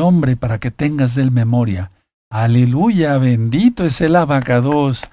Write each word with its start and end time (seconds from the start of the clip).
el 0.00 0.36
para 0.36 0.58
que 0.58 0.70
tengas 0.70 1.14
de 1.14 1.22
él 1.22 1.30
memoria. 1.30 1.90
Aleluya, 2.30 3.18
bendito 3.18 3.84
es 3.84 4.00
el 4.00 4.16
abacados. 4.16 5.04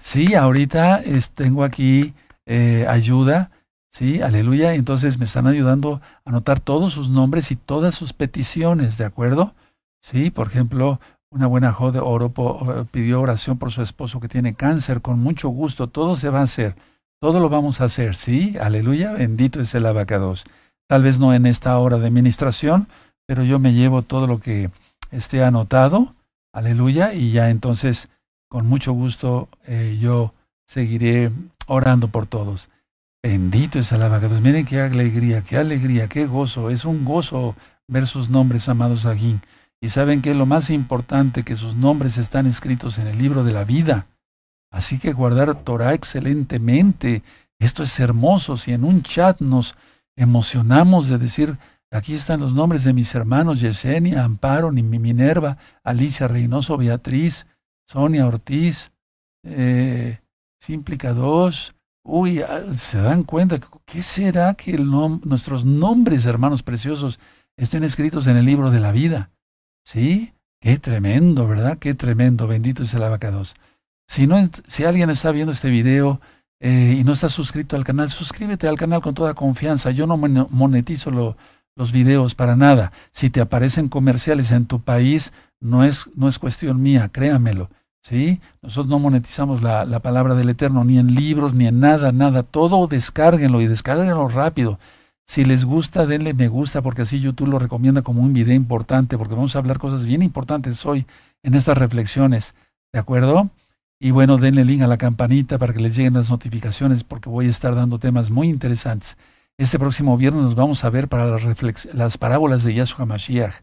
Sí, 0.00 0.34
ahorita 0.34 1.02
tengo 1.34 1.64
aquí 1.64 2.14
eh, 2.46 2.86
ayuda. 2.88 3.50
Sí, 3.92 4.22
aleluya. 4.22 4.74
Entonces 4.74 5.18
me 5.18 5.24
están 5.24 5.46
ayudando 5.46 6.00
a 6.24 6.30
anotar 6.30 6.60
todos 6.60 6.92
sus 6.92 7.10
nombres 7.10 7.50
y 7.50 7.56
todas 7.56 7.94
sus 7.94 8.12
peticiones, 8.12 8.98
¿de 8.98 9.04
acuerdo? 9.04 9.54
Sí, 10.00 10.30
por 10.30 10.46
ejemplo, 10.46 11.00
una 11.30 11.46
buena 11.46 11.76
de 11.92 12.00
oro 12.00 12.32
pidió 12.90 13.20
oración 13.20 13.58
por 13.58 13.70
su 13.70 13.82
esposo 13.82 14.20
que 14.20 14.28
tiene 14.28 14.54
cáncer. 14.54 15.00
Con 15.00 15.18
mucho 15.18 15.48
gusto, 15.48 15.88
todo 15.88 16.16
se 16.16 16.30
va 16.30 16.40
a 16.40 16.44
hacer. 16.44 16.74
Todo 17.20 17.38
lo 17.38 17.48
vamos 17.48 17.80
a 17.80 17.84
hacer, 17.84 18.16
¿sí? 18.16 18.56
Aleluya, 18.60 19.12
bendito 19.12 19.60
es 19.60 19.74
el 19.74 19.86
abacados. 19.86 20.44
Tal 20.88 21.02
vez 21.02 21.20
no 21.20 21.34
en 21.34 21.46
esta 21.46 21.78
hora 21.78 21.98
de 21.98 22.10
ministración, 22.10 22.88
pero 23.30 23.44
yo 23.44 23.60
me 23.60 23.72
llevo 23.72 24.02
todo 24.02 24.26
lo 24.26 24.40
que 24.40 24.70
esté 25.12 25.44
anotado. 25.44 26.16
Aleluya. 26.52 27.14
Y 27.14 27.30
ya 27.30 27.50
entonces, 27.50 28.08
con 28.48 28.66
mucho 28.66 28.92
gusto, 28.92 29.48
eh, 29.68 29.98
yo 30.00 30.34
seguiré 30.66 31.30
orando 31.68 32.08
por 32.08 32.26
todos. 32.26 32.70
Bendito 33.22 33.78
es 33.78 33.92
el 33.92 34.02
abacados. 34.02 34.40
Miren 34.40 34.66
qué 34.66 34.80
alegría, 34.80 35.42
qué 35.42 35.58
alegría, 35.58 36.08
qué 36.08 36.26
gozo. 36.26 36.70
Es 36.70 36.84
un 36.84 37.04
gozo 37.04 37.54
ver 37.86 38.08
sus 38.08 38.30
nombres, 38.30 38.68
amados 38.68 39.06
aquí. 39.06 39.38
Y 39.80 39.90
saben 39.90 40.22
que 40.22 40.34
lo 40.34 40.44
más 40.44 40.68
importante, 40.68 41.44
que 41.44 41.54
sus 41.54 41.76
nombres 41.76 42.18
están 42.18 42.48
escritos 42.48 42.98
en 42.98 43.06
el 43.06 43.16
libro 43.16 43.44
de 43.44 43.52
la 43.52 43.62
vida. 43.62 44.08
Así 44.72 44.98
que 44.98 45.12
guardar 45.12 45.54
Torah 45.54 45.94
excelentemente. 45.94 47.22
Esto 47.60 47.84
es 47.84 48.00
hermoso. 48.00 48.56
Si 48.56 48.72
en 48.72 48.82
un 48.82 49.04
chat 49.04 49.40
nos 49.40 49.76
emocionamos 50.16 51.06
de 51.06 51.18
decir, 51.18 51.58
aquí 51.90 52.14
están 52.14 52.40
los 52.40 52.54
nombres 52.54 52.84
de 52.84 52.92
mis 52.92 53.14
hermanos, 53.14 53.60
Yesenia, 53.60 54.24
Amparo, 54.24 54.70
Minerva, 54.70 55.58
Alicia 55.82 56.28
Reynoso, 56.28 56.76
Beatriz, 56.76 57.46
Sonia 57.88 58.26
Ortiz, 58.26 58.92
eh, 59.44 60.20
Simplica 60.60 61.12
2. 61.12 61.74
Uy, 62.04 62.40
ah, 62.40 62.62
se 62.76 62.98
dan 62.98 63.24
cuenta, 63.24 63.58
¿qué 63.84 64.02
será 64.02 64.54
que 64.54 64.72
nuestros 64.78 65.64
nombres, 65.64 66.26
hermanos 66.26 66.62
preciosos, 66.62 67.18
estén 67.56 67.84
escritos 67.84 68.26
en 68.26 68.36
el 68.36 68.44
libro 68.44 68.70
de 68.70 68.80
la 68.80 68.92
vida? 68.92 69.30
¿Sí? 69.84 70.32
Qué 70.60 70.78
tremendo, 70.78 71.48
¿verdad? 71.48 71.78
Qué 71.78 71.94
tremendo. 71.94 72.46
Bendito 72.46 72.82
es 72.82 72.92
el 72.94 73.02
abacados. 73.02 73.54
Si, 74.06 74.26
no, 74.26 74.36
si 74.66 74.84
alguien 74.84 75.08
está 75.08 75.30
viendo 75.30 75.52
este 75.52 75.70
video 75.70 76.20
eh, 76.60 76.96
y 76.98 77.04
no 77.04 77.12
está 77.12 77.28
suscrito 77.28 77.76
al 77.76 77.84
canal, 77.84 78.10
suscríbete 78.10 78.68
al 78.68 78.76
canal 78.76 79.00
con 79.00 79.14
toda 79.14 79.34
confianza. 79.34 79.90
Yo 79.90 80.06
no 80.06 80.16
monetizo 80.16 81.10
los 81.80 81.92
videos 81.92 82.34
para 82.34 82.56
nada. 82.56 82.92
Si 83.10 83.30
te 83.30 83.40
aparecen 83.40 83.88
comerciales 83.88 84.50
en 84.50 84.66
tu 84.66 84.80
país, 84.80 85.32
no 85.60 85.82
es, 85.82 86.10
no 86.14 86.28
es 86.28 86.38
cuestión 86.38 86.82
mía, 86.82 87.08
créamelo. 87.10 87.70
¿Sí? 88.02 88.40
Nosotros 88.60 88.88
no 88.88 88.98
monetizamos 88.98 89.62
la, 89.62 89.86
la, 89.86 90.00
palabra 90.00 90.34
del 90.34 90.50
Eterno, 90.50 90.84
ni 90.84 90.98
en 90.98 91.14
libros, 91.14 91.54
ni 91.54 91.66
en 91.66 91.80
nada, 91.80 92.12
nada. 92.12 92.42
Todo 92.42 92.86
descárguenlo 92.86 93.62
y 93.62 93.66
descárguenlo 93.66 94.28
rápido. 94.28 94.78
Si 95.26 95.44
les 95.44 95.64
gusta, 95.64 96.06
denle 96.06 96.34
me 96.34 96.48
gusta, 96.48 96.82
porque 96.82 97.02
así 97.02 97.18
YouTube 97.18 97.48
lo 97.48 97.58
recomienda 97.58 98.02
como 98.02 98.22
un 98.22 98.32
video 98.34 98.54
importante, 98.54 99.16
porque 99.16 99.34
vamos 99.34 99.56
a 99.56 99.60
hablar 99.60 99.78
cosas 99.78 100.04
bien 100.04 100.22
importantes 100.22 100.84
hoy 100.84 101.06
en 101.42 101.54
estas 101.54 101.78
reflexiones. 101.78 102.54
¿De 102.92 102.98
acuerdo? 102.98 103.48
Y 103.98 104.10
bueno, 104.10 104.36
denle 104.36 104.64
link 104.66 104.82
a 104.82 104.86
la 104.86 104.98
campanita 104.98 105.58
para 105.58 105.72
que 105.72 105.80
les 105.80 105.96
lleguen 105.96 106.14
las 106.14 106.30
notificaciones 106.30 107.04
porque 107.04 107.30
voy 107.30 107.46
a 107.46 107.50
estar 107.50 107.74
dando 107.74 107.98
temas 107.98 108.30
muy 108.30 108.48
interesantes. 108.48 109.16
Este 109.60 109.78
próximo 109.78 110.16
viernes 110.16 110.42
nos 110.42 110.54
vamos 110.54 110.84
a 110.84 110.88
ver 110.88 111.06
para 111.06 111.26
las, 111.26 111.44
las 111.92 112.16
parábolas 112.16 112.62
de 112.62 112.72
Yahshua 112.72 113.04
Mashiach. 113.04 113.56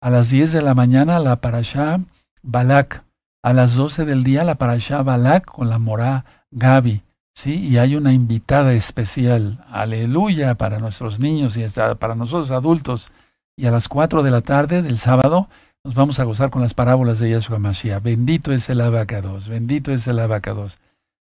A 0.00 0.08
las 0.08 0.30
10 0.30 0.50
de 0.52 0.62
la 0.62 0.72
mañana 0.72 1.18
la 1.18 1.42
parashá 1.42 2.00
Balak. 2.42 3.04
A 3.42 3.52
las 3.52 3.74
12 3.74 4.06
del 4.06 4.24
día 4.24 4.44
la 4.44 4.54
parashá 4.54 5.02
Balak 5.02 5.44
con 5.44 5.68
la 5.68 5.78
morá 5.78 6.24
Gabi. 6.50 7.02
¿sí? 7.34 7.68
Y 7.68 7.76
hay 7.76 7.96
una 7.96 8.14
invitada 8.14 8.72
especial. 8.72 9.62
Aleluya 9.68 10.54
para 10.54 10.78
nuestros 10.78 11.20
niños 11.20 11.58
y 11.58 11.66
para 11.98 12.14
nosotros 12.14 12.50
adultos. 12.50 13.12
Y 13.58 13.66
a 13.66 13.70
las 13.70 13.88
4 13.88 14.22
de 14.22 14.30
la 14.30 14.40
tarde 14.40 14.80
del 14.80 14.96
sábado 14.96 15.50
nos 15.84 15.94
vamos 15.94 16.18
a 16.18 16.24
gozar 16.24 16.48
con 16.48 16.62
las 16.62 16.72
parábolas 16.72 17.18
de 17.18 17.28
Yahshua 17.28 17.58
Mashiach. 17.58 18.02
Bendito 18.02 18.54
es 18.54 18.70
el 18.70 18.80
abacados, 18.80 19.50
bendito 19.50 19.92
es 19.92 20.08
el 20.08 20.18
abacados. 20.18 20.78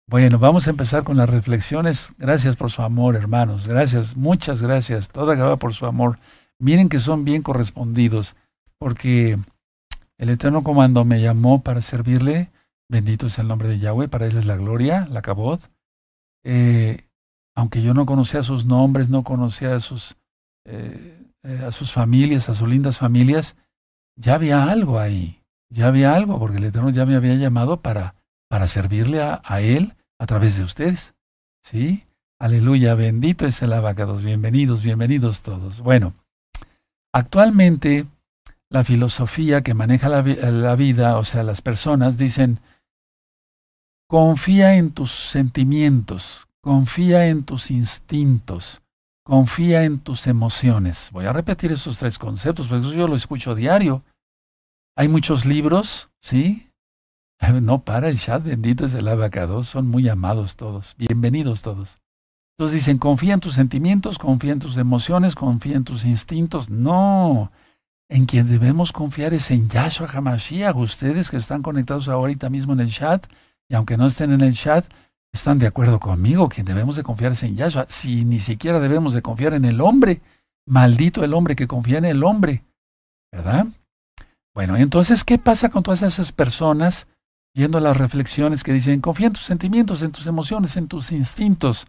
Bueno, 0.07 0.37
vamos 0.37 0.67
a 0.67 0.69
empezar 0.69 1.03
con 1.03 1.17
las 1.17 1.29
reflexiones. 1.29 2.11
Gracias 2.17 2.55
por 2.55 2.69
su 2.69 2.81
amor, 2.81 3.15
hermanos. 3.15 3.67
Gracias, 3.67 4.17
muchas 4.17 4.61
gracias. 4.61 5.09
Toda 5.09 5.35
Gaba 5.35 5.55
por 5.55 5.73
su 5.73 5.85
amor. 5.85 6.19
Miren 6.59 6.89
que 6.89 6.99
son 6.99 7.23
bien 7.23 7.41
correspondidos, 7.41 8.35
porque 8.77 9.39
el 10.17 10.29
Eterno 10.29 10.63
Comando 10.63 11.05
me 11.05 11.21
llamó 11.21 11.63
para 11.63 11.81
servirle. 11.81 12.51
Bendito 12.89 13.27
es 13.27 13.39
el 13.39 13.47
nombre 13.47 13.69
de 13.69 13.79
Yahweh, 13.79 14.07
para 14.07 14.27
él 14.27 14.37
es 14.37 14.45
la 14.45 14.57
gloria, 14.57 15.07
la 15.09 15.21
cabot. 15.21 15.61
Eh, 16.43 17.07
aunque 17.55 17.81
yo 17.81 17.93
no 17.93 18.05
conocía 18.05 18.43
sus 18.43 18.65
nombres, 18.65 19.09
no 19.09 19.23
conocía 19.23 19.75
a 19.75 19.79
sus, 19.79 20.17
eh, 20.65 21.23
eh, 21.43 21.63
a 21.65 21.71
sus 21.71 21.91
familias, 21.91 22.49
a 22.49 22.53
sus 22.53 22.67
lindas 22.67 22.97
familias, 22.97 23.55
ya 24.15 24.35
había 24.35 24.65
algo 24.65 24.99
ahí, 24.99 25.41
ya 25.69 25.87
había 25.87 26.15
algo, 26.15 26.39
porque 26.39 26.57
el 26.57 26.65
Eterno 26.65 26.89
ya 26.89 27.05
me 27.05 27.15
había 27.15 27.35
llamado 27.35 27.81
para, 27.81 28.15
para 28.53 28.67
servirle 28.67 29.19
a, 29.19 29.61
Él 29.61 29.95
a 30.19 30.27
través 30.27 30.59
de 30.59 30.63
ustedes. 30.63 31.15
¿Sí? 31.63 32.05
Aleluya, 32.39 32.93
bendito 32.93 33.47
es 33.47 33.63
el 33.63 33.73
abacados, 33.73 34.23
bienvenidos, 34.23 34.83
bienvenidos 34.83 35.41
todos. 35.41 35.81
Bueno, 35.81 36.13
actualmente 37.11 38.05
la 38.69 38.83
filosofía 38.83 39.63
que 39.63 39.73
maneja 39.73 40.07
la, 40.07 40.21
la 40.21 40.75
vida, 40.75 41.17
o 41.17 41.23
sea, 41.23 41.41
las 41.41 41.63
personas 41.63 42.19
dicen, 42.19 42.59
confía 44.07 44.75
en 44.75 44.91
tus 44.91 45.09
sentimientos, 45.09 46.47
confía 46.61 47.29
en 47.29 47.45
tus 47.45 47.71
instintos, 47.71 48.83
Confía 49.25 49.85
en 49.85 49.99
tus 49.99 50.27
emociones. 50.27 51.09
Voy 51.13 51.25
a 51.25 51.33
repetir 51.33 51.71
esos 51.71 51.97
tres 51.97 52.19
conceptos, 52.19 52.67
porque 52.67 52.85
eso 52.85 52.93
yo 52.93 53.07
lo 53.07 53.15
escucho 53.15 53.55
diario. 53.55 54.03
Hay 54.97 55.07
muchos 55.07 55.45
libros, 55.45 56.09
¿sí? 56.21 56.69
No 57.61 57.83
para 57.83 58.09
el 58.09 58.19
chat, 58.19 58.43
bendito 58.43 58.85
es 58.85 58.95
el 58.95 59.07
abacado, 59.07 59.63
son 59.63 59.87
muy 59.87 60.07
amados 60.09 60.55
todos, 60.55 60.95
bienvenidos 60.97 61.61
todos. 61.61 61.97
Entonces 62.57 62.81
dicen, 62.81 62.97
confía 62.99 63.33
en 63.33 63.39
tus 63.39 63.55
sentimientos, 63.55 64.19
confía 64.19 64.53
en 64.53 64.59
tus 64.59 64.77
emociones, 64.77 65.35
confía 65.35 65.75
en 65.75 65.83
tus 65.83 66.05
instintos. 66.05 66.69
No, 66.69 67.51
en 68.09 68.25
quien 68.25 68.47
debemos 68.47 68.91
confiar 68.91 69.33
es 69.33 69.49
en 69.49 69.67
Yahshua 69.67 70.07
HaMashiach. 70.07 70.75
Ustedes 70.75 71.31
que 71.31 71.37
están 71.37 71.63
conectados 71.63 72.07
ahorita 72.07 72.49
mismo 72.51 72.73
en 72.73 72.81
el 72.81 72.91
chat, 72.91 73.25
y 73.67 73.73
aunque 73.73 73.97
no 73.97 74.05
estén 74.05 74.31
en 74.31 74.41
el 74.41 74.53
chat, 74.53 74.85
están 75.33 75.57
de 75.57 75.65
acuerdo 75.65 75.99
conmigo 75.99 76.47
que 76.47 76.61
debemos 76.61 76.95
de 76.95 77.01
confiar 77.01 77.33
en 77.41 77.55
Yahshua. 77.55 77.87
Si 77.89 78.23
ni 78.23 78.39
siquiera 78.39 78.79
debemos 78.79 79.15
de 79.15 79.23
confiar 79.23 79.55
en 79.55 79.65
el 79.65 79.81
hombre, 79.81 80.21
maldito 80.67 81.23
el 81.23 81.33
hombre 81.33 81.55
que 81.55 81.67
confía 81.67 81.97
en 81.97 82.05
el 82.05 82.23
hombre, 82.23 82.63
¿verdad? 83.31 83.65
Bueno, 84.53 84.77
entonces, 84.77 85.23
¿qué 85.23 85.39
pasa 85.39 85.69
con 85.69 85.81
todas 85.81 86.03
esas 86.03 86.31
personas 86.31 87.07
yendo 87.53 87.77
a 87.77 87.81
las 87.81 87.97
reflexiones 87.97 88.63
que 88.63 88.73
dicen, 88.73 89.01
confía 89.01 89.27
en 89.27 89.33
tus 89.33 89.43
sentimientos, 89.43 90.01
en 90.01 90.11
tus 90.11 90.27
emociones, 90.27 90.75
en 90.77 90.87
tus 90.87 91.11
instintos? 91.11 91.85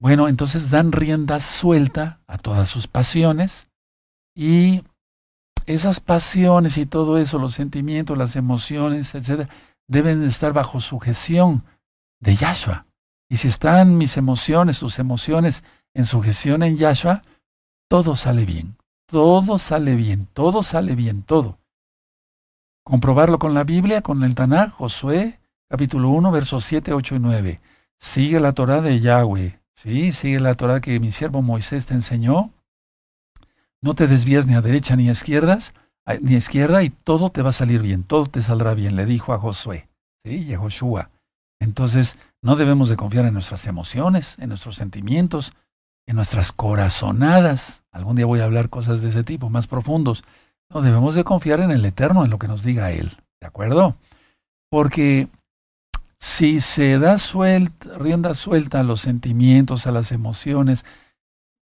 Bueno, 0.00 0.28
entonces 0.28 0.70
dan 0.70 0.92
rienda 0.92 1.40
suelta 1.40 2.20
a 2.26 2.38
todas 2.38 2.68
sus 2.68 2.86
pasiones 2.86 3.68
y 4.34 4.82
esas 5.66 6.00
pasiones 6.00 6.76
y 6.76 6.86
todo 6.86 7.18
eso, 7.18 7.38
los 7.38 7.54
sentimientos, 7.54 8.18
las 8.18 8.34
emociones, 8.36 9.14
etcétera, 9.14 9.48
deben 9.86 10.22
estar 10.24 10.52
bajo 10.52 10.80
sujeción 10.80 11.64
de 12.20 12.34
Yahshua. 12.34 12.86
Y 13.28 13.36
si 13.36 13.48
están 13.48 13.96
mis 13.96 14.16
emociones, 14.16 14.76
sus 14.76 14.98
emociones 14.98 15.64
en 15.94 16.04
sujeción 16.04 16.62
en 16.62 16.76
Yahshua, 16.76 17.22
todo 17.88 18.16
sale 18.16 18.44
bien. 18.44 18.76
Todo 19.06 19.58
sale 19.58 19.94
bien, 19.94 20.26
todo 20.32 20.62
sale 20.62 20.94
bien, 20.94 21.22
todo. 21.22 21.58
Comprobarlo 22.84 23.38
con 23.38 23.54
la 23.54 23.62
Biblia, 23.62 24.02
con 24.02 24.24
el 24.24 24.34
Tanakh, 24.34 24.72
Josué, 24.72 25.38
capítulo 25.68 26.08
1, 26.10 26.32
versos 26.32 26.64
7, 26.64 26.92
8 26.92 27.14
y 27.14 27.18
9. 27.20 27.60
Sigue 28.00 28.40
la 28.40 28.54
Torah 28.54 28.80
de 28.80 28.98
Yahweh, 28.98 29.60
¿sí? 29.76 30.10
Sigue 30.10 30.40
la 30.40 30.56
Torah 30.56 30.80
que 30.80 30.98
mi 30.98 31.12
siervo 31.12 31.42
Moisés 31.42 31.86
te 31.86 31.94
enseñó. 31.94 32.50
No 33.80 33.94
te 33.94 34.08
desvías 34.08 34.48
ni 34.48 34.54
a 34.54 34.62
derecha 34.62 34.96
ni 34.96 35.08
a 35.08 35.12
izquierdas, 35.12 35.74
ni 36.22 36.34
a 36.34 36.38
izquierda, 36.38 36.82
y 36.82 36.90
todo 36.90 37.30
te 37.30 37.42
va 37.42 37.50
a 37.50 37.52
salir 37.52 37.82
bien, 37.82 38.02
todo 38.02 38.26
te 38.26 38.42
saldrá 38.42 38.74
bien, 38.74 38.96
le 38.96 39.06
dijo 39.06 39.32
a 39.32 39.38
Josué, 39.38 39.88
¿sí? 40.24 40.38
Y 40.38 40.54
a 40.54 40.58
Joshua. 40.58 41.10
Entonces, 41.60 42.18
no 42.42 42.56
debemos 42.56 42.88
de 42.88 42.96
confiar 42.96 43.26
en 43.26 43.34
nuestras 43.34 43.64
emociones, 43.68 44.40
en 44.40 44.48
nuestros 44.48 44.74
sentimientos, 44.74 45.52
en 46.08 46.16
nuestras 46.16 46.50
corazonadas. 46.50 47.84
Algún 47.92 48.16
día 48.16 48.26
voy 48.26 48.40
a 48.40 48.44
hablar 48.44 48.70
cosas 48.70 49.02
de 49.02 49.10
ese 49.10 49.22
tipo, 49.22 49.50
más 49.50 49.68
profundos. 49.68 50.24
No, 50.72 50.82
debemos 50.82 51.14
de 51.14 51.24
confiar 51.24 51.60
en 51.60 51.70
el 51.70 51.84
Eterno, 51.84 52.24
en 52.24 52.30
lo 52.30 52.38
que 52.38 52.48
nos 52.48 52.62
diga 52.62 52.92
Él. 52.92 53.16
¿De 53.40 53.46
acuerdo? 53.46 53.96
Porque 54.70 55.28
si 56.18 56.60
se 56.60 56.98
da 56.98 57.18
suelta, 57.18 57.98
rienda 57.98 58.34
suelta 58.34 58.80
a 58.80 58.84
los 58.84 59.00
sentimientos, 59.00 59.86
a 59.86 59.92
las 59.92 60.12
emociones, 60.12 60.84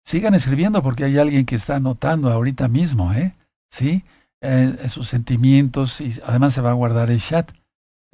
sigan 0.05 0.35
escribiendo 0.35 0.83
porque 0.83 1.05
hay 1.05 1.19
alguien 1.19 1.47
que 1.47 1.55
está 1.55 1.77
anotando 1.77 2.31
ahorita 2.31 2.69
mismo, 2.69 3.13
¿eh? 3.13 3.35
¿Sí? 3.71 4.05
eh, 4.41 4.89
sus 4.89 5.09
sentimientos 5.09 6.01
y 6.01 6.13
además 6.25 6.55
se 6.55 6.61
va 6.61 6.71
a 6.71 6.75
guardar 6.75 7.11
el 7.11 7.21
chat 7.21 7.51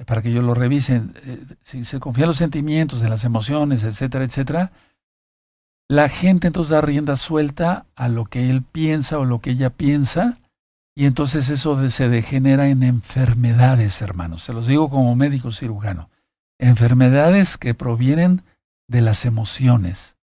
para 0.07 0.23
que 0.23 0.33
yo 0.33 0.43
lo 0.43 0.55
revisen. 0.55 1.15
Eh, 1.25 1.45
si 1.63 1.85
se 1.85 2.01
confía 2.01 2.25
en 2.25 2.29
los 2.29 2.37
sentimientos, 2.37 3.03
en 3.03 3.11
las 3.11 3.25
emociones, 3.25 3.85
etcétera, 3.85 4.25
etcétera, 4.25 4.73
la 5.89 6.09
gente 6.09 6.47
entonces 6.47 6.71
da 6.71 6.81
rienda 6.81 7.17
suelta 7.17 7.87
a 7.95 8.09
lo 8.09 8.25
que 8.25 8.51
él 8.51 8.63
piensa 8.63 9.19
o 9.19 9.25
lo 9.25 9.41
que 9.41 9.51
ella 9.51 9.71
piensa 9.71 10.39
y 10.95 11.07
entonces 11.07 11.49
eso 11.49 11.91
se 11.91 12.09
degenera 12.09 12.69
en 12.69 12.83
enfermedades, 12.83 14.01
hermanos. 14.01 14.45
Se 14.45 14.53
los 14.53 14.67
digo 14.67 14.89
como 14.89 15.17
médico 15.17 15.51
cirujano. 15.51 16.09
Enfermedades 16.59 17.59
que 17.59 17.75
provienen 17.75 18.43
de 18.89 19.01
las 19.01 19.25
emociones. 19.25 20.17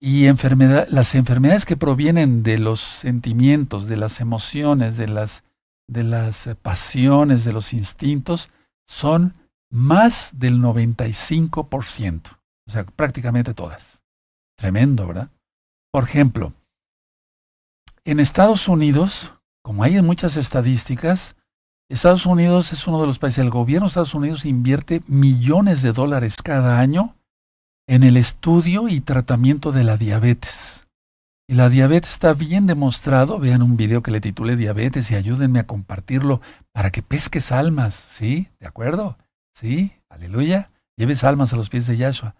Y 0.00 0.26
enfermedad, 0.26 0.88
las 0.90 1.14
enfermedades 1.14 1.64
que 1.64 1.76
provienen 1.76 2.42
de 2.42 2.58
los 2.58 2.80
sentimientos, 2.80 3.86
de 3.86 3.96
las 3.96 4.20
emociones, 4.20 4.96
de 4.96 5.08
las, 5.08 5.44
de 5.86 6.02
las 6.02 6.50
pasiones, 6.60 7.44
de 7.44 7.52
los 7.52 7.72
instintos, 7.72 8.50
son 8.86 9.34
más 9.70 10.32
del 10.34 10.58
95%. 10.58 12.20
O 12.66 12.70
sea, 12.70 12.84
prácticamente 12.84 13.54
todas. 13.54 14.02
Tremendo, 14.56 15.06
¿verdad? 15.06 15.30
Por 15.92 16.02
ejemplo, 16.02 16.52
en 18.04 18.20
Estados 18.20 18.68
Unidos, 18.68 19.32
como 19.64 19.82
hay 19.82 19.96
en 19.96 20.04
muchas 20.04 20.36
estadísticas, 20.36 21.36
Estados 21.88 22.26
Unidos 22.26 22.72
es 22.72 22.86
uno 22.86 23.00
de 23.00 23.06
los 23.06 23.18
países, 23.18 23.38
el 23.38 23.50
gobierno 23.50 23.86
de 23.86 23.88
Estados 23.88 24.14
Unidos 24.14 24.44
invierte 24.44 25.02
millones 25.06 25.80
de 25.80 25.92
dólares 25.92 26.36
cada 26.42 26.80
año 26.80 27.16
en 27.86 28.02
el 28.02 28.18
estudio 28.18 28.88
y 28.88 29.00
tratamiento 29.00 29.72
de 29.72 29.84
la 29.84 29.96
diabetes. 29.96 30.86
Y 31.48 31.54
la 31.54 31.70
diabetes 31.70 32.10
está 32.10 32.34
bien 32.34 32.66
demostrado, 32.66 33.38
vean 33.38 33.62
un 33.62 33.76
video 33.76 34.02
que 34.02 34.10
le 34.10 34.20
titulé 34.20 34.56
Diabetes 34.56 35.10
y 35.10 35.14
ayúdenme 35.14 35.60
a 35.60 35.66
compartirlo 35.66 36.40
para 36.72 36.90
que 36.90 37.02
pesques 37.02 37.52
almas, 37.52 37.94
¿sí? 37.94 38.48
¿De 38.60 38.66
acuerdo? 38.66 39.18
¿Sí? 39.54 39.92
Aleluya. 40.08 40.70
Lleves 40.96 41.22
almas 41.24 41.52
a 41.52 41.56
los 41.56 41.68
pies 41.68 41.86
de 41.86 41.96
Yahshua. 41.96 42.34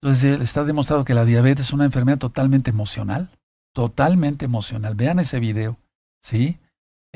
Entonces 0.00 0.40
está 0.40 0.64
demostrado 0.64 1.04
que 1.04 1.14
la 1.14 1.24
diabetes 1.24 1.66
es 1.66 1.72
una 1.72 1.84
enfermedad 1.84 2.18
totalmente 2.18 2.70
emocional, 2.70 3.30
totalmente 3.74 4.46
emocional. 4.46 4.94
Vean 4.94 5.18
ese 5.18 5.38
video, 5.38 5.78
¿sí? 6.22 6.58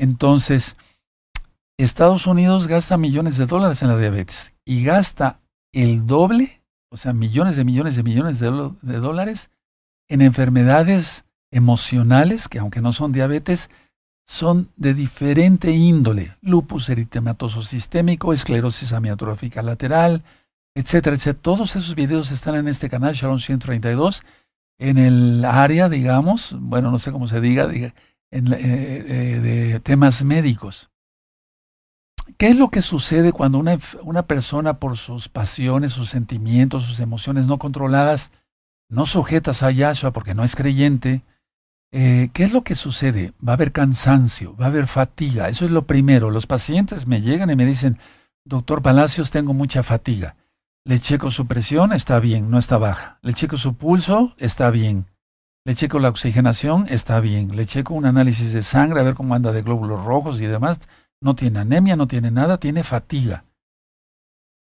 Entonces, 0.01 0.77
Estados 1.77 2.25
Unidos 2.25 2.67
gasta 2.67 2.97
millones 2.97 3.37
de 3.37 3.45
dólares 3.45 3.83
en 3.83 3.89
la 3.89 3.97
diabetes 3.99 4.55
y 4.65 4.83
gasta 4.83 5.41
el 5.73 6.07
doble, 6.07 6.63
o 6.89 6.97
sea, 6.97 7.13
millones 7.13 7.55
de 7.55 7.63
millones 7.65 7.97
de 7.97 8.01
millones 8.01 8.39
de, 8.39 8.49
dólares 8.97 9.51
en 10.09 10.21
enfermedades 10.21 11.25
emocionales, 11.51 12.49
que 12.49 12.57
aunque 12.57 12.81
no 12.81 12.93
son 12.93 13.11
diabetes, 13.11 13.69
son 14.25 14.71
de 14.75 14.95
diferente 14.95 15.69
índole, 15.69 16.35
lupus 16.41 16.89
eritematoso 16.89 17.61
sistémico, 17.61 18.33
esclerosis 18.33 18.93
amiotrófica 18.93 19.61
lateral, 19.61 20.23
etcétera, 20.73 21.15
etcétera. 21.15 21.43
Todos 21.43 21.75
esos 21.75 21.93
videos 21.93 22.31
están 22.31 22.55
en 22.55 22.67
este 22.67 22.89
canal, 22.89 23.13
Sharon 23.13 23.39
132, 23.39 24.23
en 24.79 24.97
el 24.97 25.45
área, 25.45 25.89
digamos, 25.89 26.57
bueno, 26.59 26.89
no 26.89 26.97
sé 26.97 27.11
cómo 27.11 27.27
se 27.27 27.39
diga, 27.39 27.67
diga 27.67 27.93
eh, 28.31 28.39
eh, 28.39 29.39
de 29.41 29.79
temas 29.81 30.23
médicos. 30.23 30.89
¿Qué 32.37 32.47
es 32.47 32.55
lo 32.55 32.69
que 32.69 32.81
sucede 32.81 33.33
cuando 33.33 33.59
una, 33.59 33.77
una, 34.03 34.23
persona 34.23 34.79
por 34.79 34.97
sus 34.97 35.27
pasiones, 35.27 35.91
sus 35.91 36.09
sentimientos, 36.09 36.85
sus 36.85 37.01
emociones 37.01 37.45
no 37.45 37.59
controladas, 37.59 38.31
no 38.89 39.05
sujetas 39.05 39.63
a 39.63 39.71
Yahshua 39.71 40.11
porque 40.11 40.33
no 40.33 40.43
es 40.43 40.55
creyente? 40.55 41.23
Eh, 41.91 42.29
¿Qué 42.33 42.45
es 42.45 42.53
lo 42.53 42.63
que 42.63 42.75
sucede? 42.75 43.33
Va 43.45 43.53
a 43.53 43.55
haber 43.55 43.73
cansancio, 43.73 44.55
va 44.55 44.65
a 44.65 44.69
haber 44.69 44.87
fatiga. 44.87 45.49
Eso 45.49 45.65
es 45.65 45.71
lo 45.71 45.85
primero. 45.85 46.31
Los 46.31 46.47
pacientes 46.47 47.05
me 47.07 47.21
llegan 47.21 47.49
y 47.49 47.55
me 47.55 47.65
dicen, 47.65 47.97
doctor 48.45 48.81
Palacios, 48.81 49.29
tengo 49.29 49.53
mucha 49.53 49.83
fatiga. 49.83 50.37
Le 50.85 50.99
checo 50.99 51.29
su 51.29 51.47
presión, 51.47 51.91
está 51.91 52.19
bien, 52.19 52.49
no 52.49 52.57
está 52.57 52.77
baja. 52.77 53.19
Le 53.21 53.33
checo 53.33 53.57
su 53.57 53.75
pulso, 53.75 54.33
está 54.37 54.69
bien. 54.69 55.10
Le 55.63 55.75
checo 55.75 55.99
la 55.99 56.09
oxigenación, 56.09 56.87
está 56.89 57.19
bien. 57.19 57.55
Le 57.55 57.65
checo 57.65 57.93
un 57.93 58.05
análisis 58.05 58.51
de 58.53 58.63
sangre, 58.63 58.99
a 58.99 59.03
ver 59.03 59.13
cómo 59.13 59.35
anda 59.35 59.51
de 59.51 59.61
glóbulos 59.61 60.03
rojos 60.03 60.41
y 60.41 60.47
demás. 60.47 60.79
No 61.21 61.35
tiene 61.35 61.59
anemia, 61.59 61.95
no 61.95 62.07
tiene 62.07 62.31
nada, 62.31 62.57
tiene 62.57 62.83
fatiga. 62.83 63.45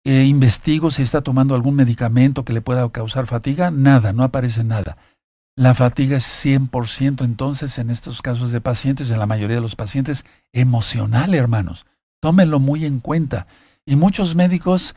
E 0.04 0.24
investigo 0.24 0.90
si 0.90 1.02
está 1.02 1.20
tomando 1.20 1.54
algún 1.54 1.76
medicamento 1.76 2.44
que 2.44 2.52
le 2.52 2.60
pueda 2.60 2.88
causar 2.90 3.26
fatiga. 3.26 3.70
Nada, 3.70 4.12
no 4.12 4.24
aparece 4.24 4.64
nada. 4.64 4.96
La 5.54 5.74
fatiga 5.74 6.16
es 6.16 6.24
100% 6.24 7.24
entonces 7.24 7.78
en 7.78 7.90
estos 7.90 8.22
casos 8.22 8.52
de 8.52 8.60
pacientes, 8.60 9.10
en 9.10 9.18
la 9.18 9.26
mayoría 9.26 9.56
de 9.56 9.62
los 9.62 9.76
pacientes, 9.76 10.24
emocional, 10.52 11.34
hermanos. 11.34 11.86
Tómenlo 12.20 12.58
muy 12.58 12.84
en 12.84 13.00
cuenta. 13.00 13.46
Y 13.84 13.96
muchos 13.96 14.34
médicos 14.34 14.94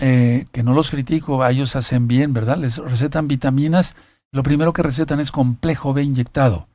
eh, 0.00 0.46
que 0.52 0.62
no 0.62 0.74
los 0.74 0.90
critico, 0.90 1.42
a 1.42 1.50
ellos 1.50 1.76
hacen 1.76 2.08
bien, 2.08 2.32
¿verdad? 2.32 2.56
Les 2.56 2.78
recetan 2.78 3.28
vitaminas, 3.28 3.96
lo 4.32 4.42
primero 4.42 4.72
que 4.72 4.82
recetan 4.82 5.20
es 5.20 5.32
complejo 5.32 5.92
B 5.92 6.02
inyectado. 6.02 6.68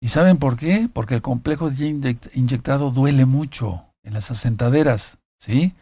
¿Y 0.00 0.08
saben 0.08 0.38
por 0.38 0.56
qué? 0.56 0.88
Porque 0.92 1.14
el 1.14 1.22
complejo 1.22 1.70
B 1.70 2.16
inyectado 2.34 2.90
duele 2.90 3.26
mucho 3.26 3.84
en 4.02 4.14
las 4.14 4.30
asentaderas, 4.30 5.18
¿sí? 5.38 5.74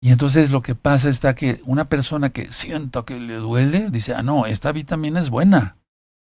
Y 0.00 0.10
entonces 0.10 0.50
lo 0.50 0.62
que 0.62 0.74
pasa 0.74 1.08
está 1.08 1.34
que 1.34 1.60
una 1.64 1.88
persona 1.88 2.30
que 2.30 2.52
sienta 2.52 3.04
que 3.04 3.20
le 3.20 3.36
duele, 3.36 3.88
dice, 3.90 4.14
ah, 4.14 4.22
no, 4.22 4.46
esta 4.46 4.72
vitamina 4.72 5.20
es 5.20 5.30
buena. 5.30 5.76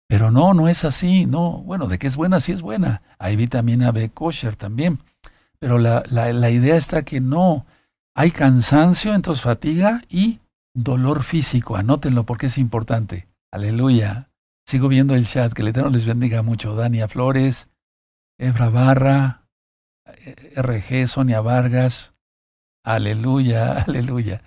Pero 0.08 0.30
no, 0.30 0.52
no 0.52 0.68
es 0.68 0.84
así, 0.84 1.26
no. 1.26 1.58
Bueno, 1.58 1.86
de 1.86 1.98
qué 1.98 2.08
es 2.08 2.16
buena, 2.16 2.40
sí 2.40 2.52
es 2.52 2.60
buena. 2.60 3.02
Hay 3.18 3.36
vitamina 3.36 3.92
B 3.92 4.10
kosher 4.10 4.56
también. 4.56 4.98
Pero 5.58 5.78
la, 5.78 6.02
la, 6.10 6.32
la 6.32 6.50
idea 6.50 6.76
está 6.76 7.04
que 7.04 7.20
no, 7.20 7.64
hay 8.14 8.30
cansancio, 8.30 9.14
entonces 9.14 9.44
fatiga 9.44 10.02
y 10.08 10.40
dolor 10.74 11.22
físico. 11.22 11.76
Anótenlo 11.76 12.24
porque 12.24 12.46
es 12.46 12.58
importante. 12.58 13.28
Aleluya. 13.52 14.30
Sigo 14.66 14.88
viendo 14.88 15.14
el 15.14 15.26
chat. 15.26 15.52
Que 15.52 15.62
el 15.62 15.68
Eterno 15.68 15.90
les 15.90 16.06
bendiga 16.06 16.42
mucho. 16.42 16.74
Dania 16.74 17.06
Flores, 17.06 17.68
Efra 18.38 18.70
Barra, 18.70 19.46
RG, 20.56 21.06
Sonia 21.06 21.40
Vargas. 21.40 22.14
Aleluya, 22.84 23.82
aleluya. 23.86 24.42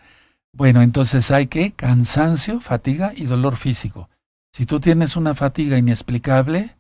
Bueno, 0.52 0.82
entonces 0.82 1.32
hay 1.32 1.48
que 1.48 1.72
cansancio, 1.72 2.60
fatiga 2.60 3.14
y 3.16 3.26
dolor 3.26 3.56
físico. 3.56 4.10
Si 4.54 4.66
tú 4.66 4.80
tienes 4.80 5.16
una 5.16 5.36
fatiga 5.36 5.78
inexplicable, 5.78 6.78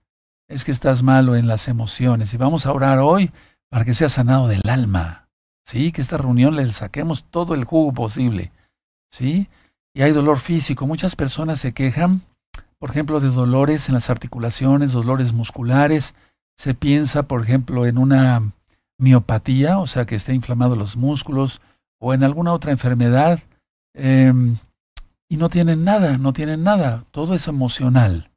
es 0.48 0.64
que 0.64 0.72
estás 0.72 1.04
malo 1.04 1.36
en 1.36 1.48
las 1.48 1.68
emociones. 1.68 2.34
Y 2.34 2.38
vamos 2.38 2.66
a 2.66 2.72
orar 2.72 3.00
hoy 3.00 3.32
para 3.70 3.86
que 3.86 3.94
seas 3.94 4.14
sanado 4.14 4.48
del 4.48 4.68
alma. 4.70 5.26
¿sí? 5.66 5.92
Que 5.92 6.02
esta 6.02 6.18
reunión 6.18 6.56
le 6.56 6.68
saquemos 6.68 7.26
todo 7.26 7.54
el 7.54 7.66
jugo 7.66 7.94
posible, 7.94 8.52
¿sí? 9.10 9.50
Y 9.96 10.04
hay 10.04 10.12
dolor 10.12 10.38
físico. 10.38 10.86
Muchas 10.86 11.16
personas 11.16 11.60
se 11.60 11.74
quejan, 11.74 12.22
por 12.78 12.92
ejemplo, 12.92 13.20
de 13.20 13.30
dolores 13.30 13.90
en 13.90 13.96
las 13.96 14.12
articulaciones, 14.12 14.92
dolores 14.92 15.34
musculares. 15.34 16.14
Se 16.56 16.76
piensa, 16.76 17.24
por 17.24 17.42
ejemplo, 17.42 17.88
en 17.88 17.98
una 17.98 18.54
miopatía, 19.00 19.80
o 19.80 19.88
sea, 19.88 20.06
que 20.06 20.14
esté 20.14 20.36
inflamado 20.36 20.76
los 20.76 20.98
músculos, 20.98 21.62
o 22.00 22.14
en 22.14 22.24
alguna 22.24 22.54
otra 22.54 22.72
enfermedad, 22.72 23.40
em, 23.96 24.58
y 25.28 25.38
no 25.38 25.50
tienen 25.50 25.84
nada, 25.84 26.20
no 26.20 26.32
tienen 26.32 26.62
nada. 26.62 27.06
Todo 27.10 27.34
es 27.34 27.48
emocional. 27.48 28.30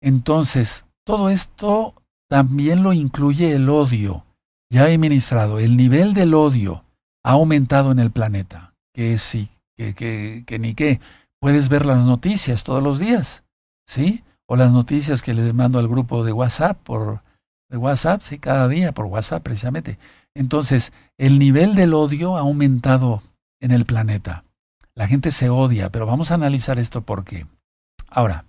Entonces, 0.00 0.86
todo 1.04 1.28
esto 1.28 1.94
también 2.30 2.82
lo 2.82 2.94
incluye 2.94 3.52
el 3.52 3.68
odio 3.68 4.24
ya 4.74 4.88
he 4.88 4.98
ministrado, 4.98 5.60
el 5.60 5.76
nivel 5.76 6.14
del 6.14 6.34
odio 6.34 6.82
ha 7.22 7.32
aumentado 7.32 7.92
en 7.92 8.00
el 8.00 8.10
planeta. 8.10 8.74
Que 8.92 9.18
sí, 9.18 9.48
que, 9.76 9.94
que, 9.94 10.44
que 10.46 10.58
ni 10.58 10.74
qué. 10.74 11.00
Puedes 11.40 11.68
ver 11.68 11.86
las 11.86 12.04
noticias 12.04 12.64
todos 12.64 12.82
los 12.82 12.98
días, 12.98 13.44
¿sí? 13.86 14.24
O 14.46 14.56
las 14.56 14.72
noticias 14.72 15.22
que 15.22 15.34
le 15.34 15.52
mando 15.52 15.78
al 15.78 15.88
grupo 15.88 16.24
de 16.24 16.32
WhatsApp 16.32 16.78
por 16.82 17.22
de 17.70 17.78
WhatsApp, 17.78 18.20
sí, 18.20 18.38
cada 18.38 18.68
día 18.68 18.92
por 18.92 19.06
WhatsApp 19.06 19.42
precisamente. 19.42 19.98
Entonces, 20.34 20.92
el 21.18 21.38
nivel 21.38 21.74
del 21.74 21.94
odio 21.94 22.36
ha 22.36 22.40
aumentado 22.40 23.22
en 23.60 23.70
el 23.70 23.84
planeta. 23.84 24.44
La 24.94 25.08
gente 25.08 25.30
se 25.32 25.48
odia, 25.48 25.90
pero 25.90 26.06
vamos 26.06 26.30
a 26.30 26.34
analizar 26.34 26.78
esto 26.78 27.00
por 27.00 27.24
qué. 27.24 27.46
Ahora, 28.08 28.44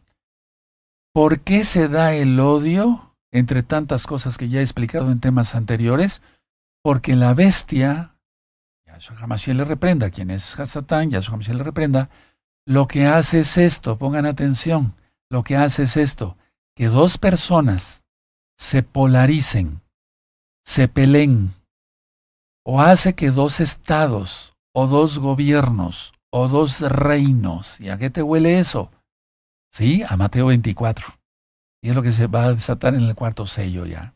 ¿por 1.14 1.40
qué 1.40 1.64
se 1.64 1.88
da 1.88 2.14
el 2.14 2.40
odio? 2.40 3.06
entre 3.36 3.64
tantas 3.64 4.08
cosas 4.08 4.38
que 4.38 4.48
ya 4.48 4.62
he 4.62 4.64
explicado 4.64 5.12
en 5.12 5.20
temas 5.20 5.56
anteriores, 5.56 6.22
porque 6.82 7.18
la 7.18 7.34
bestia, 7.34 8.15
Yahshua 8.96 9.18
Hamashiach 9.20 9.56
le 9.58 9.66
reprenda, 9.66 10.10
quien 10.10 10.32
es 10.32 10.58
Hasatán, 10.58 11.12
Yahshua 11.12 11.36
Hamashiach 11.36 11.58
le 11.58 11.64
reprenda, 11.64 12.10
lo 12.66 12.88
que 12.88 13.06
hace 13.06 13.42
es 13.42 13.58
esto, 13.58 13.98
pongan 13.98 14.26
atención, 14.26 14.96
lo 15.30 15.44
que 15.44 15.58
hace 15.58 15.84
es 15.84 15.98
esto, 15.98 16.38
que 16.76 16.88
dos 16.88 17.18
personas 17.18 18.06
se 18.58 18.84
polaricen, 18.84 19.82
se 20.66 20.88
peleen, 20.88 21.54
o 22.64 22.82
hace 22.82 23.16
que 23.16 23.32
dos 23.32 23.60
estados, 23.60 24.56
o 24.74 24.88
dos 24.88 25.20
gobiernos, 25.20 26.14
o 26.32 26.48
dos 26.48 26.82
reinos, 26.82 27.80
¿y 27.82 27.90
a 27.90 27.98
qué 27.98 28.10
te 28.10 28.22
huele 28.22 28.60
eso? 28.60 28.92
Sí, 29.72 30.04
a 30.08 30.16
Mateo 30.16 30.46
24. 30.48 31.06
Y 31.82 31.90
es 31.90 31.96
lo 31.96 32.02
que 32.02 32.14
se 32.14 32.28
va 32.28 32.46
a 32.46 32.54
desatar 32.54 32.96
en 32.96 33.04
el 33.04 33.14
cuarto 33.14 33.46
sello 33.46 33.86
ya. 33.86 34.14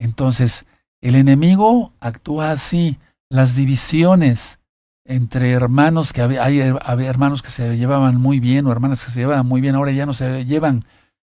Entonces, 0.00 0.66
El 1.02 1.14
enemigo 1.14 1.92
actúa 2.00 2.50
así. 2.50 2.98
Las 3.30 3.56
divisiones 3.56 4.60
entre 5.04 5.52
hermanos 5.52 6.12
que 6.12 6.22
había, 6.22 6.44
hay, 6.44 6.58
hermanos 6.58 7.42
que 7.42 7.50
se 7.50 7.76
llevaban 7.76 8.20
muy 8.20 8.40
bien 8.40 8.66
o 8.66 8.72
hermanas 8.72 9.04
que 9.04 9.12
se 9.12 9.20
llevaban 9.20 9.46
muy 9.46 9.60
bien, 9.60 9.74
ahora 9.74 9.92
ya 9.92 10.06
no 10.06 10.12
se 10.12 10.44
llevan 10.44 10.84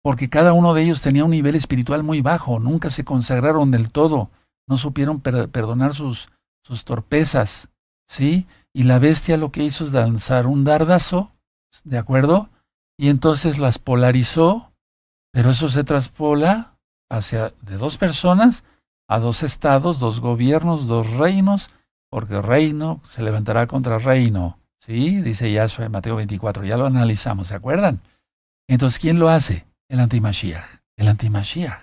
porque 0.03 0.29
cada 0.29 0.53
uno 0.53 0.73
de 0.73 0.83
ellos 0.83 1.03
tenía 1.03 1.25
un 1.25 1.33
nivel 1.33 1.57
espiritual 1.57 2.05
muy 2.05 2.21
bajo, 2.23 2.61
nunca 2.61 2.91
se 2.91 3.05
consagraron 3.05 3.73
del 3.73 3.91
todo, 3.91 4.31
no 4.69 4.77
supieron 4.77 5.21
perdonar 5.21 5.95
sus, 5.95 6.29
sus 6.63 6.85
torpezas, 6.85 7.71
¿sí? 8.09 8.47
Y 8.73 8.85
la 8.85 9.01
bestia 9.01 9.37
lo 9.37 9.51
que 9.51 9.65
hizo 9.65 9.85
es 9.85 9.93
lanzar 9.93 10.47
un 10.47 10.63
dardazo, 10.63 11.33
¿de 11.83 11.99
acuerdo? 11.99 12.51
Y 12.97 13.09
entonces 13.09 13.59
las 13.59 13.81
polarizó, 13.81 14.73
pero 15.33 15.51
eso 15.51 15.69
se 15.69 15.83
traspola 15.83 16.79
hacia 17.11 17.53
de 17.63 17.77
dos 17.77 17.99
personas 17.99 18.63
a 19.09 19.19
dos 19.19 19.43
estados, 19.43 19.99
dos 19.99 20.21
gobiernos, 20.21 20.87
dos 20.87 21.11
reinos, 21.17 21.71
porque 22.17 22.41
reino 22.41 23.03
se 23.05 23.21
levantará 23.21 23.67
contra 23.67 23.99
reino. 23.99 24.59
¿Sí? 24.81 25.21
Dice 25.21 25.53
Yahshua 25.53 25.85
en 25.85 25.93
Mateo 25.93 26.17
24. 26.17 26.65
Ya 26.65 26.79
lo 26.79 26.87
analizamos, 26.87 27.49
¿se 27.49 27.55
acuerdan? 27.55 28.01
Entonces, 28.67 28.99
¿quién 28.99 29.19
lo 29.19 29.29
hace? 29.29 29.67
El 29.91 30.01
antimashiach. 30.01 30.65
El 30.97 31.09
antimashiach. 31.09 31.79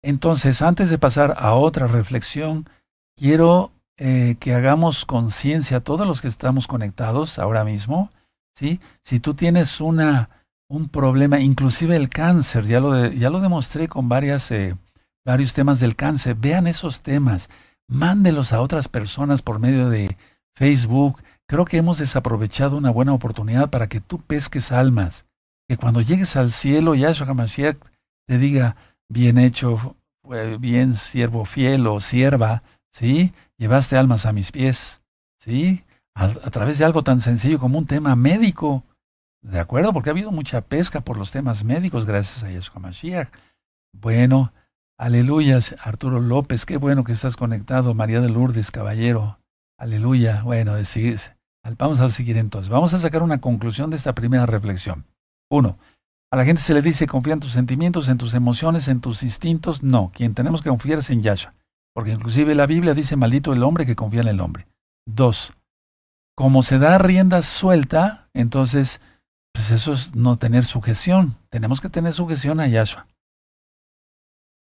Entonces, 0.00 0.62
antes 0.62 0.88
de 0.88 0.96
pasar 0.96 1.34
a 1.36 1.52
otra 1.52 1.86
reflexión, 1.86 2.66
quiero 3.14 3.72
eh, 3.98 4.36
que 4.40 4.54
hagamos 4.54 5.04
conciencia, 5.04 5.80
todos 5.80 6.06
los 6.06 6.22
que 6.22 6.28
estamos 6.28 6.66
conectados 6.66 7.38
ahora 7.38 7.64
mismo, 7.64 8.10
¿sí? 8.54 8.80
Si 9.04 9.20
tú 9.20 9.34
tienes 9.34 9.82
una, 9.82 10.30
un 10.70 10.88
problema, 10.88 11.40
inclusive 11.40 11.94
el 11.94 12.08
cáncer, 12.08 12.64
ya 12.64 12.80
lo, 12.80 13.06
ya 13.08 13.28
lo 13.28 13.40
demostré 13.40 13.86
con 13.88 14.08
varias, 14.08 14.50
eh, 14.50 14.76
varios 15.26 15.52
temas 15.52 15.78
del 15.78 15.94
cáncer, 15.94 16.36
vean 16.36 16.66
esos 16.66 17.02
temas, 17.02 17.50
mándelos 17.88 18.52
a 18.52 18.60
otras 18.60 18.88
personas 18.88 19.42
por 19.42 19.58
medio 19.58 19.88
de 19.88 20.16
Facebook. 20.54 21.22
Creo 21.46 21.64
que 21.64 21.76
hemos 21.76 21.98
desaprovechado 21.98 22.76
una 22.76 22.90
buena 22.90 23.12
oportunidad 23.12 23.70
para 23.70 23.88
que 23.88 24.00
tú 24.00 24.18
pesques 24.20 24.72
almas, 24.72 25.26
que 25.68 25.76
cuando 25.76 26.00
llegues 26.00 26.36
al 26.36 26.50
cielo, 26.50 26.94
Yahshua 26.94 27.28
HaMashiach 27.28 27.76
te 28.26 28.38
diga, 28.38 28.76
bien 29.08 29.38
hecho, 29.38 29.96
bien 30.58 30.96
siervo 30.96 31.44
fiel 31.44 31.86
o 31.86 32.00
sierva, 32.00 32.62
¿sí? 32.92 33.32
Llevaste 33.58 33.96
almas 33.96 34.26
a 34.26 34.32
mis 34.32 34.52
pies, 34.52 35.02
¿sí? 35.38 35.84
A, 36.14 36.24
a, 36.24 36.50
través 36.50 36.78
de 36.78 36.84
algo 36.84 37.02
tan 37.02 37.20
sencillo 37.20 37.58
como 37.58 37.78
un 37.78 37.86
tema 37.86 38.16
médico, 38.16 38.84
¿de 39.42 39.60
acuerdo? 39.60 39.92
Porque 39.92 40.10
ha 40.10 40.12
habido 40.12 40.30
mucha 40.30 40.60
pesca 40.60 41.00
por 41.00 41.16
los 41.16 41.32
temas 41.32 41.64
médicos 41.64 42.06
gracias 42.06 42.44
a 42.44 42.50
Yahshua 42.50 42.76
HaMashiach. 42.76 43.28
Bueno, 43.92 44.52
aleluya, 45.02 45.58
Arturo 45.82 46.20
López, 46.20 46.64
qué 46.64 46.76
bueno 46.76 47.02
que 47.02 47.12
estás 47.12 47.36
conectado, 47.36 47.92
María 47.92 48.20
de 48.20 48.28
Lourdes, 48.28 48.70
caballero, 48.70 49.40
aleluya. 49.76 50.42
Bueno, 50.44 50.74
vamos 51.76 52.00
a 52.00 52.08
seguir 52.08 52.36
entonces. 52.38 52.70
Vamos 52.70 52.94
a 52.94 52.98
sacar 52.98 53.24
una 53.24 53.40
conclusión 53.40 53.90
de 53.90 53.96
esta 53.96 54.14
primera 54.14 54.46
reflexión. 54.46 55.04
Uno, 55.50 55.76
a 56.30 56.36
la 56.36 56.44
gente 56.44 56.62
se 56.62 56.72
le 56.72 56.82
dice 56.82 57.08
confía 57.08 57.32
en 57.32 57.40
tus 57.40 57.50
sentimientos, 57.50 58.08
en 58.08 58.16
tus 58.16 58.32
emociones, 58.34 58.86
en 58.86 59.00
tus 59.00 59.24
instintos. 59.24 59.82
No, 59.82 60.12
quien 60.14 60.34
tenemos 60.34 60.62
que 60.62 60.70
confiar 60.70 61.00
es 61.00 61.10
en 61.10 61.20
Yahshua. 61.20 61.52
Porque 61.94 62.12
inclusive 62.12 62.54
la 62.54 62.66
Biblia 62.66 62.94
dice 62.94 63.16
maldito 63.16 63.52
el 63.52 63.64
hombre 63.64 63.84
que 63.84 63.96
confía 63.96 64.20
en 64.20 64.28
el 64.28 64.40
hombre. 64.40 64.68
Dos, 65.04 65.52
como 66.36 66.62
se 66.62 66.78
da 66.78 66.96
rienda 66.98 67.42
suelta, 67.42 68.28
entonces, 68.34 69.00
pues 69.52 69.72
eso 69.72 69.92
es 69.94 70.14
no 70.14 70.38
tener 70.38 70.64
sujeción. 70.64 71.36
Tenemos 71.50 71.80
que 71.80 71.90
tener 71.90 72.12
sujeción 72.12 72.60
a 72.60 72.68
Yahshua. 72.68 73.08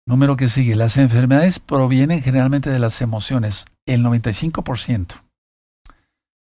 Número 0.10 0.38
que 0.38 0.50
sigue, 0.50 0.76
las 0.76 0.98
enfermedades 0.98 1.60
provienen 1.60 2.24
generalmente 2.24 2.72
de 2.72 2.80
las 2.80 3.00
emociones, 3.04 3.66
el 3.86 4.04
95%. 4.04 5.22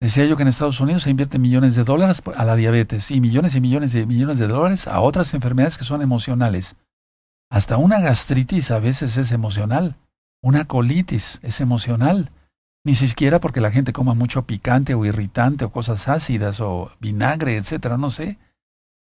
Decía 0.00 0.26
yo 0.26 0.36
que 0.36 0.42
en 0.42 0.48
Estados 0.48 0.80
Unidos 0.80 1.04
se 1.04 1.10
invierten 1.10 1.40
millones 1.40 1.76
de 1.76 1.84
dólares 1.84 2.24
a 2.34 2.44
la 2.44 2.56
diabetes 2.56 3.12
y 3.12 3.20
millones 3.20 3.54
y 3.54 3.60
millones 3.60 3.94
y 3.94 4.04
millones 4.04 4.40
de 4.40 4.48
dólares 4.48 4.88
a 4.88 4.98
otras 4.98 5.32
enfermedades 5.32 5.78
que 5.78 5.84
son 5.84 6.02
emocionales. 6.02 6.74
Hasta 7.50 7.76
una 7.76 8.00
gastritis 8.00 8.72
a 8.72 8.80
veces 8.80 9.16
es 9.16 9.30
emocional, 9.30 9.94
una 10.42 10.64
colitis 10.64 11.38
es 11.44 11.60
emocional. 11.60 12.32
Ni 12.84 12.96
siquiera 12.96 13.38
porque 13.38 13.60
la 13.60 13.70
gente 13.70 13.92
coma 13.92 14.14
mucho 14.14 14.42
picante 14.42 14.94
o 14.94 15.04
irritante 15.04 15.66
o 15.66 15.70
cosas 15.70 16.08
ácidas 16.08 16.58
o 16.58 16.90
vinagre, 16.98 17.58
etcétera, 17.58 17.96
no 17.96 18.10
sé. 18.10 18.38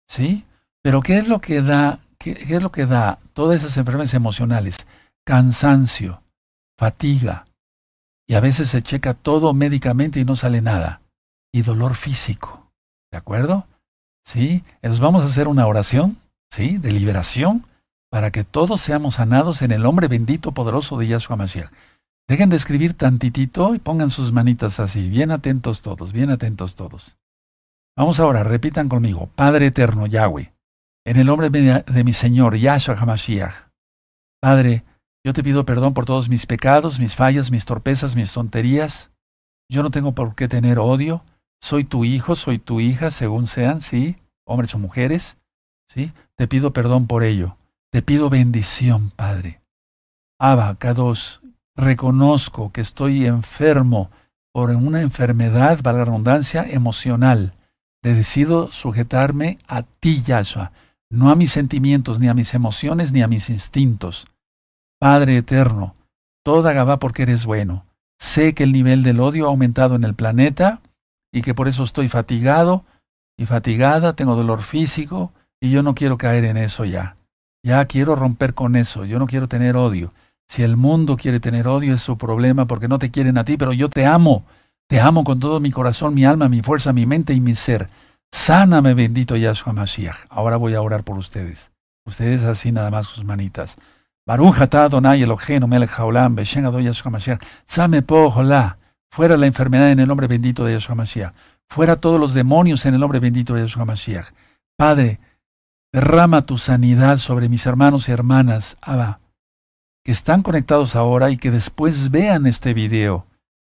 ¿Sí? 0.06 0.44
Pero 0.82 1.00
¿qué 1.00 1.18
es 1.18 1.30
lo 1.30 1.40
que 1.40 1.62
da, 1.62 2.02
qué, 2.20 2.32
es 2.32 2.62
lo 2.62 2.72
que 2.72 2.86
da 2.86 3.20
todas 3.34 3.64
esas 3.64 3.78
enfermedades 3.78 4.14
emocionales? 4.14 4.86
Cansancio, 5.26 6.22
fatiga, 6.78 7.46
y 8.28 8.36
a 8.36 8.40
veces 8.42 8.70
se 8.70 8.84
checa 8.84 9.16
todo 9.16 9.56
médicamente 9.56 10.20
y 10.20 10.26
no 10.26 10.36
sale 10.36 10.62
nada. 10.62 11.02
Y 11.52 11.64
dolor 11.64 11.96
físico. 11.96 12.72
¿De 13.12 13.18
acuerdo? 13.18 13.66
¿Sí? 14.24 14.64
Entonces 14.84 15.00
vamos 15.00 15.24
a 15.24 15.26
hacer 15.26 15.48
una 15.48 15.66
oración, 15.66 16.20
¿sí? 16.52 16.78
De 16.78 16.92
liberación 16.92 17.66
para 18.12 18.30
que 18.30 18.44
todos 18.44 18.82
seamos 18.82 19.16
sanados 19.16 19.64
en 19.64 19.72
el 19.72 19.82
nombre 19.82 20.08
bendito, 20.08 20.52
poderoso 20.52 20.98
de 20.98 21.08
Yahshua 21.08 21.38
Mashiach. 21.38 21.72
Dejen 22.28 22.52
de 22.52 22.58
escribir 22.58 22.94
tantitito 22.94 23.74
y 23.74 23.80
pongan 23.80 24.12
sus 24.12 24.32
manitas 24.32 24.80
así. 24.80 25.10
Bien 25.10 25.32
atentos 25.32 25.82
todos, 25.82 26.12
bien 26.14 26.30
atentos 26.30 26.76
todos. 26.76 27.18
Vamos 27.98 28.20
ahora, 28.20 28.44
repitan 28.44 28.90
conmigo. 28.90 29.32
Padre 29.36 29.68
eterno, 29.68 30.06
Yahweh, 30.06 30.54
en 31.10 31.18
el 31.18 31.26
nombre 31.26 31.50
de 31.50 32.04
mi 32.04 32.14
Señor, 32.14 32.56
Yahshua 32.56 32.94
HaMashiach. 32.94 33.72
Padre, 34.40 34.84
yo 35.26 35.34
te 35.34 35.42
pido 35.42 35.66
perdón 35.66 35.96
por 35.96 36.06
todos 36.06 36.30
mis 36.30 36.46
pecados, 36.46 37.00
mis 37.00 37.16
fallas, 37.16 37.50
mis 37.50 37.66
torpezas, 37.66 38.16
mis 38.16 38.32
tonterías. 38.32 39.10
Yo 39.68 39.82
no 39.82 39.90
tengo 39.90 40.12
por 40.12 40.36
qué 40.36 40.48
tener 40.48 40.78
odio. 40.78 41.24
Soy 41.60 41.84
tu 41.84 42.06
hijo, 42.06 42.36
soy 42.36 42.60
tu 42.60 42.80
hija, 42.80 43.10
según 43.10 43.48
sean, 43.48 43.82
sí, 43.82 44.18
hombres 44.46 44.76
o 44.76 44.78
mujeres. 44.78 45.38
Sí, 45.92 46.12
te 46.36 46.48
pido 46.48 46.74
perdón 46.74 47.08
por 47.08 47.24
ello. 47.24 47.58
Te 47.92 48.04
pido 48.04 48.30
bendición, 48.30 49.10
Padre. 49.10 49.62
Abba, 50.40 50.76
Kadosh, 50.76 51.38
reconozco 51.76 52.72
que 52.72 52.82
estoy 52.82 53.26
enfermo 53.26 54.12
por 54.54 54.70
una 54.70 55.02
enfermedad, 55.02 55.80
valga 55.82 56.02
la 56.02 56.06
redundancia, 56.06 56.68
emocional. 56.70 57.56
Decido 58.04 58.72
sujetarme 58.72 59.58
a 59.68 59.82
ti, 59.82 60.22
Yahshua, 60.22 60.72
no 61.10 61.30
a 61.30 61.36
mis 61.36 61.52
sentimientos, 61.52 62.20
ni 62.20 62.28
a 62.28 62.34
mis 62.34 62.54
emociones, 62.54 63.12
ni 63.12 63.22
a 63.22 63.28
mis 63.28 63.50
instintos. 63.50 64.28
Padre 65.00 65.38
eterno, 65.38 65.96
toda 66.44 66.74
Gabá 66.74 67.00
porque 67.00 67.24
eres 67.24 67.46
bueno. 67.46 67.86
Sé 68.20 68.54
que 68.54 68.64
el 68.64 68.74
nivel 68.74 69.02
del 69.02 69.20
odio 69.20 69.46
ha 69.46 69.50
aumentado 69.50 69.96
en 69.96 70.04
el 70.04 70.14
planeta 70.14 70.82
y 71.32 71.42
que 71.42 71.54
por 71.54 71.68
eso 71.68 71.84
estoy 71.84 72.10
fatigado 72.10 72.84
y 73.38 73.46
fatigada, 73.46 74.14
tengo 74.14 74.36
dolor 74.36 74.62
físico 74.62 75.32
y 75.62 75.72
yo 75.72 75.84
no 75.84 75.96
quiero 75.96 76.18
caer 76.18 76.44
en 76.46 76.58
eso 76.58 76.86
ya. 76.86 77.16
Ya 77.64 77.84
quiero 77.86 78.16
romper 78.16 78.54
con 78.54 78.76
eso, 78.76 79.06
yo 79.06 79.20
no 79.20 79.28
quiero 79.28 79.48
tener 79.48 79.76
odio. 79.76 80.14
Si 80.48 80.64
el 80.64 80.78
mundo 80.78 81.16
quiere 81.16 81.40
tener 81.40 81.68
odio 81.68 81.94
es 81.94 82.02
su 82.02 82.18
problema 82.18 82.66
porque 82.66 82.88
no 82.88 83.00
te 83.00 83.12
quieren 83.12 83.38
a 83.38 83.46
ti, 83.46 83.56
pero 83.56 83.72
yo 83.72 83.90
te 83.90 84.06
amo. 84.06 84.44
Te 84.88 85.00
amo 85.00 85.24
con 85.24 85.40
todo 85.40 85.60
mi 85.60 85.72
corazón, 85.72 86.16
mi 86.16 86.26
alma, 86.26 86.50
mi 86.50 86.62
fuerza, 86.62 86.92
mi 86.92 87.06
mente 87.06 87.34
y 87.34 87.40
mi 87.40 87.56
ser. 87.56 87.90
Sáname, 88.32 88.94
bendito 88.94 89.36
Yahshua 89.36 89.74
Mashiach. 89.74 90.26
Ahora 90.30 90.58
voy 90.58 90.76
a 90.76 90.82
orar 90.82 91.04
por 91.04 91.18
ustedes. 91.18 91.72
Ustedes 92.06 92.44
así 92.44 92.72
nada 92.72 92.90
más 92.90 93.08
sus 93.08 93.24
manitas. 93.24 93.78
Baruch 94.26 94.62
atah 94.62 94.86
Adonai 94.86 95.24
Eloheinu 95.24 95.68
melech 95.68 95.98
haolam, 95.98 96.36
Yahshua 96.38 97.12
Mashiach, 97.12 97.42
Same 97.66 98.02
po 98.04 98.32
fuera 99.12 99.38
la 99.38 99.48
enfermedad 99.48 99.92
en 99.92 100.00
el 100.00 100.08
nombre 100.08 100.28
bendito 100.28 100.64
de 100.64 100.74
Yahshua 100.74 100.96
Mashiach, 100.96 101.34
fuera 101.68 101.96
todos 101.96 102.20
los 102.20 102.34
demonios 102.36 102.86
en 102.86 102.94
el 102.94 103.00
nombre 103.00 103.20
bendito 103.20 103.56
de 103.56 103.62
Yahshua 103.62 103.86
Mashiach. 103.86 104.28
Padre, 104.78 105.20
derrama 105.92 106.46
tu 106.46 106.58
sanidad 106.58 107.18
sobre 107.18 107.50
mis 107.50 107.66
hermanos 107.66 108.08
y 108.08 108.12
hermanas, 108.12 108.78
Abba, 108.82 109.20
que 110.04 110.12
están 110.12 110.44
conectados 110.44 110.96
ahora 110.96 111.32
y 111.32 111.38
que 111.38 111.50
después 111.50 112.12
vean 112.12 112.46
este 112.46 112.74
video. 112.74 113.26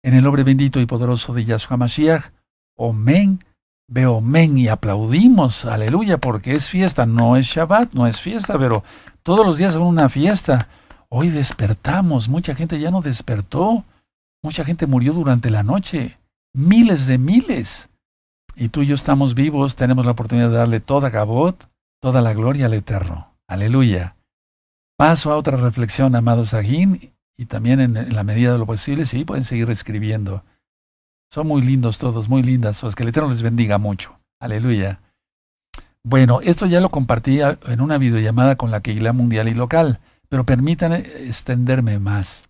En 0.05 0.15
el 0.15 0.23
nombre 0.23 0.45
bendito 0.45 0.81
y 0.81 0.87
poderoso 0.87 1.35
de 1.35 1.45
Yahshua 1.45 1.77
Mashiach, 1.77 2.31
Omen, 2.77 3.41
veo 3.89 4.21
men 4.21 4.59
y 4.59 4.69
aplaudimos, 4.69 5.65
aleluya, 5.65 6.19
porque 6.19 6.53
es 6.53 6.71
fiesta, 6.71 7.07
no 7.07 7.37
es 7.37 7.47
Shabbat, 7.47 7.93
no 7.93 8.07
es 8.07 8.21
fiesta, 8.21 8.59
pero 8.59 8.83
todos 9.23 9.45
los 9.45 9.59
días 9.59 9.75
son 9.75 9.83
una 9.83 10.09
fiesta. 10.09 10.69
Hoy 11.09 11.29
despertamos, 11.29 12.29
mucha 12.29 12.55
gente 12.55 12.81
ya 12.81 12.91
no 12.91 13.01
despertó, 13.01 13.85
mucha 14.43 14.65
gente 14.65 14.87
murió 14.87 15.13
durante 15.13 15.51
la 15.51 15.63
noche, 15.63 16.19
miles 16.53 17.07
de 17.07 17.19
miles. 17.19 17.89
Y 18.57 18.69
tú 18.69 18.83
y 18.83 18.87
yo 18.87 18.95
estamos 18.95 19.35
vivos, 19.35 19.77
tenemos 19.77 20.05
la 20.05 20.13
oportunidad 20.13 20.49
de 20.49 20.57
darle 20.57 20.81
toda 20.81 21.11
Gabot, 21.11 21.69
toda 22.01 22.21
la 22.21 22.35
gloria 22.35 22.67
al 22.67 22.75
Eterno. 22.75 23.35
Aleluya. 23.49 24.17
Paso 24.97 25.33
a 25.33 25.37
otra 25.37 25.57
reflexión, 25.57 26.15
amados 26.15 26.55
Agin, 26.55 27.13
y 27.37 27.47
también 27.47 27.81
en, 27.81 28.15
la 28.15 28.23
medida 28.23 28.53
de 28.53 28.59
lo 28.59 28.67
posible, 28.67 29.07
sí, 29.07 29.25
pueden 29.25 29.45
seguir 29.45 29.69
escribiendo. 29.71 30.45
Son 31.35 31.49
muy 31.49 31.63
lindos 31.63 31.99
todos, 31.99 32.29
muy 32.29 32.45
lindas. 32.45 32.81
Pues 32.81 32.95
que 32.95 33.03
el 33.03 33.09
Eterno 33.09 33.29
les 33.29 33.43
bendiga 33.43 33.77
mucho. 33.77 34.21
Aleluya. 34.39 35.01
Bueno, 36.05 36.41
esto 36.41 36.65
ya 36.67 36.79
lo 36.79 36.91
compartí 36.91 37.41
en 37.41 37.81
una 37.81 37.99
videollamada 37.99 38.55
con 38.55 38.71
la 38.71 38.83
Keila 38.83 39.13
Mundial 39.13 39.49
y 39.49 39.55
Local, 39.55 39.99
pero 40.29 40.47
permítanme 40.47 40.99
extenderme 40.99 41.99
más. 41.99 42.49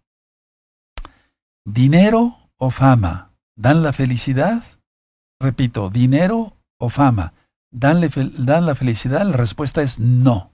¿Dinero 1.64 2.37
o 2.59 2.69
fama 2.69 3.31
dan 3.57 3.83
la 3.83 3.95
felicidad? 3.95 4.62
Repito, 5.41 5.88
¿dinero 5.88 6.55
o 6.79 6.91
fama 6.91 7.33
dan, 7.71 8.07
dan 8.37 8.67
la 8.67 8.75
felicidad? 8.75 9.25
La 9.25 9.38
respuesta 9.38 9.81
es 9.81 9.99
no. 9.99 10.50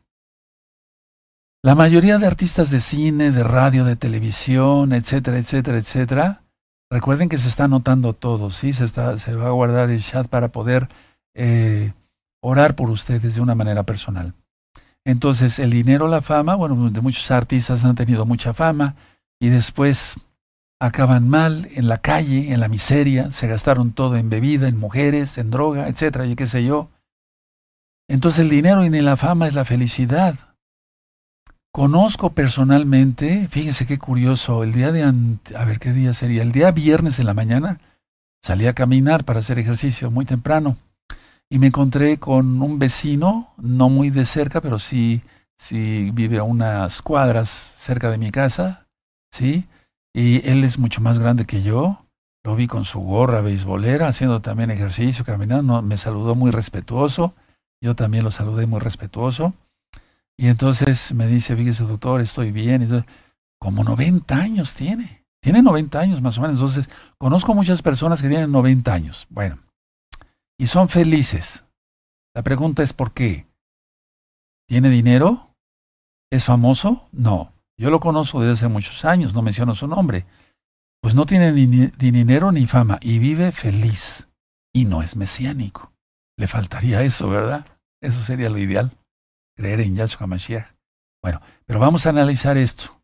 La 1.64 1.74
mayoría 1.74 2.18
de 2.18 2.28
artistas 2.28 2.70
de 2.70 2.78
cine, 2.78 3.32
de 3.32 3.42
radio, 3.42 3.84
de 3.84 3.96
televisión, 3.96 4.92
etcétera, 4.92 5.36
etcétera, 5.36 5.78
etcétera, 5.78 6.42
recuerden 6.90 7.28
que 7.28 7.38
se 7.38 7.48
está 7.48 7.64
anotando 7.64 8.12
todo, 8.12 8.50
¿sí? 8.50 8.72
Se, 8.72 8.84
está, 8.84 9.16
se 9.18 9.34
va 9.34 9.46
a 9.46 9.52
guardar 9.52 9.90
el 9.90 10.02
chat 10.02 10.26
para 10.26 10.48
poder 10.48 10.88
eh, 11.34 11.92
orar 12.42 12.74
por 12.74 12.90
ustedes 12.90 13.36
de 13.36 13.40
una 13.40 13.54
manera 13.54 13.84
personal. 13.84 14.34
Entonces, 15.04 15.58
el 15.58 15.70
dinero, 15.70 16.08
la 16.08 16.20
fama, 16.20 16.56
bueno, 16.56 16.74
muchos 16.74 17.30
artistas 17.30 17.84
han 17.84 17.94
tenido 17.94 18.26
mucha 18.26 18.52
fama 18.52 18.96
y 19.38 19.48
después 19.48 20.16
acaban 20.78 21.28
mal 21.28 21.68
en 21.72 21.88
la 21.88 21.98
calle, 21.98 22.52
en 22.52 22.60
la 22.60 22.68
miseria, 22.68 23.30
se 23.30 23.46
gastaron 23.46 23.92
todo 23.92 24.16
en 24.16 24.28
bebida, 24.28 24.68
en 24.68 24.78
mujeres, 24.78 25.38
en 25.38 25.50
droga, 25.50 25.88
etcétera, 25.88 26.26
y 26.26 26.36
qué 26.36 26.46
sé 26.46 26.64
yo. 26.64 26.90
Entonces, 28.08 28.40
el 28.40 28.50
dinero 28.50 28.84
y 28.84 28.90
ni 28.90 29.00
la 29.00 29.16
fama 29.16 29.46
es 29.46 29.54
la 29.54 29.64
felicidad. 29.64 30.49
Conozco 31.72 32.30
personalmente, 32.30 33.46
fíjense 33.48 33.86
qué 33.86 33.96
curioso, 33.96 34.64
el 34.64 34.72
día 34.72 34.90
de, 34.90 35.04
a 35.04 35.64
ver 35.64 35.78
qué 35.78 35.92
día 35.92 36.12
sería, 36.14 36.42
el 36.42 36.50
día 36.50 36.72
viernes 36.72 37.20
en 37.20 37.26
la 37.26 37.34
mañana, 37.34 37.78
salí 38.42 38.66
a 38.66 38.72
caminar 38.72 39.24
para 39.24 39.38
hacer 39.38 39.60
ejercicio 39.60 40.10
muy 40.10 40.24
temprano 40.24 40.76
y 41.48 41.60
me 41.60 41.68
encontré 41.68 42.18
con 42.18 42.60
un 42.60 42.80
vecino, 42.80 43.50
no 43.56 43.88
muy 43.88 44.10
de 44.10 44.24
cerca, 44.24 44.60
pero 44.60 44.80
sí, 44.80 45.22
sí 45.56 46.10
vive 46.12 46.38
a 46.38 46.42
unas 46.42 47.02
cuadras 47.02 47.48
cerca 47.48 48.10
de 48.10 48.18
mi 48.18 48.32
casa, 48.32 48.88
¿sí? 49.30 49.66
Y 50.12 50.48
él 50.48 50.64
es 50.64 50.76
mucho 50.76 51.00
más 51.00 51.20
grande 51.20 51.46
que 51.46 51.62
yo, 51.62 52.04
lo 52.44 52.56
vi 52.56 52.66
con 52.66 52.84
su 52.84 52.98
gorra 52.98 53.42
beisbolera, 53.42 54.08
haciendo 54.08 54.40
también 54.40 54.72
ejercicio, 54.72 55.24
caminando, 55.24 55.82
me 55.82 55.96
saludó 55.96 56.34
muy 56.34 56.50
respetuoso, 56.50 57.32
yo 57.80 57.94
también 57.94 58.24
lo 58.24 58.32
saludé 58.32 58.66
muy 58.66 58.80
respetuoso. 58.80 59.54
Y 60.40 60.48
entonces 60.48 61.12
me 61.12 61.26
dice, 61.26 61.54
fíjese 61.54 61.84
doctor, 61.84 62.22
estoy 62.22 62.50
bien. 62.50 62.80
Y 62.80 63.04
como 63.60 63.84
90 63.84 64.34
años 64.34 64.74
tiene. 64.74 65.26
Tiene 65.42 65.60
90 65.60 66.00
años 66.00 66.22
más 66.22 66.38
o 66.38 66.40
menos. 66.40 66.56
Entonces, 66.56 66.88
conozco 67.18 67.54
muchas 67.54 67.82
personas 67.82 68.22
que 68.22 68.28
tienen 68.30 68.50
90 68.50 68.90
años. 68.90 69.26
Bueno, 69.28 69.58
y 70.58 70.66
son 70.66 70.88
felices. 70.88 71.66
La 72.34 72.42
pregunta 72.42 72.82
es 72.82 72.94
¿por 72.94 73.12
qué? 73.12 73.48
¿Tiene 74.66 74.88
dinero? 74.88 75.54
¿Es 76.32 76.46
famoso? 76.46 77.06
No. 77.12 77.52
Yo 77.78 77.90
lo 77.90 78.00
conozco 78.00 78.40
desde 78.40 78.52
hace 78.52 78.68
muchos 78.68 79.04
años, 79.04 79.34
no 79.34 79.42
menciono 79.42 79.74
su 79.74 79.88
nombre. 79.88 80.24
Pues 81.02 81.14
no 81.14 81.26
tiene 81.26 81.52
ni, 81.52 81.66
dinero 81.66 82.50
ni 82.50 82.66
fama 82.66 82.98
y 83.02 83.18
vive 83.18 83.52
feliz. 83.52 84.26
Y 84.72 84.86
no 84.86 85.02
es 85.02 85.16
mesiánico. 85.16 85.92
Le 86.38 86.46
faltaría 86.46 87.02
eso, 87.02 87.28
¿verdad? 87.28 87.66
Eso 88.00 88.22
sería 88.22 88.48
lo 88.48 88.56
ideal 88.56 88.90
creer 89.60 89.80
en 89.80 89.94
Yahshua 89.94 90.26
Mashiach. 90.26 90.72
Bueno, 91.22 91.42
pero 91.66 91.78
vamos 91.78 92.06
a 92.06 92.10
analizar 92.10 92.56
esto. 92.56 93.02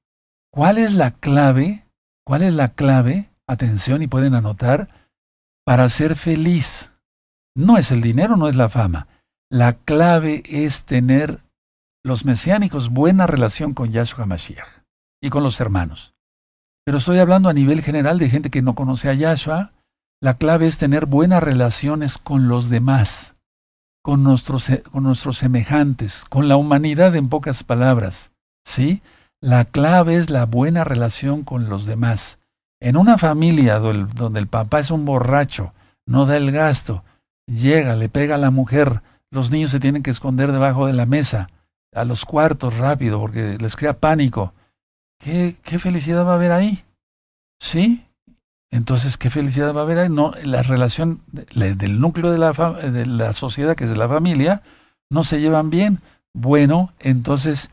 ¿Cuál 0.50 0.78
es 0.78 0.94
la 0.94 1.10
clave? 1.10 1.86
¿Cuál 2.25 2.42
es 2.42 2.54
la 2.54 2.72
clave? 2.72 3.28
Atención 3.46 4.00
y 4.00 4.06
pueden 4.06 4.34
anotar 4.34 4.88
para 5.66 5.86
ser 5.90 6.16
feliz. 6.16 6.94
No 7.54 7.76
es 7.76 7.92
el 7.92 8.00
dinero, 8.00 8.36
no 8.36 8.48
es 8.48 8.56
la 8.56 8.70
fama. 8.70 9.06
La 9.50 9.75
clave 9.75 10.42
es 10.46 10.84
tener 10.84 11.40
los 12.02 12.25
mesiánicos 12.25 12.88
buena 12.88 13.26
relación 13.26 13.75
con 13.75 13.90
Yahshua 13.90 14.25
Mashiach 14.25 14.82
y 15.20 15.28
con 15.28 15.42
los 15.42 15.60
hermanos. 15.60 16.14
Pero 16.86 16.98
estoy 16.98 17.18
hablando 17.18 17.50
a 17.50 17.52
nivel 17.52 17.82
general 17.82 18.18
de 18.18 18.30
gente 18.30 18.48
que 18.48 18.62
no 18.62 18.75
conoce 18.75 19.10
a 19.10 19.14
Yahshua. 19.14 19.72
La 20.22 20.38
clave 20.38 20.69
es 20.69 20.78
tener 20.78 21.04
buenas 21.04 21.42
relaciones 21.42 22.16
con 22.16 22.49
los 22.49 22.71
demás 22.71 23.35
con 24.06 24.23
nuestros, 24.23 24.71
con 24.92 25.02
nuestros 25.02 25.36
semejantes, 25.36 26.25
con 26.26 26.47
la 26.47 26.56
humanidad 26.56 27.16
en 27.16 27.28
pocas 27.28 27.64
palabras. 27.64 28.30
¿Sí? 28.64 29.02
La 29.40 29.64
clave 29.64 30.14
es 30.14 30.30
la 30.30 30.47
buena 30.47 30.84
relación 30.84 31.42
con 31.42 31.69
los 31.69 31.86
demás. 31.86 32.38
En 32.78 32.97
una 32.97 33.19
familia 33.19 33.80
donde 33.80 34.38
el 34.38 34.47
papá 34.47 34.78
es 34.78 34.92
un 34.92 35.04
borracho, 35.04 35.73
no 36.06 36.25
da 36.25 36.36
el 36.36 36.52
gasto, 36.52 37.02
llega, 37.49 37.97
le 37.97 38.08
pega 38.08 38.36
a 38.36 38.38
la 38.38 38.52
mujer, 38.52 39.02
los 39.32 39.50
niños 39.50 39.73
se 39.73 39.80
tienen 39.80 40.04
que 40.04 40.12
esconder 40.12 40.52
debajo 40.52 40.86
de 40.86 40.92
la 40.92 41.06
mesa, 41.06 41.49
a 41.92 42.04
los 42.04 42.25
cuartos 42.25 42.78
rápido, 42.78 43.19
porque 43.19 43.58
les 43.58 43.75
crea 43.75 43.99
pánico. 43.99 44.54
¿Qué, 45.19 45.56
qué 45.64 45.80
felicidad 45.80 46.25
va 46.25 46.30
a 46.30 46.36
haber 46.36 46.52
ahí? 46.52 46.84
¿Sí? 47.58 48.05
Entonces, 48.70 49.16
¿qué 49.16 49.30
felicidad 49.30 49.74
va 49.74 49.80
a 49.80 49.84
haber 49.84 49.98
ahí? 49.98 50.08
No, 50.08 50.32
la 50.44 50.62
relación 50.62 51.22
del 51.30 52.00
núcleo 52.00 52.30
de 52.30 52.38
la, 52.38 52.52
de 52.52 53.06
la 53.06 53.32
sociedad, 53.32 53.76
que 53.76 53.84
es 53.84 53.96
la 53.96 54.08
familia, 54.08 54.62
no 55.10 55.24
se 55.24 55.40
llevan 55.40 55.70
bien. 55.70 56.00
Bueno, 56.34 56.92
entonces 56.98 57.70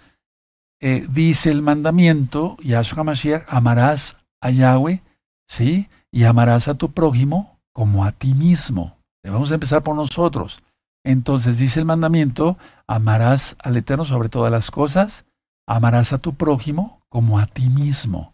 eh, 0.81 1.05
dice 1.09 1.49
el 1.49 1.61
mandamiento, 1.61 2.57
Yahshua 2.61 3.03
Mashiach, 3.03 3.45
amarás 3.47 4.17
a 4.41 4.51
Yahweh, 4.51 5.01
¿sí? 5.47 5.89
Y 6.11 6.25
amarás 6.25 6.67
a 6.67 6.75
tu 6.75 6.91
prójimo 6.91 7.59
como 7.73 8.05
a 8.05 8.11
ti 8.11 8.33
mismo. 8.33 8.97
Debemos 9.23 9.51
empezar 9.51 9.81
por 9.81 9.95
nosotros. 9.95 10.61
Entonces 11.05 11.57
dice 11.57 11.79
el 11.79 11.85
mandamiento, 11.85 12.57
amarás 12.87 13.55
al 13.59 13.77
Eterno 13.77 14.05
sobre 14.05 14.29
todas 14.29 14.51
las 14.51 14.71
cosas, 14.71 15.25
amarás 15.67 16.13
a 16.13 16.19
tu 16.19 16.35
prójimo 16.35 17.01
como 17.09 17.39
a 17.39 17.45
ti 17.45 17.69
mismo. 17.69 18.33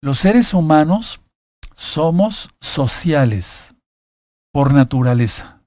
Los 0.00 0.18
seres 0.18 0.54
humanos 0.54 1.20
somos 1.82 2.50
sociales 2.60 3.74
por 4.52 4.72
naturaleza 4.72 5.62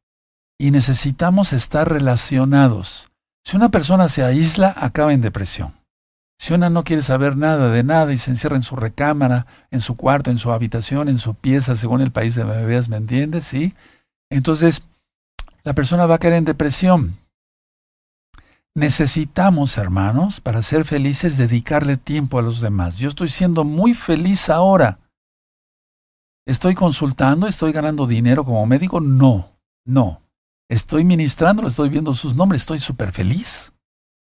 y 0.58 0.71
necesitamos 0.71 1.51
estar 1.51 1.91
relacionados. 1.91 3.12
Si 3.43 3.58
una 3.58 3.67
persona 3.67 4.08
se 4.08 4.23
aísla, 4.23 4.73
acaba 4.78 5.12
en 5.12 5.19
depresión. 5.19 5.73
Si 6.39 6.54
una 6.54 6.69
no 6.69 6.86
quiere 6.86 7.01
saber 7.01 7.36
nada 7.36 7.67
de 7.69 7.84
nada 7.84 8.13
y 8.13 8.17
se 8.17 8.32
encierra 8.32 8.56
en 8.56 8.63
su 8.63 8.78
recámara, 8.78 9.45
en 9.71 9.82
su 9.82 9.97
cuarto, 9.97 10.32
en 10.32 10.38
su 10.38 10.54
habitación, 10.54 11.10
en 11.10 11.17
su 11.17 11.34
pieza, 11.34 11.75
según 11.75 11.99
el 11.99 12.12
país 12.12 12.34
de 12.34 12.45
bebés, 12.45 12.88
¿me 12.88 12.95
entiendes? 12.95 13.45
¿Sí? 13.45 13.73
Entonces, 14.32 14.84
la 15.63 15.73
persona 15.73 16.06
va 16.06 16.15
a 16.15 16.19
caer 16.19 16.36
en 16.36 16.45
depresión. 16.45 17.17
Necesitamos, 18.73 19.78
hermanos, 19.78 20.39
para 20.39 20.62
ser 20.62 20.86
felices, 20.86 21.36
dedicarle 21.36 21.97
tiempo 21.97 22.39
a 22.39 22.41
los 22.41 22.62
demás. 22.62 22.97
Yo 22.97 23.10
estoy 23.10 23.28
siendo 23.28 23.65
muy 23.65 23.93
feliz 23.93 24.49
ahora 24.49 24.99
¿Estoy 26.47 26.75
consultando? 26.75 27.47
¿Estoy 27.47 27.71
ganando 27.71 28.05
dinero 28.05 28.45
como 28.45 28.65
médico? 28.67 29.01
No, 29.01 29.49
no. 29.84 30.21
Estoy 30.69 31.03
ministrando, 31.03 31.67
estoy 31.67 31.89
viendo 31.89 32.13
sus 32.13 32.36
nombres, 32.36 32.62
estoy 32.62 32.79
súper 32.79 33.12
feliz. 33.12 33.73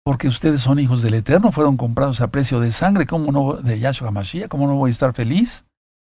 Porque 0.04 0.28
ustedes 0.28 0.62
son 0.62 0.80
hijos 0.80 1.04
del 1.04 1.14
Eterno, 1.14 1.52
fueron 1.52 1.78
comprados 1.78 2.22
a 2.22 2.28
precio 2.28 2.60
de 2.60 2.72
sangre, 2.72 3.06
¿cómo 3.06 3.32
no, 3.32 3.54
de 3.54 3.80
Yahshua 3.80 4.10
Mashiach, 4.10 4.48
¿cómo 4.48 4.66
no 4.66 4.76
voy 4.76 4.90
a 4.90 4.92
estar 4.92 5.14
feliz? 5.14 5.66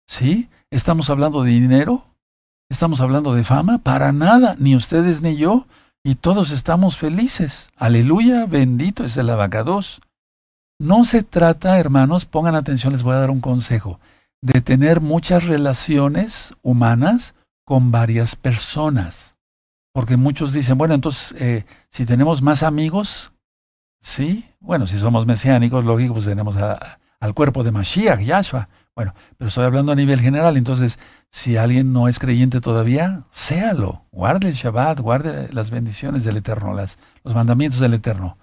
¿Sí? 0.08 0.48
¿Estamos 0.70 1.10
hablando 1.10 1.42
de 1.42 1.50
dinero? 1.50 2.06
¿Estamos 2.70 3.00
hablando 3.00 3.34
de 3.34 3.44
fama? 3.44 3.78
Para 3.78 4.12
nada, 4.12 4.56
ni 4.58 4.76
ustedes 4.76 5.20
ni 5.20 5.36
yo, 5.36 5.66
y 6.02 6.14
todos 6.14 6.50
estamos 6.50 6.96
felices. 6.96 7.68
Aleluya, 7.76 8.46
bendito 8.46 9.04
es 9.04 9.16
el 9.18 9.28
abacados. 9.28 10.00
No 10.78 11.04
se 11.04 11.22
trata, 11.24 11.78
hermanos, 11.78 12.24
pongan 12.24 12.54
atención, 12.54 12.92
les 12.92 13.02
voy 13.02 13.16
a 13.16 13.20
dar 13.20 13.30
un 13.30 13.40
consejo 13.40 13.98
de 14.42 14.60
tener 14.60 15.00
muchas 15.00 15.46
relaciones 15.46 16.54
humanas 16.62 17.34
con 17.64 17.90
varias 17.90 18.36
personas. 18.36 19.36
Porque 19.92 20.16
muchos 20.16 20.52
dicen, 20.52 20.78
bueno, 20.78 20.94
entonces, 20.94 21.34
eh, 21.40 21.64
si 21.88 22.06
tenemos 22.06 22.42
más 22.42 22.62
amigos, 22.62 23.32
sí, 24.00 24.44
bueno, 24.60 24.86
si 24.86 24.98
somos 24.98 25.26
mesiánicos, 25.26 25.84
lógico, 25.84 26.14
pues 26.14 26.26
tenemos 26.26 26.56
al 26.56 27.34
cuerpo 27.34 27.64
de 27.64 27.72
Mashiach, 27.72 28.20
Yahshua. 28.20 28.68
Bueno, 28.94 29.14
pero 29.38 29.48
estoy 29.48 29.64
hablando 29.64 29.92
a 29.92 29.94
nivel 29.94 30.20
general, 30.20 30.56
entonces, 30.56 30.98
si 31.30 31.56
alguien 31.56 31.92
no 31.92 32.08
es 32.08 32.18
creyente 32.18 32.60
todavía, 32.60 33.24
séalo, 33.30 34.04
guarde 34.10 34.48
el 34.48 34.54
Shabbat, 34.54 35.00
guarde 35.00 35.48
las 35.52 35.70
bendiciones 35.70 36.24
del 36.24 36.36
Eterno, 36.36 36.74
las, 36.74 36.98
los 37.24 37.34
mandamientos 37.34 37.80
del 37.80 37.94
Eterno. 37.94 38.36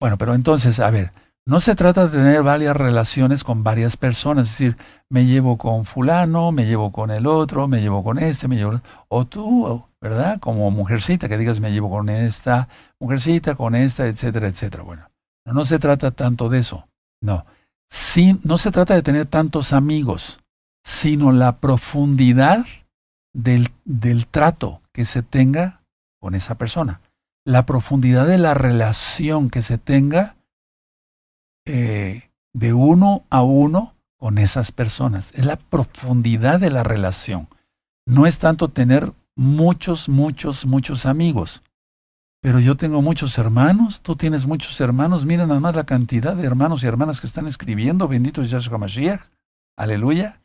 Bueno, 0.00 0.16
pero 0.18 0.34
entonces, 0.34 0.78
a 0.78 0.90
ver, 0.90 1.12
no 1.48 1.60
se 1.60 1.74
trata 1.74 2.06
de 2.06 2.18
tener 2.18 2.42
varias 2.42 2.76
relaciones 2.76 3.42
con 3.42 3.64
varias 3.64 3.96
personas, 3.96 4.48
es 4.48 4.58
decir, 4.58 4.76
me 5.08 5.24
llevo 5.24 5.56
con 5.56 5.86
fulano, 5.86 6.52
me 6.52 6.66
llevo 6.66 6.92
con 6.92 7.10
el 7.10 7.26
otro, 7.26 7.66
me 7.66 7.80
llevo 7.80 8.04
con 8.04 8.18
este, 8.18 8.48
me 8.48 8.56
llevo... 8.56 8.82
O 9.08 9.26
tú, 9.26 9.82
¿verdad? 9.98 10.38
Como 10.40 10.70
mujercita, 10.70 11.26
que 11.26 11.38
digas, 11.38 11.58
me 11.58 11.72
llevo 11.72 11.88
con 11.88 12.10
esta 12.10 12.68
mujercita, 13.00 13.54
con 13.54 13.74
esta, 13.74 14.06
etcétera, 14.06 14.46
etcétera. 14.46 14.82
Bueno, 14.82 15.08
no, 15.46 15.64
se 15.64 15.78
trata 15.78 16.10
tanto 16.10 16.50
de 16.50 16.58
eso, 16.58 16.86
no. 17.22 17.46
Sí, 17.90 18.38
no 18.44 18.58
se 18.58 18.70
trata 18.70 18.92
de 18.92 19.00
tener 19.00 19.24
tantos 19.24 19.72
amigos, 19.72 20.40
sino 20.84 21.32
la 21.32 21.60
profundidad 21.60 22.66
del, 23.32 23.70
del 23.86 24.26
trato 24.26 24.82
que 24.92 25.06
se 25.06 25.22
tenga 25.22 25.80
con 26.20 26.34
esa 26.34 26.56
persona, 26.56 27.00
la 27.46 27.64
profundidad 27.64 28.26
de 28.26 28.36
la 28.36 28.52
relación 28.52 29.48
que 29.48 29.62
se 29.62 29.78
tenga 29.78 30.34
eh, 31.68 32.30
de 32.52 32.72
uno 32.72 33.24
a 33.30 33.42
uno 33.42 33.94
con 34.16 34.38
esas 34.38 34.72
personas. 34.72 35.32
Es 35.34 35.46
la 35.46 35.56
profundidad 35.56 36.60
de 36.60 36.70
la 36.70 36.82
relación. 36.82 37.48
No 38.06 38.26
es 38.26 38.38
tanto 38.38 38.68
tener 38.68 39.12
muchos, 39.36 40.08
muchos, 40.08 40.66
muchos 40.66 41.06
amigos. 41.06 41.62
Pero 42.40 42.60
yo 42.60 42.76
tengo 42.76 43.02
muchos 43.02 43.36
hermanos, 43.38 44.00
tú 44.00 44.16
tienes 44.16 44.46
muchos 44.46 44.80
hermanos. 44.80 45.24
Mira 45.24 45.46
nada 45.46 45.60
más 45.60 45.74
la 45.74 45.84
cantidad 45.84 46.36
de 46.36 46.44
hermanos 46.44 46.82
y 46.82 46.86
hermanas 46.86 47.20
que 47.20 47.26
están 47.26 47.46
escribiendo. 47.46 48.08
Bendito 48.08 48.42
es 48.42 48.50
Yahshua 48.50 48.78
Mashiach. 48.78 49.22
Aleluya. 49.76 50.40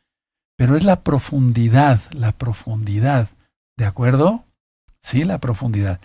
Pero 0.56 0.76
es 0.76 0.84
la 0.84 1.02
profundidad, 1.02 2.00
la 2.12 2.32
profundidad. 2.32 3.28
¿De 3.76 3.84
acuerdo? 3.86 4.44
Sí, 5.02 5.24
la 5.24 5.38
profundidad. 5.38 6.00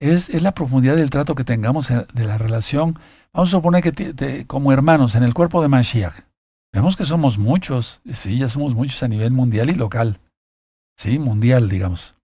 Es, 0.00 0.28
es 0.28 0.42
la 0.42 0.54
profundidad 0.54 0.96
del 0.96 1.10
trato 1.10 1.34
que 1.34 1.44
tengamos 1.44 1.88
de 1.88 2.26
la 2.26 2.38
relación. 2.38 2.98
Vamos 3.34 3.48
a 3.48 3.56
suponer 3.56 3.82
que 3.82 4.46
como 4.46 4.72
hermanos 4.72 5.14
en 5.14 5.22
el 5.22 5.34
cuerpo 5.34 5.62
de 5.62 5.68
Mashiach. 5.68 6.14
Vemos 6.72 6.96
que 6.96 7.04
somos 7.04 7.38
muchos. 7.38 8.00
Sí, 8.12 8.38
ya 8.38 8.48
somos 8.48 8.74
muchos 8.74 9.02
a 9.02 9.08
nivel 9.08 9.32
mundial 9.32 9.70
y 9.70 9.74
local. 9.74 10.20
Sí, 10.96 11.18
mundial, 11.18 11.68
digamos. 11.68 12.14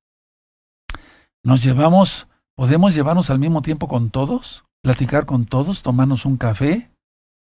Nos 1.42 1.62
llevamos, 1.62 2.26
podemos 2.54 2.94
llevarnos 2.94 3.30
al 3.30 3.38
mismo 3.38 3.62
tiempo 3.62 3.88
con 3.88 4.10
todos, 4.10 4.64
platicar 4.82 5.24
con 5.24 5.46
todos, 5.46 5.82
tomarnos 5.82 6.26
un 6.26 6.36
café. 6.36 6.90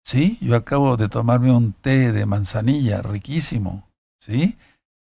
Sí, 0.04 0.38
yo 0.40 0.54
acabo 0.54 0.96
de 0.96 1.08
tomarme 1.08 1.50
un 1.50 1.72
té 1.72 2.12
de 2.12 2.26
manzanilla 2.26 3.02
riquísimo. 3.02 3.86
¿sí? 4.20 4.56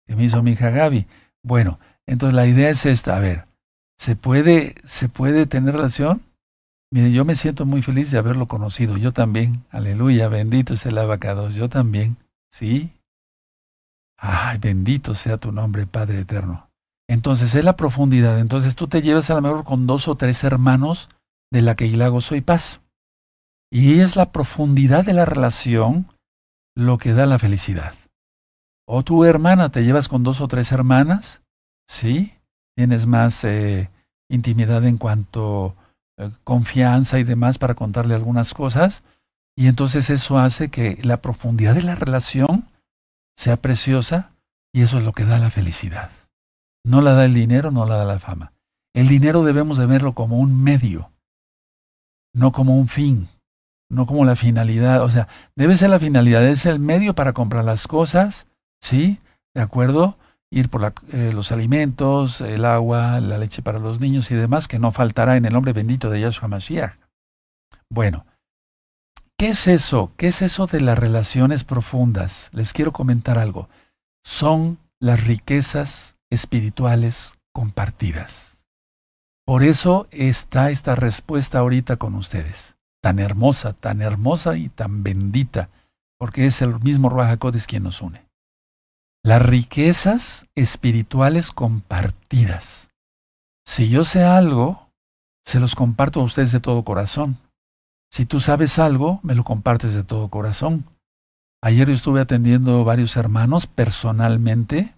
Que 0.06 0.16
me 0.16 0.24
hizo 0.24 0.42
mi 0.42 0.52
hija 0.52 0.70
Gaby. 0.70 1.06
Bueno, 1.42 1.78
entonces 2.06 2.34
la 2.34 2.46
idea 2.46 2.70
es 2.70 2.86
esta, 2.86 3.16
a 3.16 3.20
ver, 3.20 3.46
¿se 3.98 4.16
puede, 4.16 4.74
¿se 4.84 5.08
puede 5.08 5.46
tener 5.46 5.74
relación? 5.74 6.22
Mire, 6.92 7.10
yo 7.10 7.24
me 7.24 7.36
siento 7.36 7.64
muy 7.64 7.80
feliz 7.80 8.10
de 8.10 8.18
haberlo 8.18 8.46
conocido, 8.46 8.98
yo 8.98 9.12
también, 9.12 9.64
aleluya, 9.70 10.28
bendito 10.28 10.76
sea 10.76 10.92
el 10.92 10.98
abacado, 10.98 11.48
yo 11.48 11.70
también, 11.70 12.18
¿sí? 12.50 12.92
Ay, 14.18 14.58
bendito 14.58 15.14
sea 15.14 15.38
tu 15.38 15.52
nombre, 15.52 15.86
Padre 15.86 16.20
Eterno. 16.20 16.68
Entonces 17.08 17.54
es 17.54 17.64
la 17.64 17.76
profundidad, 17.76 18.38
entonces 18.38 18.76
tú 18.76 18.88
te 18.88 19.00
llevas 19.00 19.30
a 19.30 19.34
lo 19.34 19.40
mejor 19.40 19.64
con 19.64 19.86
dos 19.86 20.06
o 20.06 20.16
tres 20.16 20.44
hermanos 20.44 21.08
de 21.50 21.62
la 21.62 21.76
que 21.76 21.86
hilago 21.86 22.20
soy 22.20 22.42
paz. 22.42 22.82
Y 23.70 24.00
es 24.00 24.14
la 24.14 24.30
profundidad 24.30 25.02
de 25.02 25.14
la 25.14 25.24
relación 25.24 26.08
lo 26.76 26.98
que 26.98 27.14
da 27.14 27.24
la 27.24 27.38
felicidad. 27.38 27.94
O 28.86 29.02
tu 29.02 29.24
hermana, 29.24 29.70
te 29.70 29.82
llevas 29.82 30.08
con 30.08 30.24
dos 30.24 30.42
o 30.42 30.48
tres 30.48 30.72
hermanas, 30.72 31.40
¿sí? 31.88 32.34
Tienes 32.76 33.06
más 33.06 33.44
eh, 33.44 33.88
intimidad 34.28 34.84
en 34.84 34.98
cuanto 34.98 35.74
confianza 36.44 37.18
y 37.18 37.24
demás 37.24 37.58
para 37.58 37.74
contarle 37.74 38.14
algunas 38.14 38.54
cosas. 38.54 39.02
Y 39.56 39.66
entonces 39.66 40.10
eso 40.10 40.38
hace 40.38 40.70
que 40.70 40.98
la 41.02 41.18
profundidad 41.18 41.74
de 41.74 41.82
la 41.82 41.94
relación 41.94 42.68
sea 43.36 43.56
preciosa 43.56 44.32
y 44.72 44.82
eso 44.82 44.98
es 44.98 45.04
lo 45.04 45.12
que 45.12 45.24
da 45.24 45.38
la 45.38 45.50
felicidad. 45.50 46.10
No 46.84 47.00
la 47.00 47.12
da 47.12 47.24
el 47.24 47.34
dinero, 47.34 47.70
no 47.70 47.86
la 47.86 47.96
da 47.96 48.04
la 48.04 48.18
fama. 48.18 48.52
El 48.94 49.08
dinero 49.08 49.44
debemos 49.44 49.78
de 49.78 49.86
verlo 49.86 50.14
como 50.14 50.38
un 50.38 50.62
medio, 50.62 51.10
no 52.34 52.52
como 52.52 52.78
un 52.78 52.88
fin, 52.88 53.28
no 53.90 54.06
como 54.06 54.24
la 54.24 54.36
finalidad. 54.36 55.02
O 55.02 55.10
sea, 55.10 55.28
debe 55.54 55.76
ser 55.76 55.90
la 55.90 56.00
finalidad, 56.00 56.44
es 56.46 56.66
el 56.66 56.78
medio 56.78 57.14
para 57.14 57.32
comprar 57.32 57.64
las 57.64 57.86
cosas, 57.86 58.46
¿Sí? 58.82 59.20
¿De 59.54 59.62
acuerdo? 59.62 60.18
Ir 60.54 60.68
por 60.68 60.92
eh, 61.12 61.32
los 61.32 61.50
alimentos, 61.50 62.42
el 62.42 62.66
agua, 62.66 63.20
la 63.20 63.38
leche 63.38 63.62
para 63.62 63.78
los 63.78 64.00
niños 64.00 64.30
y 64.30 64.34
demás, 64.34 64.68
que 64.68 64.78
no 64.78 64.92
faltará 64.92 65.38
en 65.38 65.46
el 65.46 65.54
nombre 65.54 65.72
bendito 65.72 66.10
de 66.10 66.20
Yahshua 66.20 66.46
Mashiach. 66.46 66.98
Bueno, 67.88 68.26
¿qué 69.38 69.48
es 69.48 69.66
eso? 69.66 70.12
¿Qué 70.18 70.28
es 70.28 70.42
eso 70.42 70.66
de 70.66 70.82
las 70.82 70.98
relaciones 70.98 71.64
profundas? 71.64 72.50
Les 72.52 72.74
quiero 72.74 72.92
comentar 72.92 73.38
algo. 73.38 73.70
Son 74.22 74.78
las 75.00 75.26
riquezas 75.26 76.18
espirituales 76.28 77.38
compartidas. 77.54 78.66
Por 79.46 79.62
eso 79.62 80.06
está 80.10 80.70
esta 80.70 80.94
respuesta 80.94 81.60
ahorita 81.60 81.96
con 81.96 82.14
ustedes. 82.14 82.76
Tan 83.00 83.18
hermosa, 83.18 83.72
tan 83.72 84.02
hermosa 84.02 84.58
y 84.58 84.68
tan 84.68 85.02
bendita, 85.02 85.70
porque 86.18 86.44
es 86.44 86.60
el 86.60 86.78
mismo 86.80 87.08
Ruach 87.08 87.38
quien 87.66 87.84
nos 87.84 88.02
une. 88.02 88.31
Las 89.24 89.40
riquezas 89.40 90.46
espirituales 90.56 91.52
compartidas. 91.52 92.90
Si 93.64 93.88
yo 93.88 94.04
sé 94.04 94.24
algo, 94.24 94.88
se 95.46 95.60
los 95.60 95.76
comparto 95.76 96.20
a 96.20 96.24
ustedes 96.24 96.50
de 96.50 96.58
todo 96.58 96.82
corazón. 96.82 97.38
Si 98.10 98.26
tú 98.26 98.40
sabes 98.40 98.80
algo, 98.80 99.20
me 99.22 99.36
lo 99.36 99.44
compartes 99.44 99.94
de 99.94 100.02
todo 100.02 100.26
corazón. 100.26 100.86
Ayer 101.62 101.86
yo 101.86 101.94
estuve 101.94 102.20
atendiendo 102.20 102.84
varios 102.84 103.16
hermanos 103.16 103.68
personalmente 103.68 104.96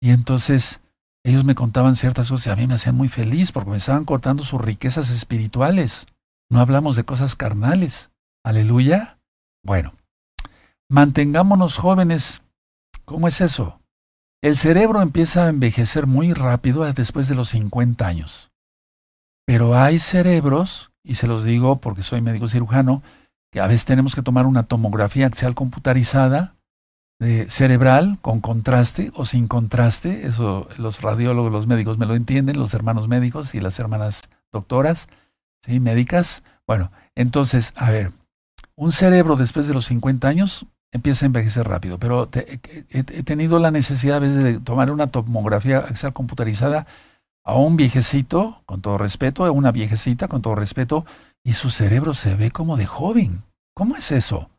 y 0.00 0.10
entonces 0.10 0.80
ellos 1.24 1.44
me 1.44 1.56
contaban 1.56 1.96
ciertas 1.96 2.28
cosas 2.28 2.46
y 2.46 2.50
a 2.50 2.56
mí 2.56 2.68
me 2.68 2.74
hacían 2.74 2.94
muy 2.94 3.08
feliz 3.08 3.50
porque 3.50 3.70
me 3.70 3.78
estaban 3.78 4.04
cortando 4.04 4.44
sus 4.44 4.60
riquezas 4.60 5.10
espirituales. 5.10 6.06
No 6.48 6.60
hablamos 6.60 6.94
de 6.94 7.02
cosas 7.02 7.34
carnales. 7.34 8.10
Aleluya. 8.44 9.18
Bueno, 9.64 9.92
mantengámonos 10.88 11.78
jóvenes 11.78 12.42
¿Cómo 13.06 13.28
es 13.28 13.40
eso? 13.40 13.80
El 14.42 14.56
cerebro 14.56 15.00
empieza 15.00 15.46
a 15.46 15.48
envejecer 15.48 16.08
muy 16.08 16.32
rápido 16.32 16.84
después 16.92 17.28
de 17.28 17.36
los 17.36 17.50
50 17.50 18.04
años. 18.04 18.50
Pero 19.46 19.78
hay 19.78 20.00
cerebros, 20.00 20.90
y 21.04 21.14
se 21.14 21.28
los 21.28 21.44
digo 21.44 21.80
porque 21.80 22.02
soy 22.02 22.20
médico 22.20 22.48
cirujano, 22.48 23.02
que 23.52 23.60
a 23.60 23.68
veces 23.68 23.84
tenemos 23.84 24.16
que 24.16 24.22
tomar 24.22 24.44
una 24.44 24.64
tomografía 24.64 25.28
axial 25.28 25.54
computarizada 25.54 26.56
de 27.20 27.48
cerebral 27.48 28.18
con 28.22 28.40
contraste 28.40 29.12
o 29.14 29.24
sin 29.24 29.46
contraste. 29.46 30.26
Eso 30.26 30.68
los 30.76 31.00
radiólogos, 31.00 31.52
los 31.52 31.68
médicos 31.68 31.98
me 31.98 32.06
lo 32.06 32.16
entienden, 32.16 32.58
los 32.58 32.74
hermanos 32.74 33.06
médicos 33.06 33.54
y 33.54 33.60
las 33.60 33.78
hermanas 33.78 34.22
doctoras, 34.52 35.06
¿sí? 35.62 35.78
médicas. 35.78 36.42
Bueno, 36.66 36.90
entonces, 37.14 37.72
a 37.76 37.92
ver, 37.92 38.12
un 38.74 38.90
cerebro 38.90 39.36
después 39.36 39.68
de 39.68 39.74
los 39.74 39.86
50 39.86 40.26
años 40.26 40.66
empieza 40.92 41.24
a 41.24 41.28
envejecer 41.28 41.68
rápido. 41.68 41.98
Pero 41.98 42.28
he, 42.32 43.22
tenido 43.22 43.58
la 43.58 43.70
necesidad 43.70 44.16
a 44.16 44.20
veces 44.20 44.42
de 44.42 44.60
tomar 44.60 44.90
una 44.90 45.08
tomografía 45.08 45.78
axial 45.78 46.12
computarizada 46.12 46.86
a 47.44 47.54
un 47.54 47.76
viejecito, 47.76 48.62
con 48.66 48.82
todo 48.82 48.98
respeto, 48.98 49.44
a 49.44 49.50
una 49.50 49.72
viejecita, 49.72 50.28
con 50.28 50.42
todo 50.42 50.56
respeto, 50.56 51.04
y 51.44 51.52
su 51.52 51.70
cerebro 51.70 52.12
se 52.12 52.34
ve 52.34 52.50
como 52.50 52.76
de 52.76 52.86
joven. 52.86 53.44
¿Cómo 53.74 53.96
es 53.96 54.10
eso? 54.10 54.50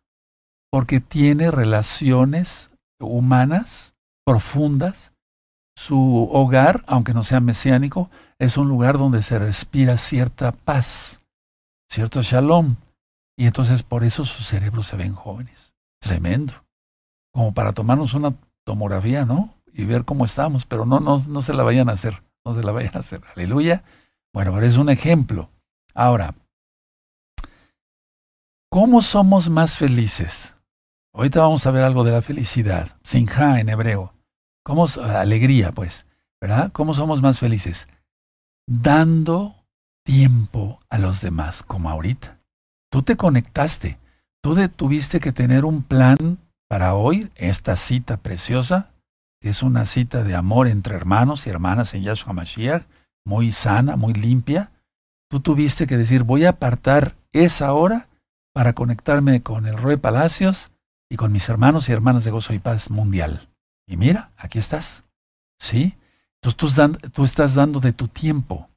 Porque 0.72 1.02
tiene 1.02 1.52
relaciones 1.52 2.70
humanas 3.00 3.94
profundas. 4.26 5.14
Su 5.76 6.30
hogar, 6.32 6.84
aunque 6.88 7.14
no 7.14 7.24
sea 7.24 7.40
mesiánico, 7.40 8.10
es 8.40 8.58
un 8.58 8.68
lugar 8.68 8.98
donde 8.98 9.22
se 9.22 9.38
respira 9.38 9.98
cierta 9.98 10.52
paz, 10.52 11.22
cierto 11.90 12.22
shalom. 12.22 12.78
Y 13.38 13.46
entonces 13.46 13.84
por 13.84 14.04
eso 14.04 14.26
sus 14.26 14.48
cerebros 14.48 14.88
se 14.88 14.98
ven 14.98 15.14
jóvenes. 15.14 15.67
Tremendo. 16.00 16.54
Como 17.32 17.54
para 17.54 17.74
tomarnos 17.74 18.14
una 18.14 18.36
tomografía, 18.64 19.26
¿no? 19.26 19.56
Y 19.74 19.86
ver 19.86 20.06
cómo 20.06 20.26
estamos, 20.26 20.66
pero 20.66 20.86
no, 20.86 21.00
no, 21.00 21.20
no 21.28 21.42
se 21.42 21.54
la 21.54 21.64
vayan 21.64 21.90
a 21.90 21.94
hacer, 21.94 22.24
no 22.44 22.54
se 22.54 22.64
la 22.64 22.72
vayan 22.72 22.96
a 22.96 23.00
hacer. 23.00 23.22
Aleluya. 23.36 23.84
Bueno, 24.34 24.54
pero 24.54 24.66
es 24.66 24.78
un 24.78 24.90
ejemplo. 24.90 25.50
Ahora, 25.94 26.36
¿cómo 28.70 29.02
somos 29.02 29.50
más 29.50 29.78
felices? 29.78 30.58
Ahorita 31.14 31.42
vamos 31.42 31.66
a 31.66 31.72
ver 31.72 31.84
algo 31.84 32.04
de 32.04 32.12
la 32.12 32.22
felicidad, 32.22 32.98
sinja 33.04 33.60
en 33.60 33.70
hebreo. 33.70 34.14
¿Cómo, 34.64 34.86
alegría, 34.86 35.72
pues, 35.72 36.06
¿verdad? 36.40 36.72
¿Cómo 36.72 36.94
somos 36.94 37.22
más 37.22 37.40
felices? 37.40 37.88
Dando 38.68 39.56
tiempo 40.04 40.80
a 40.90 41.00
los 41.00 41.22
demás, 41.22 41.64
como 41.64 41.90
ahorita. 41.90 42.40
Tú 42.92 43.02
te 43.02 43.18
conectaste, 43.18 44.00
Tú 44.42 44.56
tuviste 44.70 45.20
que 45.20 45.32
tener 45.32 45.66
un 45.66 45.84
plan 45.84 46.38
para 46.70 46.96
hoy, 46.96 47.30
esta 47.36 47.76
cita 47.76 48.18
preciosa, 48.18 48.92
que 49.42 49.50
es 49.50 49.64
una 49.64 49.86
cita 49.86 50.24
de 50.24 50.36
amor 50.36 50.68
entre 50.68 50.96
hermanos 50.96 51.48
y 51.48 51.50
hermanas 51.50 51.94
en 51.94 52.04
Yahshua 52.04 52.34
Mashiach, 52.34 52.84
muy 53.26 53.52
sana, 53.52 53.96
muy 53.96 54.14
limpia. 54.14 54.72
Tú 55.30 55.40
tuviste 55.40 55.88
que 55.88 55.98
decir, 55.98 56.24
voy 56.24 56.46
a 56.46 56.52
apartar 56.52 57.16
esa 57.34 57.74
hora 57.74 58.08
para 58.54 58.74
conectarme 58.74 59.44
con 59.44 59.66
el 59.66 59.78
Roy 59.78 59.98
Palacios 59.98 60.72
y 61.10 61.16
con 61.16 61.32
mis 61.32 61.48
hermanos 61.50 61.90
y 61.90 61.92
hermanas 61.92 62.24
de 62.24 62.32
Gozo 62.32 62.54
y 62.54 62.60
Paz 62.60 62.90
Mundial. 62.90 63.50
Y 63.86 63.98
mira, 63.98 64.32
aquí 64.38 64.60
estás. 64.60 65.04
¿Sí? 65.60 65.98
Entonces 66.42 66.58
tú, 67.02 67.10
tú 67.12 67.24
estás 67.24 67.54
dando 67.54 67.80
de 67.80 67.94
tu 67.94 68.08
tiempo. 68.08 68.70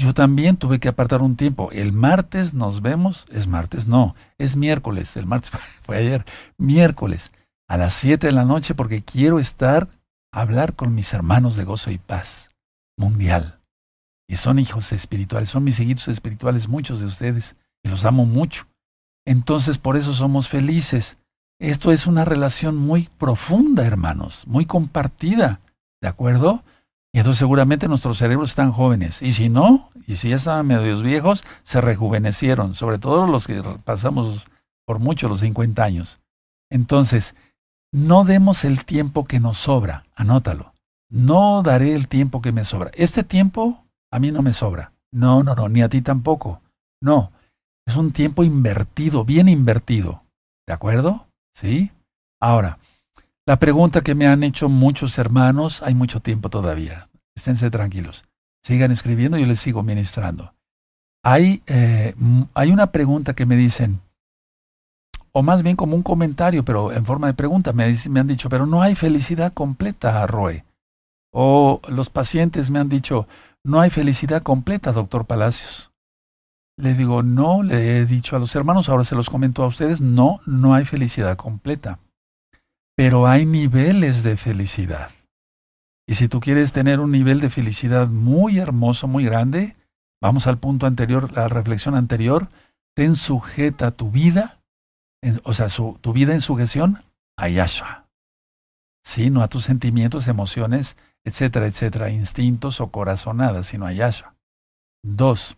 Yo 0.00 0.14
también 0.14 0.56
tuve 0.56 0.80
que 0.80 0.88
apartar 0.88 1.20
un 1.20 1.36
tiempo. 1.36 1.70
El 1.72 1.92
martes 1.92 2.54
nos 2.54 2.80
vemos, 2.80 3.26
es 3.30 3.46
martes, 3.46 3.86
no, 3.86 4.14
es 4.38 4.56
miércoles, 4.56 5.14
el 5.18 5.26
martes 5.26 5.50
fue 5.82 5.98
ayer, 5.98 6.24
miércoles, 6.56 7.32
a 7.68 7.76
las 7.76 7.92
7 7.94 8.28
de 8.28 8.32
la 8.32 8.46
noche 8.46 8.74
porque 8.74 9.02
quiero 9.02 9.38
estar, 9.38 9.88
a 10.32 10.40
hablar 10.40 10.74
con 10.74 10.94
mis 10.94 11.12
hermanos 11.12 11.56
de 11.56 11.64
gozo 11.64 11.90
y 11.90 11.98
paz 11.98 12.48
mundial. 12.96 13.60
Y 14.26 14.36
son 14.36 14.58
hijos 14.58 14.90
espirituales, 14.92 15.50
son 15.50 15.64
mis 15.64 15.78
hijitos 15.80 16.08
espirituales, 16.08 16.68
muchos 16.68 17.00
de 17.00 17.06
ustedes, 17.06 17.56
y 17.82 17.90
los 17.90 18.06
amo 18.06 18.24
mucho. 18.24 18.68
Entonces 19.26 19.76
por 19.76 19.98
eso 19.98 20.14
somos 20.14 20.48
felices. 20.48 21.18
Esto 21.58 21.92
es 21.92 22.06
una 22.06 22.24
relación 22.24 22.74
muy 22.74 23.10
profunda, 23.18 23.84
hermanos, 23.84 24.46
muy 24.46 24.64
compartida, 24.64 25.60
¿de 26.00 26.08
acuerdo? 26.08 26.64
Y 27.12 27.18
entonces 27.18 27.38
seguramente 27.38 27.88
nuestros 27.88 28.18
cerebros 28.18 28.50
están 28.50 28.72
jóvenes. 28.72 29.20
Y 29.22 29.32
si 29.32 29.48
no, 29.48 29.90
y 30.06 30.16
si 30.16 30.30
ya 30.30 30.36
estaban 30.36 30.66
medios 30.66 31.02
viejos, 31.02 31.44
se 31.62 31.80
rejuvenecieron, 31.80 32.74
sobre 32.74 32.98
todo 32.98 33.26
los 33.26 33.46
que 33.46 33.62
pasamos 33.84 34.46
por 34.86 34.98
mucho 34.98 35.28
los 35.28 35.40
50 35.40 35.82
años. 35.82 36.20
Entonces, 36.70 37.34
no 37.92 38.24
demos 38.24 38.64
el 38.64 38.84
tiempo 38.84 39.24
que 39.24 39.40
nos 39.40 39.58
sobra, 39.58 40.04
anótalo. 40.14 40.72
No 41.08 41.62
daré 41.62 41.94
el 41.94 42.06
tiempo 42.06 42.40
que 42.40 42.52
me 42.52 42.64
sobra. 42.64 42.92
Este 42.94 43.24
tiempo 43.24 43.84
a 44.12 44.20
mí 44.20 44.30
no 44.30 44.42
me 44.42 44.52
sobra. 44.52 44.92
No, 45.12 45.42
no, 45.42 45.56
no, 45.56 45.68
ni 45.68 45.82
a 45.82 45.88
ti 45.88 46.02
tampoco. 46.02 46.62
No, 47.00 47.32
es 47.86 47.96
un 47.96 48.12
tiempo 48.12 48.44
invertido, 48.44 49.24
bien 49.24 49.48
invertido. 49.48 50.22
¿De 50.66 50.72
acuerdo? 50.72 51.26
¿Sí? 51.54 51.90
Ahora, 52.40 52.78
la 53.50 53.58
pregunta 53.58 54.02
que 54.02 54.14
me 54.14 54.28
han 54.28 54.44
hecho 54.44 54.68
muchos 54.68 55.18
hermanos, 55.18 55.82
hay 55.82 55.92
mucho 55.92 56.20
tiempo 56.20 56.50
todavía. 56.50 57.08
Esténse 57.34 57.68
tranquilos. 57.68 58.24
Sigan 58.62 58.92
escribiendo, 58.92 59.38
yo 59.38 59.46
les 59.46 59.58
sigo 59.58 59.82
ministrando. 59.82 60.54
Hay, 61.24 61.60
eh, 61.66 62.14
hay 62.54 62.70
una 62.70 62.92
pregunta 62.92 63.34
que 63.34 63.46
me 63.46 63.56
dicen, 63.56 64.02
o 65.32 65.42
más 65.42 65.64
bien 65.64 65.74
como 65.74 65.96
un 65.96 66.04
comentario, 66.04 66.64
pero 66.64 66.92
en 66.92 67.04
forma 67.04 67.26
de 67.26 67.34
pregunta, 67.34 67.72
me, 67.72 67.92
me 68.08 68.20
han 68.20 68.28
dicho, 68.28 68.48
pero 68.48 68.66
no 68.66 68.82
hay 68.82 68.94
felicidad 68.94 69.52
completa, 69.52 70.24
Roe. 70.28 70.64
O 71.32 71.80
los 71.88 72.08
pacientes 72.08 72.70
me 72.70 72.78
han 72.78 72.88
dicho, 72.88 73.26
no 73.64 73.80
hay 73.80 73.90
felicidad 73.90 74.44
completa, 74.44 74.92
doctor 74.92 75.24
Palacios. 75.24 75.90
Le 76.76 76.94
digo, 76.94 77.24
no, 77.24 77.64
le 77.64 77.98
he 77.98 78.06
dicho 78.06 78.36
a 78.36 78.38
los 78.38 78.54
hermanos, 78.54 78.88
ahora 78.88 79.02
se 79.02 79.16
los 79.16 79.28
comento 79.28 79.64
a 79.64 79.66
ustedes, 79.66 80.00
no, 80.00 80.38
no 80.46 80.72
hay 80.72 80.84
felicidad 80.84 81.36
completa. 81.36 81.98
Pero 83.00 83.26
hay 83.26 83.46
niveles 83.46 84.22
de 84.24 84.36
felicidad. 84.36 85.10
Y 86.06 86.16
si 86.16 86.28
tú 86.28 86.38
quieres 86.38 86.74
tener 86.74 87.00
un 87.00 87.10
nivel 87.10 87.40
de 87.40 87.48
felicidad 87.48 88.08
muy 88.08 88.58
hermoso, 88.58 89.08
muy 89.08 89.24
grande, 89.24 89.74
vamos 90.20 90.46
al 90.46 90.58
punto 90.58 90.86
anterior, 90.86 91.32
la 91.32 91.48
reflexión 91.48 91.94
anterior, 91.94 92.50
ten 92.94 93.16
sujeta 93.16 93.92
tu 93.92 94.10
vida 94.10 94.60
o 95.44 95.54
sea, 95.54 95.68
tu 95.68 96.12
vida 96.12 96.34
en 96.34 96.42
sujeción 96.42 96.98
a 97.38 97.48
Yahshua. 97.48 98.06
Sí, 99.02 99.30
no 99.30 99.40
a 99.40 99.48
tus 99.48 99.64
sentimientos, 99.64 100.28
emociones, 100.28 100.98
etcétera, 101.24 101.68
etcétera, 101.68 102.10
instintos 102.10 102.82
o 102.82 102.90
corazonadas, 102.90 103.68
sino 103.68 103.86
a 103.86 103.94
Yahshua. 103.94 104.34
Dos, 105.02 105.56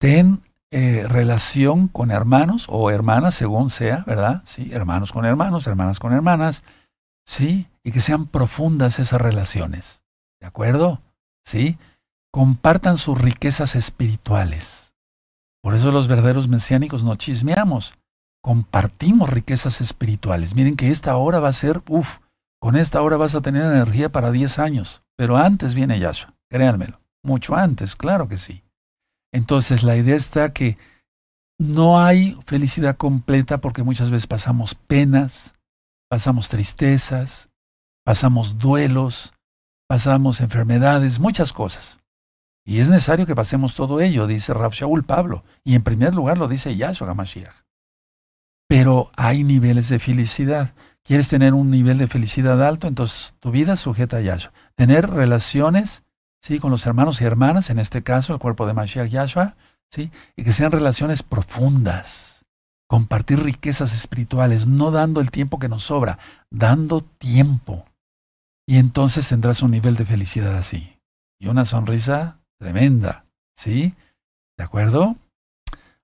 ten 0.00 0.40
eh, 0.72 1.06
relación 1.08 1.88
con 1.88 2.10
hermanos 2.10 2.66
o 2.68 2.90
hermanas, 2.90 3.34
según 3.34 3.70
sea, 3.70 4.04
¿verdad? 4.06 4.42
Sí, 4.44 4.70
hermanos 4.72 5.12
con 5.12 5.24
hermanos, 5.24 5.66
hermanas 5.66 5.98
con 5.98 6.12
hermanas, 6.12 6.62
sí, 7.26 7.68
y 7.82 7.92
que 7.92 8.00
sean 8.00 8.26
profundas 8.26 8.98
esas 8.98 9.20
relaciones. 9.20 10.02
¿De 10.40 10.46
acuerdo? 10.46 11.00
Sí, 11.44 11.78
compartan 12.32 12.98
sus 12.98 13.20
riquezas 13.20 13.74
espirituales. 13.76 14.94
Por 15.62 15.74
eso 15.74 15.90
los 15.92 16.08
verdaderos 16.08 16.48
mesiánicos 16.48 17.04
no 17.04 17.16
chismeamos 17.16 17.94
compartimos 18.40 19.28
riquezas 19.28 19.80
espirituales. 19.80 20.54
Miren 20.54 20.76
que 20.76 20.90
esta 20.90 21.16
hora 21.16 21.40
va 21.40 21.48
a 21.48 21.52
ser, 21.52 21.82
uff, 21.88 22.18
con 22.60 22.76
esta 22.76 23.02
hora 23.02 23.16
vas 23.16 23.34
a 23.34 23.40
tener 23.40 23.62
energía 23.62 24.10
para 24.10 24.30
10 24.30 24.58
años, 24.58 25.02
pero 25.16 25.36
antes 25.36 25.74
viene 25.74 25.98
Yahshua, 25.98 26.34
créanmelo, 26.50 27.00
mucho 27.22 27.54
antes, 27.54 27.96
claro 27.96 28.28
que 28.28 28.36
sí. 28.36 28.62
Entonces 29.32 29.82
la 29.82 29.96
idea 29.96 30.16
está 30.16 30.52
que 30.52 30.76
no 31.58 32.00
hay 32.00 32.38
felicidad 32.46 32.96
completa 32.96 33.60
porque 33.60 33.82
muchas 33.82 34.10
veces 34.10 34.26
pasamos 34.26 34.74
penas, 34.74 35.54
pasamos 36.08 36.48
tristezas, 36.48 37.50
pasamos 38.04 38.58
duelos, 38.58 39.34
pasamos 39.88 40.40
enfermedades, 40.40 41.20
muchas 41.20 41.52
cosas. 41.52 42.00
Y 42.64 42.78
es 42.78 42.88
necesario 42.88 43.26
que 43.26 43.34
pasemos 43.34 43.74
todo 43.74 44.00
ello, 44.00 44.26
dice 44.26 44.52
Shaul 44.54 45.04
Pablo, 45.04 45.44
y 45.64 45.74
en 45.74 45.82
primer 45.82 46.14
lugar 46.14 46.38
lo 46.38 46.48
dice 46.48 46.76
Yahshua 46.76 47.14
Mashiach. 47.14 47.64
Pero 48.68 49.10
hay 49.16 49.44
niveles 49.44 49.88
de 49.88 49.98
felicidad. 49.98 50.74
¿Quieres 51.02 51.28
tener 51.28 51.54
un 51.54 51.70
nivel 51.70 51.98
de 51.98 52.06
felicidad 52.06 52.64
alto? 52.64 52.86
Entonces 52.86 53.34
tu 53.40 53.50
vida 53.50 53.76
sujeta 53.76 54.18
a 54.18 54.20
Yahshua. 54.20 54.52
Tener 54.76 55.10
relaciones 55.10 56.04
¿sí? 56.40 56.58
con 56.58 56.70
los 56.70 56.86
hermanos 56.86 57.20
y 57.20 57.24
hermanas, 57.24 57.70
en 57.70 57.78
este 57.78 58.02
caso 58.02 58.32
el 58.32 58.38
cuerpo 58.38 58.66
de 58.66 58.74
Mashiach 58.74 59.08
Yahshua, 59.08 59.54
¿sí? 59.90 60.10
y 60.36 60.44
que 60.44 60.52
sean 60.52 60.72
relaciones 60.72 61.22
profundas. 61.22 62.44
Compartir 62.88 63.42
riquezas 63.42 63.92
espirituales, 63.92 64.66
no 64.66 64.90
dando 64.90 65.20
el 65.20 65.30
tiempo 65.30 65.58
que 65.58 65.68
nos 65.68 65.84
sobra, 65.84 66.18
dando 66.50 67.02
tiempo. 67.02 67.84
Y 68.66 68.78
entonces 68.78 69.28
tendrás 69.28 69.62
un 69.62 69.70
nivel 69.70 69.96
de 69.96 70.04
felicidad 70.04 70.56
así. 70.56 70.96
Y 71.40 71.48
una 71.48 71.64
sonrisa 71.64 72.38
tremenda. 72.58 73.24
¿Sí? 73.56 73.94
¿De 74.58 74.64
acuerdo? 74.64 75.16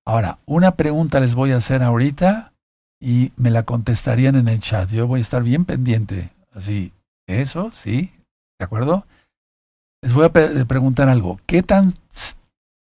Ahora, 0.05 0.39
una 0.47 0.77
pregunta 0.77 1.19
les 1.19 1.35
voy 1.35 1.51
a 1.51 1.57
hacer 1.57 1.83
ahorita 1.83 2.53
y 3.01 3.33
me 3.37 3.51
la 3.51 3.65
contestarían 3.65 4.37
en 4.37 4.49
el 4.49 4.61
chat. 4.61 4.91
Yo 4.91 5.07
voy 5.07 5.19
a 5.19 5.23
estar 5.23 5.43
bien 5.43 5.65
pendiente. 5.65 6.31
Así, 6.53 6.93
eso, 7.27 7.71
sí, 7.75 8.13
¿de 8.59 8.65
acuerdo? 8.65 9.07
Les 10.03 10.15
voy 10.15 10.27
a 10.27 10.31
preguntar 10.31 11.09
algo. 11.09 11.41
¿Qué 11.47 11.63
tan, 11.63 11.95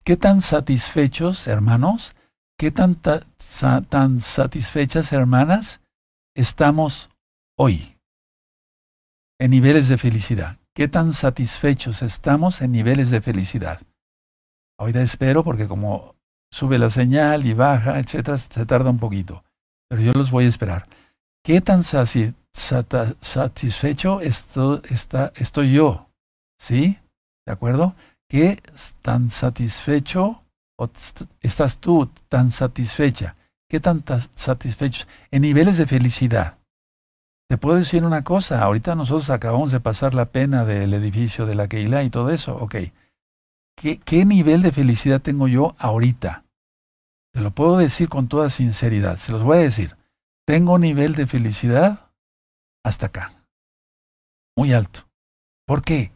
qué 0.04 0.16
tan 0.16 0.40
satisfechos, 0.40 1.46
hermanos? 1.46 2.14
¿Qué 2.58 2.70
tan, 2.70 2.96
tan 2.96 4.20
satisfechas, 4.20 5.12
hermanas, 5.12 5.80
estamos 6.34 7.10
hoy 7.58 7.96
en 9.38 9.50
niveles 9.50 9.88
de 9.88 9.98
felicidad? 9.98 10.58
¿Qué 10.74 10.88
tan 10.88 11.12
satisfechos 11.12 12.02
estamos 12.02 12.62
en 12.62 12.72
niveles 12.72 13.10
de 13.10 13.20
felicidad? 13.20 13.80
Ahorita 14.78 15.02
espero 15.02 15.44
porque 15.44 15.68
como 15.68 16.16
sube 16.50 16.78
la 16.78 16.90
señal 16.90 17.44
y 17.44 17.54
baja, 17.54 17.98
etcétera, 17.98 18.38
se 18.38 18.66
tarda 18.66 18.90
un 18.90 18.98
poquito 18.98 19.44
pero 19.94 20.02
yo 20.02 20.12
los 20.12 20.32
voy 20.32 20.46
a 20.46 20.48
esperar. 20.48 20.88
¿Qué 21.44 21.60
tan 21.60 21.84
satisfecho 21.84 24.20
estoy 24.20 25.72
yo? 25.72 26.08
¿Sí? 26.64 26.98
¿De 27.46 27.52
acuerdo? 27.52 27.94
¿Qué 28.26 28.62
tan 29.02 29.28
satisfecho 29.28 30.44
estás 31.42 31.76
tú 31.76 32.10
tan 32.30 32.50
satisfecha? 32.50 33.36
¿Qué 33.68 33.80
tan 33.80 34.02
satisfecho? 34.34 35.04
En 35.30 35.42
niveles 35.42 35.76
de 35.76 35.86
felicidad. 35.86 36.56
Te 37.50 37.58
puedo 37.58 37.76
decir 37.76 38.02
una 38.02 38.24
cosa, 38.24 38.62
ahorita 38.62 38.94
nosotros 38.94 39.28
acabamos 39.28 39.72
de 39.72 39.80
pasar 39.80 40.14
la 40.14 40.24
pena 40.24 40.64
del 40.64 40.94
edificio 40.94 41.44
de 41.44 41.54
la 41.54 41.68
Keilah 41.68 42.02
y 42.02 42.08
todo 42.08 42.30
eso, 42.30 42.56
ok. 42.56 42.76
¿Qué, 43.76 43.98
¿Qué 43.98 44.24
nivel 44.24 44.62
de 44.62 44.72
felicidad 44.72 45.20
tengo 45.20 45.48
yo 45.48 45.76
ahorita? 45.76 46.46
Te 47.34 47.42
lo 47.42 47.50
puedo 47.50 47.76
decir 47.76 48.08
con 48.08 48.26
toda 48.26 48.48
sinceridad, 48.48 49.16
se 49.16 49.32
los 49.32 49.42
voy 49.42 49.58
a 49.58 49.60
decir. 49.60 49.98
Tengo 50.46 50.72
un 50.72 50.80
nivel 50.80 51.14
de 51.14 51.26
felicidad 51.26 52.10
hasta 52.82 53.06
acá, 53.08 53.44
muy 54.56 54.72
alto. 54.72 55.00
¿Por 55.66 55.82
qué? 55.82 56.13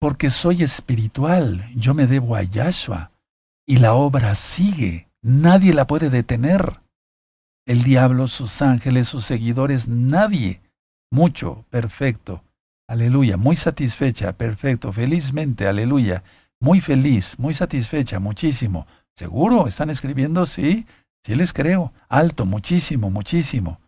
Porque 0.00 0.30
soy 0.30 0.62
espiritual, 0.62 1.64
yo 1.74 1.94
me 1.94 2.06
debo 2.06 2.36
a 2.36 2.42
Yahshua 2.42 3.10
y 3.66 3.78
la 3.78 3.94
obra 3.94 4.34
sigue, 4.34 5.08
nadie 5.22 5.74
la 5.74 5.86
puede 5.86 6.08
detener. 6.10 6.80
El 7.66 7.82
diablo, 7.82 8.28
sus 8.28 8.62
ángeles, 8.62 9.08
sus 9.08 9.24
seguidores, 9.24 9.88
nadie. 9.88 10.62
Mucho, 11.10 11.64
perfecto. 11.68 12.42
Aleluya, 12.88 13.36
muy 13.36 13.56
satisfecha, 13.56 14.32
perfecto, 14.32 14.92
felizmente, 14.92 15.66
aleluya. 15.66 16.22
Muy 16.60 16.80
feliz, 16.80 17.38
muy 17.38 17.54
satisfecha, 17.54 18.18
muchísimo. 18.18 18.86
¿Seguro? 19.18 19.66
¿Están 19.66 19.90
escribiendo? 19.90 20.46
Sí, 20.46 20.86
sí 21.24 21.34
les 21.34 21.52
creo. 21.52 21.92
Alto, 22.08 22.46
muchísimo, 22.46 23.10
muchísimo. 23.10 23.80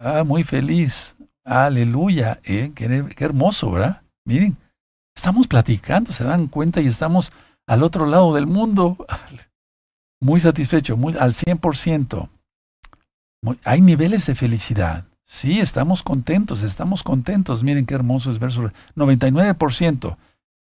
Ah, 0.00 0.24
muy 0.24 0.42
feliz. 0.42 1.16
Aleluya. 1.44 2.40
¿Eh? 2.44 2.72
Qué, 2.74 3.04
hermoso, 3.18 3.70
¿verdad? 3.70 4.02
Miren, 4.24 4.56
estamos 5.18 5.46
platicando, 5.46 6.12
se 6.12 6.24
dan 6.24 6.46
cuenta 6.46 6.80
y 6.80 6.86
estamos 6.86 7.32
al 7.66 7.82
otro 7.82 8.06
lado 8.06 8.34
del 8.34 8.46
mundo. 8.46 8.96
Muy 10.20 10.40
satisfecho, 10.40 10.96
muy, 10.96 11.16
al 11.16 11.32
100%. 11.32 12.28
hay 13.62 13.80
niveles 13.80 14.26
de 14.26 14.34
felicidad. 14.34 15.04
Sí, 15.24 15.60
estamos 15.60 16.02
contentos, 16.02 16.64
estamos 16.64 17.04
contentos. 17.04 17.62
Miren 17.62 17.86
qué 17.86 17.94
hermoso 17.94 18.32
es 18.32 18.40
verso 18.40 18.72
99%. 18.96 20.16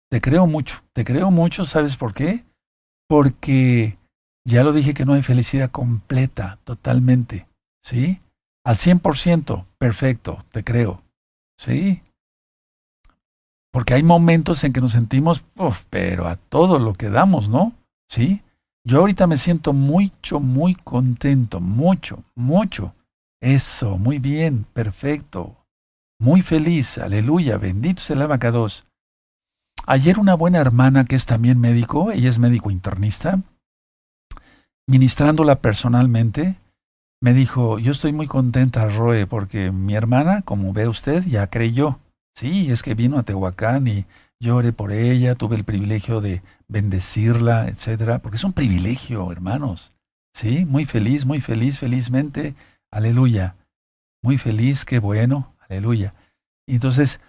Te 0.10 0.20
creo 0.20 0.48
mucho, 0.48 0.84
te 0.92 1.06
creo 1.06 1.32
mucho, 1.32 1.64
¿sabes 1.64 1.96
por 1.96 2.14
qué? 2.14 2.44
porque 3.08 3.98
ya 4.46 4.64
lo 4.64 4.74
dije 4.74 4.94
que 4.94 5.06
no 5.06 5.14
hay 5.14 5.22
felicidad 5.22 5.72
completa, 5.72 6.60
totalmente, 6.64 7.48
¿sí? 7.82 8.22
Al 8.64 8.76
100%, 8.76 9.66
perfecto, 9.78 10.46
te 10.52 10.64
creo, 10.64 11.02
¿sí? 11.58 12.02
Porque 13.78 13.94
hay 13.94 14.02
momentos 14.02 14.64
en 14.64 14.74
que 14.74 14.82
nos 14.82 14.94
sentimos, 14.94 15.46
pero 15.92 16.28
a 16.28 16.36
todo 16.36 16.80
lo 16.80 16.96
que 16.96 17.12
damos, 17.12 17.52
¿no? 17.52 17.74
¿Sí? 18.10 18.42
Yo 18.84 19.02
ahorita 19.02 19.28
me 19.28 19.38
siento 19.38 19.72
mucho, 19.72 20.40
muy 20.40 20.74
contento, 20.74 21.62
mucho, 21.62 22.24
mucho. 22.34 22.96
Eso, 23.40 24.00
muy 24.00 24.18
bien, 24.18 24.66
perfecto. 24.74 25.58
Muy 26.20 26.42
feliz, 26.42 26.98
aleluya, 26.98 27.60
bendito 27.60 28.02
sea 28.02 28.16
el 28.16 28.24
abacados. 28.24 28.88
Ayer 29.86 30.18
una 30.18 30.34
buena 30.34 30.58
hermana 30.58 31.06
que 31.06 31.16
es 31.16 31.28
también 31.28 31.60
médico, 31.60 32.12
ella 32.12 32.30
es 32.30 32.40
médico 32.40 32.72
internista, 32.72 33.44
ministrándola 34.88 35.62
personalmente, 35.62 36.58
me 37.22 37.36
dijo, 37.36 37.78
yo 37.78 37.92
estoy 37.92 38.12
muy 38.12 38.26
contenta, 38.26 38.90
Roe, 38.90 39.28
porque 39.28 39.72
mi 39.72 39.94
hermana, 39.94 40.42
como 40.42 40.74
ve 40.74 40.88
usted, 40.88 41.24
ya 41.28 41.46
creyó. 41.46 42.00
Sí, 42.38 42.72
es 42.72 42.84
que 42.84 42.94
vino 42.94 43.18
a 43.18 43.24
Tehuacán 43.24 43.88
y 43.88 44.06
lloré 44.40 44.72
por 44.72 44.92
ella, 44.92 45.34
tuve 45.34 45.56
el 45.56 45.64
privilegio 45.64 46.22
de 46.22 46.44
bendecirla, 46.68 47.68
etcétera, 47.68 48.20
porque 48.20 48.38
es 48.38 48.44
un 48.44 48.54
privilegio, 48.54 49.32
hermanos. 49.32 49.92
Sí, 50.36 50.64
muy 50.64 50.86
feliz, 50.86 51.26
muy 51.26 51.42
feliz, 51.42 51.80
felizmente, 51.80 52.54
aleluya. 52.92 53.56
Muy 54.22 54.38
feliz, 54.38 54.86
qué 54.86 55.00
bueno, 55.00 55.56
aleluya. 55.68 56.14
Y 56.68 56.76
entonces, 56.76 57.22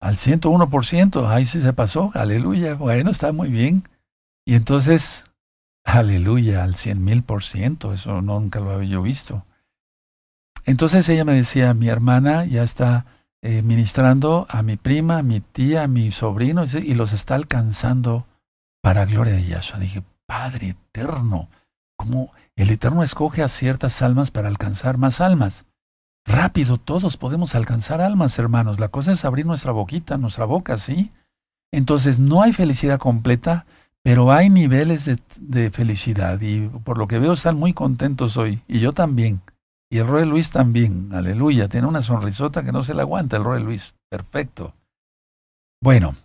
al 0.00 0.16
101%, 0.16 1.28
ahí 1.28 1.46
sí 1.46 1.60
se 1.60 1.72
pasó, 1.72 2.10
aleluya, 2.12 2.74
bueno, 2.74 3.12
está 3.12 3.30
muy 3.30 3.48
bien. 3.48 3.88
Y 4.44 4.56
entonces, 4.56 5.22
aleluya, 5.84 6.64
al 6.64 6.74
cien 6.74 7.04
mil 7.04 7.22
por 7.22 7.44
ciento, 7.44 7.92
eso 7.92 8.20
nunca 8.22 8.58
lo 8.58 8.72
había 8.72 8.88
yo 8.88 9.02
visto. 9.02 9.46
Entonces 10.64 11.08
ella 11.08 11.24
me 11.24 11.34
decía, 11.34 11.74
mi 11.74 11.86
hermana 11.86 12.44
ya 12.44 12.64
está 12.64 13.06
eh, 13.42 13.62
ministrando 13.62 14.46
a 14.48 14.62
mi 14.62 14.76
prima, 14.76 15.18
a 15.18 15.22
mi 15.22 15.40
tía, 15.40 15.82
a 15.82 15.88
mi 15.88 16.10
sobrino, 16.10 16.64
y 16.64 16.94
los 16.94 17.12
está 17.12 17.34
alcanzando 17.34 18.26
para 18.80 19.04
gloria 19.04 19.34
de 19.34 19.46
Yahshua. 19.46 19.78
Dije, 19.78 20.02
Padre 20.26 20.70
eterno, 20.70 21.48
como 21.96 22.32
el 22.56 22.70
Eterno 22.70 23.02
escoge 23.02 23.42
a 23.42 23.48
ciertas 23.48 24.02
almas 24.02 24.30
para 24.30 24.48
alcanzar 24.48 24.98
más 24.98 25.20
almas. 25.20 25.64
Rápido, 26.24 26.78
todos 26.78 27.16
podemos 27.16 27.54
alcanzar 27.54 28.00
almas, 28.00 28.38
hermanos. 28.38 28.78
La 28.78 28.88
cosa 28.88 29.12
es 29.12 29.24
abrir 29.24 29.46
nuestra 29.46 29.72
boquita, 29.72 30.18
nuestra 30.18 30.44
boca, 30.44 30.76
¿sí? 30.78 31.10
Entonces, 31.72 32.18
no 32.18 32.42
hay 32.42 32.52
felicidad 32.52 32.98
completa, 32.98 33.66
pero 34.02 34.32
hay 34.32 34.50
niveles 34.50 35.10
de, 35.40 35.70
felicidad. 35.70 36.40
Y 36.40 36.68
por 36.84 36.98
lo 36.98 37.08
que 37.08 37.18
veo, 37.18 37.32
están 37.32 37.56
muy 37.56 37.72
contentos 37.72 38.36
hoy. 38.36 38.62
Y 38.68 38.80
yo 38.80 38.92
también. 38.92 39.40
Y 39.92 39.98
el 39.98 40.06
Roy 40.06 40.24
Luis 40.24 40.48
también. 40.48 41.10
Aleluya. 41.12 41.68
Tiene 41.68 41.86
una 41.86 42.00
sonrisota 42.00 42.62
que 42.64 42.72
no 42.72 42.82
se 42.82 42.94
le 42.94 43.02
aguanta 43.02 43.36
el 43.36 43.44
Roy 43.44 43.60
Luis. 43.62 43.94
Perfecto. 44.08 44.72
Bueno, 45.82 46.16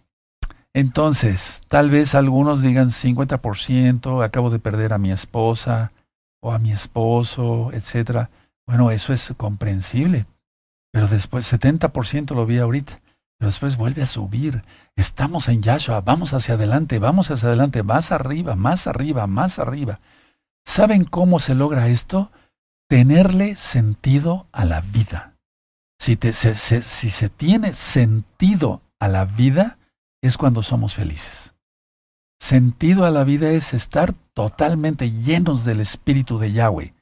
entonces, 0.71 1.59
tal 1.67 1.89
vez 1.89 2.15
algunos 2.15 2.61
digan 2.61 2.91
50%, 2.91 4.23
acabo 4.23 4.51
de 4.51 4.59
perder 4.59 4.93
a 4.93 4.97
mi 4.97 5.11
esposa 5.11 5.91
o 6.39 6.53
a 6.53 6.59
mi 6.59 6.71
esposo, 6.71 7.71
etcétera. 7.73 8.29
Bueno, 8.65 8.89
eso 8.89 9.11
es 9.11 9.33
comprensible. 9.35 10.27
Pero 10.93 11.09
después, 11.09 11.51
70% 11.51 12.35
lo 12.35 12.45
vi 12.45 12.59
ahorita. 12.59 13.01
Pero 13.37 13.49
después 13.49 13.75
vuelve 13.75 14.01
a 14.01 14.05
subir. 14.05 14.63
Estamos 14.95 15.49
en 15.49 15.61
Yahshua, 15.61 15.99
vamos 15.99 16.33
hacia 16.33 16.53
adelante, 16.53 16.99
vamos 16.99 17.31
hacia 17.31 17.49
adelante, 17.49 17.83
más 17.83 18.13
arriba, 18.13 18.55
más 18.55 18.87
arriba, 18.87 19.27
más 19.27 19.59
arriba. 19.59 19.99
¿Saben 20.65 21.03
cómo 21.03 21.41
se 21.41 21.53
logra 21.53 21.89
esto? 21.89 22.31
Tenerle 22.89 23.57
sentido 23.57 24.47
a 24.53 24.63
la 24.63 24.81
vida. 24.81 25.33
Si, 25.99 26.15
se 26.15 27.29
tiene 27.29 27.73
sentido 27.73 28.81
a 28.99 29.09
la 29.09 29.25
vida, 29.25 29.77
es 30.21 30.37
cuando 30.37 30.61
somos 30.61 30.95
felices. 30.95 31.53
Sentido 32.39 33.05
a 33.05 33.11
la 33.11 33.23
vida 33.23 33.49
es 33.51 33.73
estar 33.73 34.13
totalmente 34.33 35.11
llenos 35.11 35.65
del 35.65 35.81
Espíritu 35.81 36.39
de 36.39 36.53
Yahweh. 36.53 36.93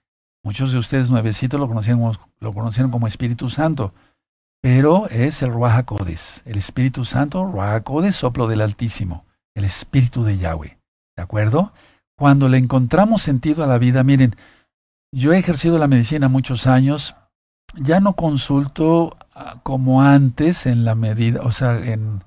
Muchos 0.43 0.71
de 0.71 0.79
ustedes 0.79 1.09
nuevecitos 1.11 1.59
lo 1.59 1.67
conocieron, 1.67 2.13
lo 2.39 2.53
conocieron 2.53 2.91
como 2.91 3.05
Espíritu 3.05 3.49
Santo, 3.49 3.93
pero 4.61 5.07
es 5.09 5.43
el 5.43 5.51
Ruach 5.51 5.85
el 6.45 6.57
Espíritu 6.57 7.05
Santo, 7.05 7.45
Ruach 7.45 7.83
soplo 8.11 8.47
del 8.47 8.61
Altísimo, 8.61 9.25
el 9.53 9.65
Espíritu 9.65 10.23
de 10.23 10.37
Yahweh. 10.39 10.79
¿De 11.15 11.23
acuerdo? 11.23 11.73
Cuando 12.17 12.49
le 12.49 12.57
encontramos 12.57 13.21
sentido 13.21 13.63
a 13.63 13.67
la 13.67 13.77
vida, 13.77 14.03
miren, 14.03 14.35
yo 15.11 15.33
he 15.33 15.37
ejercido 15.37 15.77
la 15.77 15.87
medicina 15.87 16.29
muchos 16.29 16.67
años, 16.67 17.15
ya 17.75 17.99
no 17.99 18.13
consulto 18.13 19.17
ah, 19.33 19.59
como 19.63 20.01
antes 20.01 20.65
en 20.65 20.85
la 20.85 20.95
medida, 20.95 21.41
o 21.41 21.51
sea, 21.51 21.77
en, 21.77 22.23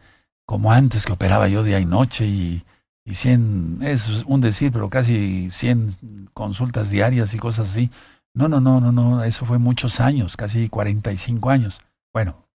como 0.46 0.72
antes 0.72 1.04
que 1.04 1.12
operaba 1.12 1.48
yo 1.48 1.62
día 1.62 1.80
y 1.80 1.86
noche 1.86 2.26
y 2.26 2.62
y 3.08 3.14
100, 3.14 3.78
es 3.80 4.22
un 4.26 4.42
decir, 4.42 4.70
pero 4.70 4.90
casi 4.90 5.48
100 5.50 6.28
consultas 6.34 6.90
diarias 6.90 7.32
y 7.32 7.38
cosas 7.38 7.70
así. 7.70 7.90
No, 8.34 8.48
no, 8.48 8.60
no, 8.60 8.82
no, 8.82 8.92
no, 8.92 9.24
eso 9.24 9.46
fue 9.46 9.56
muchos 9.56 10.00
años, 10.00 10.36
casi 10.36 10.68
45 10.68 11.48
años. 11.48 11.80
Bueno, 12.12 12.46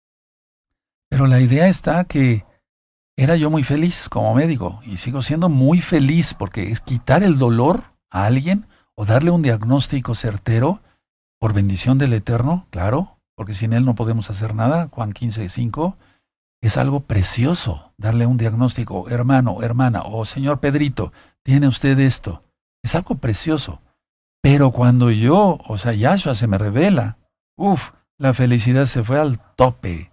pero 1.09 1.27
la 1.27 1.41
idea 1.41 1.69
está 1.69 2.05
que 2.05 2.45
era 3.17 3.37
yo 3.37 3.49
muy 3.49 3.63
feliz 3.63 4.11
como 4.11 4.35
médico 4.35 4.79
y 4.85 4.99
sigo 4.99 5.23
siendo 5.23 5.49
muy 5.49 5.81
feliz 5.81 6.35
porque 6.35 6.71
es 6.71 6.81
quitar 6.81 7.23
el 7.23 7.39
dolor 7.39 7.85
a 8.11 8.27
alguien 8.27 8.67
o 9.03 9.05
darle 9.05 9.33
un 9.33 9.43
diagnóstico 9.43 10.15
certero 10.15 10.79
por 11.41 11.53
bendición 11.53 11.99
del 11.99 12.13
Eterno, 12.13 12.69
claro, 12.71 13.19
porque 13.35 13.53
sin 13.53 13.73
Él 13.73 13.85
no 13.85 13.97
podemos 13.97 14.31
hacer 14.31 14.55
nada, 14.55 14.89
Juan 14.93 15.13
15, 15.13 15.49
5 15.49 15.97
es 16.61 16.77
algo 16.77 17.01
precioso 17.01 17.93
darle 17.99 18.27
un 18.27 18.37
diagnóstico, 18.37 19.09
hermano, 19.09 19.61
hermana, 19.61 20.03
o 20.05 20.25
señor 20.25 20.61
Pedrito, 20.61 21.13
tiene 21.43 21.67
usted 21.67 21.99
esto. 21.99 22.45
Es 22.81 22.95
algo 22.95 23.17
precioso. 23.17 23.81
Pero 24.41 24.71
cuando 24.71 25.11
yo, 25.11 25.59
o 25.67 25.79
sea, 25.79 25.95
Yahshua 25.95 26.37
se 26.37 26.47
me 26.47 26.57
revela, 26.57 27.19
uff, 27.57 27.95
la 28.19 28.33
felicidad 28.33 28.85
se 28.85 29.03
fue 29.03 29.19
al 29.19 29.41
tope. 29.57 30.13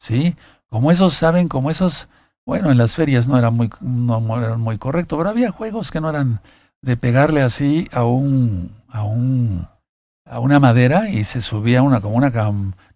¿Sí? 0.00 0.34
Como 0.66 0.90
esos 0.90 1.14
saben, 1.14 1.46
como 1.46 1.70
esos, 1.70 2.08
bueno, 2.44 2.72
en 2.72 2.78
las 2.78 2.96
ferias 2.96 3.28
no 3.28 3.52
muy, 3.52 3.70
no 3.80 4.38
eran 4.42 4.60
muy 4.60 4.78
correcto, 4.78 5.16
pero 5.16 5.30
había 5.30 5.52
juegos 5.52 5.92
que 5.92 6.00
no 6.00 6.10
eran 6.10 6.40
de 6.84 6.96
pegarle 6.96 7.40
así 7.42 7.88
a 7.92 8.04
un, 8.04 8.70
a 8.88 9.04
un 9.04 9.66
a 10.26 10.40
una 10.40 10.58
madera 10.58 11.10
y 11.10 11.24
se 11.24 11.40
subía 11.40 11.82
una 11.82 12.00
como 12.00 12.16
una 12.16 12.32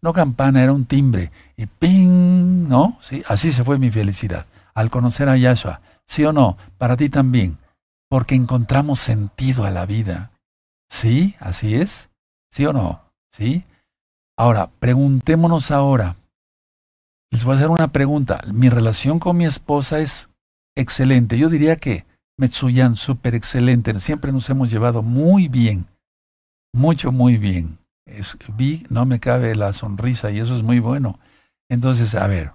no 0.00 0.12
campana, 0.12 0.62
era 0.62 0.72
un 0.72 0.86
timbre 0.86 1.30
y 1.56 1.66
ping, 1.66 2.68
¿no? 2.68 2.96
Sí, 3.00 3.22
así 3.28 3.52
se 3.52 3.64
fue 3.64 3.78
mi 3.78 3.90
felicidad 3.90 4.46
al 4.74 4.90
conocer 4.90 5.28
a 5.28 5.36
Yahshua. 5.36 5.80
¿Sí 6.06 6.24
o 6.24 6.32
no? 6.32 6.56
Para 6.78 6.96
ti 6.96 7.08
también, 7.10 7.58
porque 8.08 8.34
encontramos 8.34 9.00
sentido 9.00 9.64
a 9.64 9.70
la 9.70 9.84
vida. 9.86 10.30
¿Sí? 10.88 11.34
¿Así 11.38 11.74
es? 11.74 12.10
¿Sí 12.50 12.64
o 12.64 12.72
no? 12.72 13.02
¿Sí? 13.30 13.64
Ahora, 14.36 14.70
preguntémonos 14.78 15.70
ahora. 15.70 16.16
Les 17.30 17.44
voy 17.44 17.54
a 17.54 17.56
hacer 17.56 17.68
una 17.68 17.88
pregunta. 17.88 18.40
Mi 18.46 18.70
relación 18.70 19.18
con 19.18 19.36
mi 19.36 19.44
esposa 19.44 19.98
es 19.98 20.28
excelente. 20.76 21.36
Yo 21.36 21.50
diría 21.50 21.76
que 21.76 22.06
Metsuyan, 22.38 22.94
súper 22.94 23.34
excelente. 23.34 23.98
Siempre 23.98 24.32
nos 24.32 24.48
hemos 24.48 24.70
llevado 24.70 25.02
muy 25.02 25.48
bien 25.48 25.86
mucho, 26.72 27.12
muy 27.12 27.36
bien. 27.36 27.78
Vi, 28.56 28.86
no 28.88 29.04
me 29.04 29.20
cabe 29.20 29.54
la 29.54 29.72
sonrisa 29.72 30.30
y 30.30 30.38
eso 30.38 30.54
es 30.54 30.62
muy 30.62 30.78
bueno. 30.78 31.18
Entonces, 31.68 32.14
a 32.14 32.26
ver, 32.26 32.52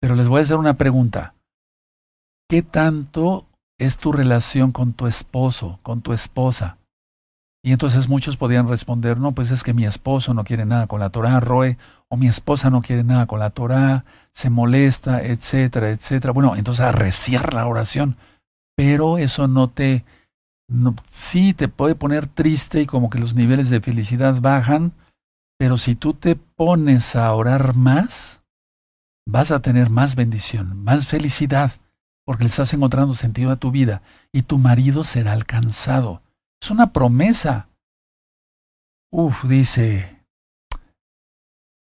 pero 0.00 0.14
les 0.14 0.28
voy 0.28 0.40
a 0.40 0.42
hacer 0.42 0.56
una 0.56 0.74
pregunta. 0.74 1.34
¿Qué 2.48 2.62
tanto 2.62 3.46
es 3.78 3.96
tu 3.96 4.12
relación 4.12 4.72
con 4.72 4.92
tu 4.92 5.06
esposo, 5.06 5.78
con 5.82 6.02
tu 6.02 6.12
esposa? 6.12 6.78
Y 7.64 7.70
entonces 7.70 8.08
muchos 8.08 8.36
podrían 8.36 8.68
responder, 8.68 9.18
no, 9.18 9.32
pues 9.32 9.52
es 9.52 9.62
que 9.62 9.72
mi 9.72 9.84
esposo 9.84 10.34
no 10.34 10.42
quiere 10.42 10.66
nada 10.66 10.88
con 10.88 10.98
la 10.98 11.10
Torah, 11.10 11.38
Roe, 11.38 11.78
o 12.08 12.16
mi 12.16 12.26
esposa 12.26 12.70
no 12.70 12.82
quiere 12.82 13.04
nada 13.04 13.26
con 13.26 13.38
la 13.38 13.50
Torah, 13.50 14.04
se 14.32 14.50
molesta, 14.50 15.22
etcétera, 15.22 15.90
etcétera. 15.90 16.32
Bueno, 16.32 16.56
entonces 16.56 16.84
arreciar 16.84 17.54
la 17.54 17.66
oración, 17.66 18.16
pero 18.82 19.16
eso 19.16 19.46
no 19.46 19.70
te 19.70 20.04
sí 21.08 21.54
te 21.54 21.68
puede 21.68 21.94
poner 21.94 22.26
triste 22.26 22.80
y 22.80 22.86
como 22.86 23.10
que 23.10 23.20
los 23.20 23.36
niveles 23.36 23.70
de 23.70 23.80
felicidad 23.80 24.40
bajan, 24.40 24.92
pero 25.56 25.78
si 25.78 25.94
tú 25.94 26.14
te 26.14 26.34
pones 26.34 27.14
a 27.14 27.32
orar 27.32 27.76
más, 27.76 28.42
vas 29.24 29.52
a 29.52 29.62
tener 29.62 29.88
más 29.88 30.16
bendición, 30.16 30.82
más 30.82 31.06
felicidad, 31.06 31.70
porque 32.26 32.42
le 32.42 32.48
estás 32.48 32.74
encontrando 32.74 33.14
sentido 33.14 33.52
a 33.52 33.56
tu 33.56 33.70
vida 33.70 34.02
y 34.32 34.42
tu 34.42 34.58
marido 34.58 35.04
será 35.04 35.32
alcanzado. 35.32 36.20
Es 36.60 36.72
una 36.72 36.92
promesa. 36.92 37.68
Uf, 39.12 39.44
dice, 39.44 40.24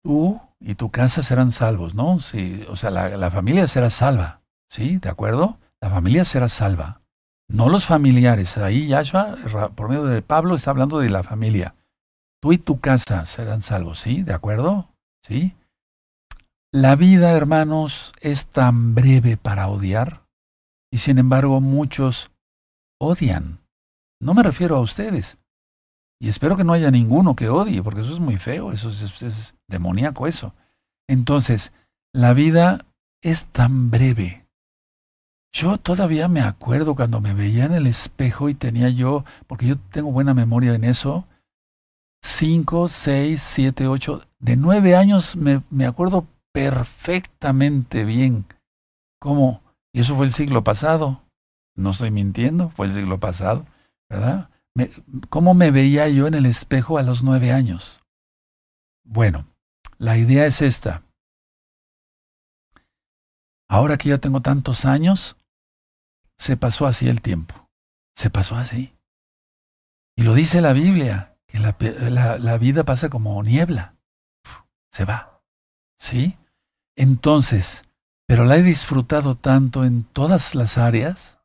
tú 0.05 0.41
y 0.61 0.77
tu 0.77 0.93
casa 0.93 1.25
serán 1.25 1.51
salvos, 1.51 1.97
¿no? 1.97 2.21
Sí, 2.21 2.65
o 2.69 2.77
sea, 2.77 2.91
la, 2.91 3.17
la 3.17 3.33
familia 3.33 3.67
será 3.67 3.91
salva, 3.91 4.43
¿sí? 4.71 4.99
¿De 4.99 5.09
acuerdo? 5.09 5.59
La 5.85 5.91
familia 5.91 6.25
será 6.25 6.49
salva 6.49 7.05
no 7.47 7.69
los 7.69 7.85
familiares. 7.85 8.57
Ahí 8.57 8.89
Yahshua, 8.89 9.37
por 9.75 9.91
medio 9.91 10.05
de 10.05 10.23
Pablo, 10.23 10.55
está 10.55 10.71
hablando 10.71 10.99
de 10.99 11.11
la 11.11 11.23
familia. 11.23 11.75
Tú 12.41 12.55
y 12.55 12.59
tu 12.59 12.81
casa 12.81 13.27
serán 13.27 13.61
salvos, 13.61 14.01
¿sí? 14.01 14.23
¿De 14.23 14.33
acuerdo? 14.33 14.89
¿Sí? 15.23 15.55
La 16.73 16.97
vida, 16.97 17.33
hermanos, 17.33 18.15
es 18.23 18.47
tan 18.47 18.95
breve 18.95 19.37
para 19.37 19.69
odiar 19.69 20.23
y 20.91 20.99
sin 20.99 21.19
embargo 21.19 21.61
muchos 21.61 22.31
odian 22.99 23.61
No 24.21 24.33
me 24.33 24.43
refiero 24.43 24.77
a 24.77 24.81
ustedes. 24.81 25.37
Y 26.19 26.31
espero 26.31 26.57
que 26.57 26.65
no 26.65 26.73
haya 26.73 26.91
ninguno 26.91 27.37
que 27.37 27.51
odie, 27.51 27.83
porque 27.83 28.01
eso 28.01 28.15
es 28.15 28.21
muy 28.21 28.39
feo, 28.39 28.73
eso 28.73 28.89
es, 28.89 29.55
demoníaco 29.69 30.27
eso. 30.27 30.55
Entonces, 31.07 31.73
la 32.15 32.33
vida 32.33 32.87
es 33.21 33.45
tan 33.45 33.91
breve. 33.91 34.44
Yo 35.55 35.79
todavía 35.79 36.27
me 36.27 36.41
acuerdo 36.41 36.97
cuando 36.97 37.21
me 37.21 37.33
veía 37.33 37.67
en 37.67 37.75
el 37.75 37.87
espejo 37.87 38.49
y 38.49 38.55
tenía 38.55 38.89
yo, 38.89 39.25
porque 39.47 39.67
yo 39.69 39.79
tengo 39.79 40.11
buena 40.11 40.35
memoria 40.35 40.75
en 40.75 40.83
eso, 40.83 41.29
cinco, 42.25 42.89
seis, 42.89 43.41
siete, 43.41 43.87
ocho, 43.87 44.23
de 44.41 44.57
nueve 44.57 44.97
años 44.97 45.37
me, 45.37 45.63
me 45.71 45.87
acuerdo 45.87 46.27
perfectamente 46.53 48.05
bien 48.05 48.47
cómo, 49.21 49.63
y 49.93 50.01
eso 50.01 50.17
fue 50.17 50.27
el 50.27 50.33
siglo 50.33 50.65
pasado, 50.65 51.23
no 51.77 51.91
estoy 51.91 52.11
mintiendo, 52.11 52.71
fue 52.71 52.87
el 52.87 52.93
siglo 52.93 53.21
pasado, 53.21 53.65
¿verdad? 54.11 54.51
¿Cómo 55.31 55.55
me 55.55 55.71
veía 55.71 56.09
yo 56.09 56.27
en 56.27 56.35
el 56.35 56.47
espejo 56.47 56.99
a 56.99 57.05
los 57.05 57.23
nueve 57.23 57.53
años? 57.53 58.01
Bueno, 59.05 59.47
la 59.99 60.19
idea 60.19 60.47
es 60.47 60.63
esta. 60.63 61.05
Ahora 63.69 63.97
que 63.97 64.09
ya 64.09 64.19
tengo 64.19 64.41
tantos 64.41 64.85
años, 64.85 65.37
se 66.39 66.57
pasó 66.57 66.87
así 66.87 67.09
el 67.09 67.21
tiempo. 67.21 67.69
Se 68.17 68.31
pasó 68.31 68.57
así. 68.57 68.95
Y 70.17 70.23
lo 70.23 70.35
dice 70.35 70.61
la 70.61 70.73
Biblia, 70.73 71.37
que 71.47 71.59
la, 71.59 72.39
la 72.39 72.59
vida 72.59 72.85
pasa 72.85 73.09
como 73.09 73.43
niebla. 73.43 73.97
Se 74.93 75.05
va. 75.05 75.43
¿Sí? 75.99 76.37
Entonces, 76.97 77.83
pero 78.27 78.45
la 78.45 78.57
he 78.57 78.63
disfrutado 78.63 79.37
tanto 79.37 79.85
en 79.85 80.05
todas 80.05 80.55
las 80.55 80.79
áreas, 80.79 81.41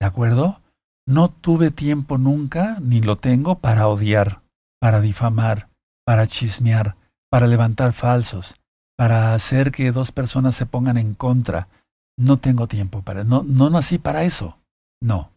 ¿de 0.00 0.06
acuerdo? 0.06 0.60
No 1.06 1.28
tuve 1.28 1.70
tiempo 1.70 2.16
nunca, 2.16 2.78
ni 2.80 3.00
lo 3.00 3.16
tengo, 3.16 3.58
para 3.58 3.88
odiar, 3.88 4.42
para 4.80 5.00
difamar, 5.00 5.68
para 6.04 6.26
chismear, 6.26 6.96
para 7.30 7.46
levantar 7.46 7.92
falsos, 7.92 8.54
para 8.96 9.34
hacer 9.34 9.70
que 9.70 9.92
dos 9.92 10.12
personas 10.12 10.54
se 10.54 10.66
pongan 10.66 10.96
en 10.96 11.14
contra. 11.14 11.68
No 12.16 12.38
tengo 12.38 12.68
tiempo 12.68 13.02
para 13.02 13.24
no 13.24 13.42
no 13.42 13.70
nací 13.70 13.98
para 13.98 14.24
eso. 14.24 14.58
No. 15.02 15.32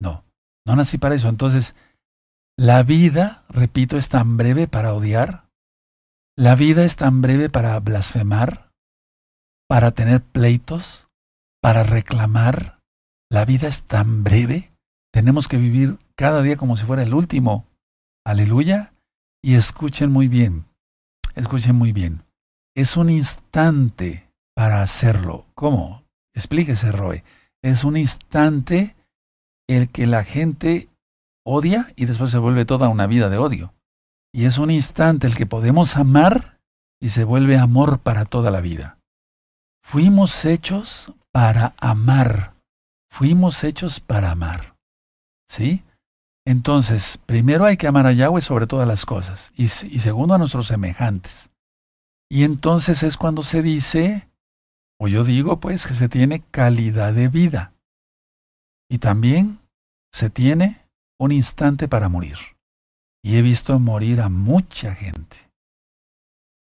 No. 0.00 0.24
No 0.66 0.76
nací 0.76 0.98
para 0.98 1.14
eso. 1.14 1.28
Entonces, 1.28 1.74
la 2.58 2.82
vida, 2.82 3.44
repito, 3.48 3.96
es 3.96 4.08
tan 4.08 4.36
breve 4.36 4.68
para 4.68 4.94
odiar. 4.94 5.48
La 6.36 6.54
vida 6.54 6.84
es 6.84 6.96
tan 6.96 7.20
breve 7.20 7.50
para 7.50 7.78
blasfemar, 7.80 8.70
para 9.68 9.90
tener 9.90 10.22
pleitos, 10.22 11.08
para 11.60 11.82
reclamar. 11.82 12.78
La 13.30 13.44
vida 13.44 13.68
es 13.68 13.84
tan 13.84 14.24
breve. 14.24 14.72
Tenemos 15.12 15.48
que 15.48 15.56
vivir 15.58 15.98
cada 16.16 16.42
día 16.42 16.56
como 16.56 16.76
si 16.76 16.84
fuera 16.84 17.02
el 17.02 17.14
último. 17.14 17.66
Aleluya. 18.24 18.92
Y 19.42 19.54
escuchen 19.54 20.10
muy 20.10 20.28
bien. 20.28 20.66
Escuchen 21.34 21.76
muy 21.76 21.92
bien. 21.92 22.24
Es 22.74 22.96
un 22.96 23.10
instante 23.10 24.28
para 24.54 24.82
hacerlo. 24.82 25.46
¿Cómo? 25.54 26.01
Explíquese, 26.34 26.92
Roy. 26.92 27.22
Es 27.62 27.84
un 27.84 27.96
instante 27.96 28.96
el 29.68 29.88
que 29.88 30.06
la 30.06 30.24
gente 30.24 30.88
odia 31.44 31.92
y 31.96 32.06
después 32.06 32.30
se 32.30 32.38
vuelve 32.38 32.64
toda 32.64 32.88
una 32.88 33.06
vida 33.06 33.28
de 33.28 33.38
odio. 33.38 33.74
Y 34.32 34.46
es 34.46 34.58
un 34.58 34.70
instante 34.70 35.26
el 35.26 35.34
que 35.34 35.46
podemos 35.46 35.96
amar 35.96 36.58
y 37.00 37.10
se 37.10 37.24
vuelve 37.24 37.58
amor 37.58 37.98
para 37.98 38.24
toda 38.24 38.50
la 38.50 38.60
vida. 38.60 38.98
Fuimos 39.82 40.44
hechos 40.44 41.12
para 41.32 41.74
amar. 41.78 42.54
Fuimos 43.10 43.62
hechos 43.64 44.00
para 44.00 44.30
amar. 44.30 44.76
¿Sí? 45.48 45.82
Entonces, 46.46 47.18
primero 47.26 47.66
hay 47.66 47.76
que 47.76 47.86
amar 47.86 48.06
a 48.06 48.12
Yahweh 48.12 48.40
sobre 48.40 48.66
todas 48.66 48.88
las 48.88 49.04
cosas 49.04 49.52
y, 49.54 49.64
y 49.64 49.98
segundo 49.98 50.34
a 50.34 50.38
nuestros 50.38 50.66
semejantes. 50.66 51.50
Y 52.30 52.44
entonces 52.44 53.02
es 53.02 53.16
cuando 53.16 53.42
se 53.42 53.62
dice, 53.62 54.28
o 55.02 55.08
yo 55.08 55.24
digo 55.24 55.58
pues, 55.58 55.84
que 55.84 55.94
se 55.94 56.08
tiene 56.08 56.44
calidad 56.52 57.12
de 57.12 57.26
vida. 57.26 57.74
Y 58.88 58.98
también 58.98 59.58
se 60.12 60.30
tiene 60.30 60.86
un 61.18 61.32
instante 61.32 61.88
para 61.88 62.08
morir. 62.08 62.36
Y 63.20 63.34
he 63.34 63.42
visto 63.42 63.80
morir 63.80 64.20
a 64.20 64.28
mucha 64.28 64.94
gente. 64.94 65.36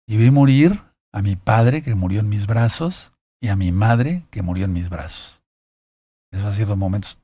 Y 0.09 0.17
vi 0.17 0.33
morir 0.33 0.81
a 1.13 1.23
mi 1.23 1.37
padre 1.37 1.81
que 1.83 1.95
murió 1.95 2.19
en 2.19 2.29
mis 2.29 2.49
brazos 2.49 3.13
y 3.41 3.51
a 3.51 3.57
mi 3.57 3.71
madre 3.71 4.27
que 4.33 4.43
murió 4.43 4.65
en 4.65 4.73
mis 4.73 4.89
brazos. 4.89 5.45
Eso 6.33 6.49
ha 6.49 6.53
sido 6.53 6.75
momentos 6.75 7.21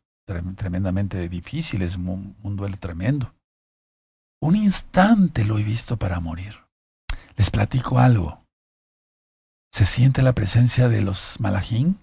tremendamente 0.57 1.29
difíciles, 1.29 1.97
un, 1.97 2.37
duelo 2.57 2.77
tremendo. 2.77 3.35
Un 4.41 4.55
instante 4.55 5.45
lo 5.45 5.59
he 5.59 5.65
visto 5.65 5.97
para 5.97 6.21
morir. 6.21 6.55
Les 7.37 7.51
platico 7.51 7.99
algo. 7.99 8.45
Se 9.73 9.85
siente 9.85 10.23
la 10.23 10.33
presencia 10.33 10.89
de 10.89 11.03
los 11.03 11.39
malajín 11.41 11.99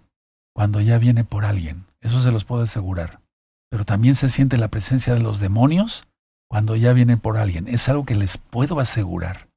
cuando 0.54 0.82
ya 0.82 0.98
viene 0.98 1.24
por 1.24 1.46
alguien. 1.46 1.86
Eso 2.02 2.20
se 2.20 2.32
los 2.32 2.46
puedo 2.46 2.64
asegurar. 2.64 3.22
Pero 3.70 3.86
también 3.86 4.16
se 4.16 4.30
siente 4.30 4.58
la 4.58 4.70
presencia 4.70 5.14
de 5.14 5.20
los 5.20 5.40
demonios 5.40 6.08
cuando 6.50 6.76
ya 6.76 6.94
vienen 6.94 7.20
por 7.20 7.38
alguien. 7.38 7.68
Es 7.68 7.90
algo 7.90 8.06
que 8.06 8.16
les 8.16 8.38
puedo 8.38 8.80
asegurar. 8.80 9.50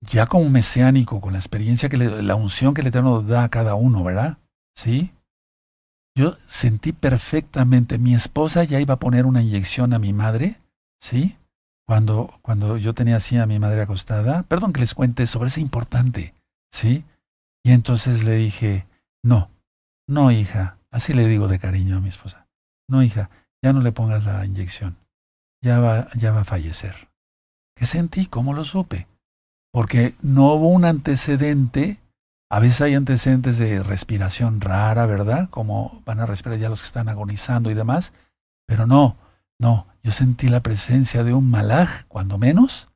Ya 0.00 0.26
como 0.26 0.48
mesiánico, 0.48 1.20
con 1.20 1.32
la 1.32 1.38
experiencia 1.38 1.88
que 1.88 1.96
la 1.96 2.34
unción 2.34 2.74
que 2.74 2.82
el 2.82 2.86
Eterno 2.86 3.22
da 3.22 3.44
a 3.44 3.48
cada 3.48 3.74
uno, 3.74 4.04
¿verdad? 4.04 4.38
¿Sí? 4.76 5.12
Yo 6.16 6.36
sentí 6.46 6.92
perfectamente, 6.92 7.98
mi 7.98 8.14
esposa 8.14 8.64
ya 8.64 8.80
iba 8.80 8.94
a 8.94 8.98
poner 8.98 9.26
una 9.26 9.42
inyección 9.42 9.92
a 9.92 9.98
mi 9.98 10.12
madre, 10.12 10.60
¿sí? 10.98 11.36
Cuando, 11.86 12.38
cuando 12.42 12.78
yo 12.78 12.94
tenía 12.94 13.16
así 13.16 13.36
a 13.36 13.46
mi 13.46 13.58
madre 13.58 13.82
acostada, 13.82 14.42
perdón 14.44 14.72
que 14.72 14.80
les 14.80 14.94
cuente 14.94 15.26
sobre 15.26 15.48
eso 15.48 15.60
importante, 15.60 16.34
¿sí? 16.72 17.04
Y 17.66 17.72
entonces 17.72 18.22
le 18.22 18.36
dije, 18.36 18.86
no, 19.24 19.50
no 20.08 20.30
hija, 20.30 20.78
así 20.92 21.12
le 21.14 21.26
digo 21.26 21.48
de 21.48 21.58
cariño 21.58 21.96
a 21.96 22.00
mi 22.00 22.08
esposa, 22.08 22.46
no 22.88 23.02
hija, 23.02 23.28
ya 23.60 23.72
no 23.72 23.80
le 23.80 23.90
pongas 23.90 24.24
la 24.24 24.44
inyección, 24.46 24.96
ya 25.60 25.80
va, 25.80 26.06
ya 26.14 26.30
va 26.30 26.42
a 26.42 26.44
fallecer. 26.44 27.08
¿Qué 27.74 27.84
sentí? 27.84 28.26
¿Cómo 28.26 28.52
lo 28.52 28.62
supe? 28.62 29.08
Porque 29.72 30.14
no 30.22 30.54
hubo 30.54 30.68
un 30.68 30.84
antecedente 30.84 31.98
a 32.48 32.60
veces 32.60 32.80
hay 32.80 32.94
antecedentes 32.94 33.58
de 33.58 33.82
respiración 33.82 34.60
rara, 34.60 35.06
¿verdad? 35.06 35.50
Como 35.50 36.00
van 36.06 36.20
a 36.20 36.26
respirar 36.26 36.60
ya 36.60 36.68
los 36.68 36.82
que 36.82 36.86
están 36.86 37.08
agonizando 37.08 37.72
y 37.72 37.74
demás. 37.74 38.12
Pero 38.68 38.86
no, 38.86 39.16
no, 39.58 39.88
yo 40.04 40.12
sentí 40.12 40.48
la 40.48 40.60
presencia 40.60 41.24
de 41.24 41.34
un 41.34 41.50
malaj, 41.50 42.04
cuando 42.06 42.38
menos, 42.38 42.86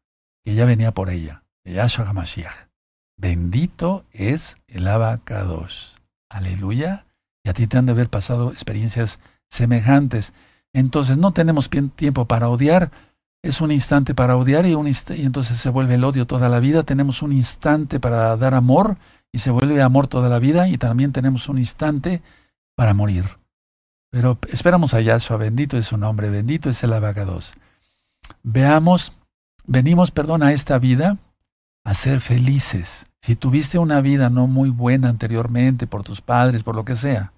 que 0.44 0.54
ya 0.54 0.66
venía 0.66 0.92
por 0.92 1.10
ella, 1.10 1.42
de 1.64 1.72
Yahshua 1.72 2.08
HaMashiach. 2.08 2.69
Bendito 3.20 4.06
es 4.12 4.56
el 4.66 4.88
abacados. 4.88 6.00
Aleluya. 6.30 7.04
Y 7.44 7.50
a 7.50 7.52
ti 7.52 7.66
te 7.66 7.76
han 7.76 7.84
de 7.84 7.92
haber 7.92 8.08
pasado 8.08 8.50
experiencias 8.50 9.20
semejantes. 9.50 10.32
Entonces 10.72 11.18
no 11.18 11.32
tenemos 11.32 11.68
tiempo 11.96 12.24
para 12.24 12.48
odiar. 12.48 12.90
Es 13.42 13.60
un 13.60 13.72
instante 13.72 14.14
para 14.14 14.36
odiar 14.36 14.64
y, 14.64 14.72
entonces 14.72 15.58
se 15.58 15.68
vuelve 15.68 15.96
el 15.96 16.04
odio 16.04 16.26
toda 16.26 16.48
la 16.48 16.60
vida. 16.60 16.82
Tenemos 16.82 17.20
un 17.20 17.32
instante 17.32 18.00
para 18.00 18.36
dar 18.38 18.54
amor 18.54 18.96
y 19.32 19.38
se 19.38 19.50
vuelve 19.50 19.82
amor 19.82 20.06
toda 20.06 20.30
la 20.30 20.38
vida 20.38 20.68
y 20.68 20.78
también 20.78 21.12
tenemos 21.12 21.50
un 21.50 21.58
instante 21.58 22.22
para 22.74 22.94
morir. 22.94 23.24
Pero 24.10 24.38
esperamos 24.48 24.94
a 24.94 25.00
Yahshua, 25.02 25.36
bendito 25.36 25.76
es 25.76 25.86
su 25.86 25.98
nombre, 25.98 26.30
bendito 26.30 26.70
es 26.70 26.82
el 26.84 26.92
abacados. 26.94 27.54
Veamos, 28.42 29.12
venimos, 29.66 30.10
perdón, 30.10 30.42
a 30.42 30.52
esta 30.52 30.78
vida 30.78 31.18
a 31.90 31.94
ser 31.94 32.20
felices. 32.20 33.06
Si 33.20 33.34
tuviste 33.34 33.76
una 33.80 34.00
vida 34.00 34.30
no 34.30 34.46
muy 34.46 34.70
buena 34.70 35.08
anteriormente 35.08 35.88
por 35.88 36.04
tus 36.04 36.20
padres, 36.20 36.62
por 36.62 36.76
lo 36.76 36.84
que 36.84 36.94
sea, 36.94 37.32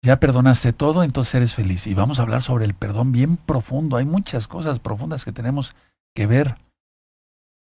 ya 0.00 0.20
perdonaste 0.20 0.72
todo, 0.72 1.02
entonces 1.02 1.34
eres 1.34 1.52
feliz. 1.52 1.88
Y 1.88 1.94
vamos 1.94 2.20
a 2.20 2.22
hablar 2.22 2.40
sobre 2.40 2.66
el 2.66 2.74
perdón 2.74 3.10
bien 3.10 3.36
profundo. 3.36 3.96
Hay 3.96 4.04
muchas 4.04 4.46
cosas 4.46 4.78
profundas 4.78 5.24
que 5.24 5.32
tenemos 5.32 5.74
que 6.14 6.28
ver. 6.28 6.56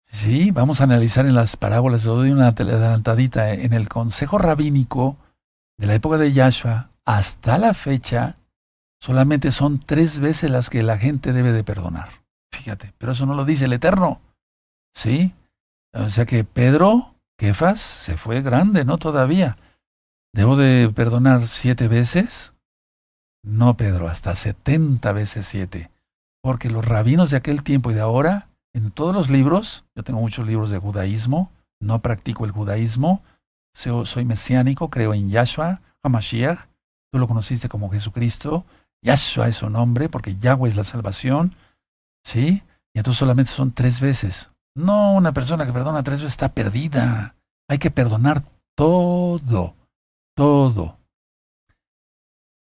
Sí, 0.06 0.52
vamos 0.52 0.82
a 0.82 0.84
analizar 0.84 1.26
en 1.26 1.34
las 1.34 1.56
parábolas, 1.56 2.04
le 2.04 2.12
doy 2.12 2.32
una 2.32 2.50
adelantadita, 2.50 3.54
en 3.54 3.72
el 3.72 3.88
consejo 3.88 4.38
rabínico 4.38 5.16
de 5.78 5.88
la 5.88 5.96
época 5.96 6.18
de 6.18 6.34
Yahshua 6.34 6.90
hasta 7.06 7.58
la 7.58 7.74
fecha, 7.74 8.36
solamente 9.00 9.54
son 9.54 9.80
tres 9.80 10.20
veces 10.20 10.52
las 10.52 10.70
que 10.70 10.84
la 10.84 10.98
gente 10.98 11.32
debe 11.32 11.54
de 11.54 11.64
perdonar. 11.64 12.10
Fíjate, 12.52 12.94
pero 12.98 13.14
eso 13.14 13.26
no 13.26 13.34
lo 13.34 13.46
dice 13.46 13.64
el 13.64 13.74
Eterno. 13.74 14.20
¿Sí? 14.94 15.34
O 15.94 16.10
sea 16.10 16.26
que 16.26 16.44
Pedro, 16.44 17.16
Kefas, 17.38 17.80
se 17.80 18.18
fue 18.18 18.42
grande, 18.42 18.86
¿no? 18.86 18.98
Todavía. 18.98 19.58
¿Debo 20.34 20.56
de 20.56 20.92
perdonar 20.94 21.48
siete 21.48 21.88
veces? 21.88 22.54
No, 23.44 23.78
Pedro, 23.78 24.08
hasta 24.08 24.36
setenta 24.36 25.12
veces 25.12 25.48
siete. 25.48 25.90
Porque 26.42 26.70
los 26.70 26.86
rabinos 26.86 27.32
de 27.32 27.38
aquel 27.38 27.64
tiempo 27.64 27.92
y 27.92 27.96
de 27.96 28.02
ahora 28.02 28.50
en 28.74 28.92
todos 28.92 29.14
los 29.16 29.30
libros, 29.30 29.86
yo 29.96 30.04
tengo 30.04 30.20
muchos 30.20 30.46
libros 30.46 30.70
de 30.70 30.78
judaísmo, 30.78 31.52
no 31.80 32.02
practico 32.02 32.46
el 32.46 32.52
judaísmo, 32.52 33.24
soy 33.74 34.26
mesiánico, 34.26 34.90
creo 34.90 35.14
en 35.14 35.30
Yahshua, 35.30 35.82
Hamashiach, 36.04 36.68
tú 37.12 37.20
lo 37.20 37.28
conociste 37.28 37.70
como 37.70 37.90
Jesucristo, 37.90 38.66
Yahshua 39.02 39.48
es 39.48 39.58
su 39.58 39.70
nombre, 39.70 40.10
porque 40.10 40.36
Yahweh 40.36 40.70
es 40.70 40.76
la 40.76 40.84
salvación, 40.84 41.56
¿sí? 42.24 42.64
Y 42.94 43.00
entonces 43.00 43.20
solamente 43.20 43.52
son 43.52 43.72
tres 43.72 44.00
veces. 44.00 44.52
No, 44.80 45.12
una 45.14 45.34
persona 45.34 45.66
que 45.66 45.74
perdona 45.74 46.04
tres 46.04 46.22
veces 46.22 46.32
está 46.32 46.54
perdida. 46.54 47.36
Hay 47.68 47.80
que 47.80 47.92
perdonar 47.92 48.46
todo, 48.78 49.76
todo. 50.38 50.98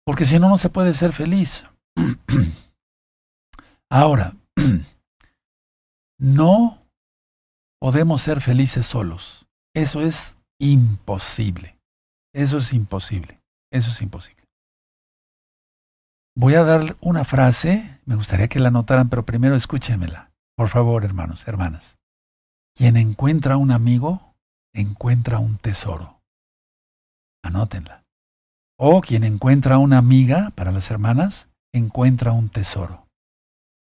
Porque 0.06 0.24
si 0.24 0.38
no, 0.38 0.48
no 0.48 0.56
se 0.56 0.70
puede 0.70 0.94
ser 0.94 1.12
feliz. 1.12 1.66
Ahora, 3.90 4.34
no 6.18 6.82
podemos 7.78 8.22
ser 8.22 8.40
felices 8.40 8.86
solos. 8.86 9.46
Eso 9.74 10.00
es 10.00 10.38
imposible. 10.58 11.76
Eso 12.34 12.56
es 12.56 12.72
imposible. 12.72 13.42
Eso 13.70 13.90
es 13.90 14.00
imposible. 14.00 14.42
Voy 16.34 16.54
a 16.54 16.64
dar 16.64 16.96
una 17.02 17.24
frase, 17.24 18.00
me 18.06 18.14
gustaría 18.14 18.48
que 18.48 18.58
la 18.58 18.70
notaran, 18.70 19.10
pero 19.10 19.26
primero 19.26 19.54
escúchenmela. 19.54 20.29
Por 20.60 20.68
favor, 20.68 21.06
hermanos, 21.06 21.48
hermanas. 21.48 21.96
Quien 22.76 22.98
encuentra 22.98 23.56
un 23.56 23.70
amigo, 23.70 24.34
encuentra 24.74 25.38
un 25.38 25.56
tesoro. 25.56 26.20
Anótenla. 27.42 28.04
O 28.78 29.00
quien 29.00 29.24
encuentra 29.24 29.78
una 29.78 29.96
amiga, 29.96 30.50
para 30.54 30.70
las 30.70 30.90
hermanas, 30.90 31.48
encuentra 31.72 32.32
un 32.32 32.50
tesoro. 32.50 33.06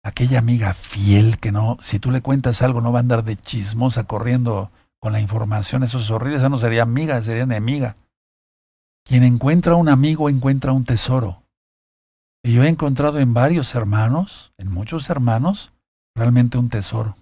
Aquella 0.03 0.39
amiga 0.39 0.73
fiel 0.73 1.37
que 1.37 1.53
no, 1.53 1.77
si 1.83 1.99
tú 1.99 2.11
le 2.11 2.23
cuentas 2.23 2.63
algo, 2.63 2.81
no 2.81 2.93
va 2.93 3.01
a 3.01 3.03
andar 3.03 3.25
de 3.25 3.37
chismosa 3.37 4.05
corriendo 4.05 4.71
con 5.03 5.13
la 5.13 5.21
información, 5.21 5.83
eso 5.83 5.99
es 5.99 6.11
horrible, 6.11 6.39
esa 6.39 6.49
no 6.49 6.57
sería 6.57 6.83
amiga, 6.83 7.21
sería 7.21 7.43
enemiga. 7.43 7.99
Quien 9.05 9.23
encuentra 9.23 9.75
un 9.75 9.91
amigo 9.91 10.31
encuentra 10.31 10.73
un 10.73 10.87
tesoro. 10.87 11.43
Y 12.43 12.55
yo 12.55 12.65
he 12.65 12.69
encontrado 12.69 13.19
en 13.19 13.35
varios 13.35 13.75
hermanos, 13.75 14.55
en 14.57 14.71
muchos 14.73 15.11
hermanos, 15.11 15.74
realmente 16.15 16.59
un 16.59 16.69
tesoro. 16.69 17.17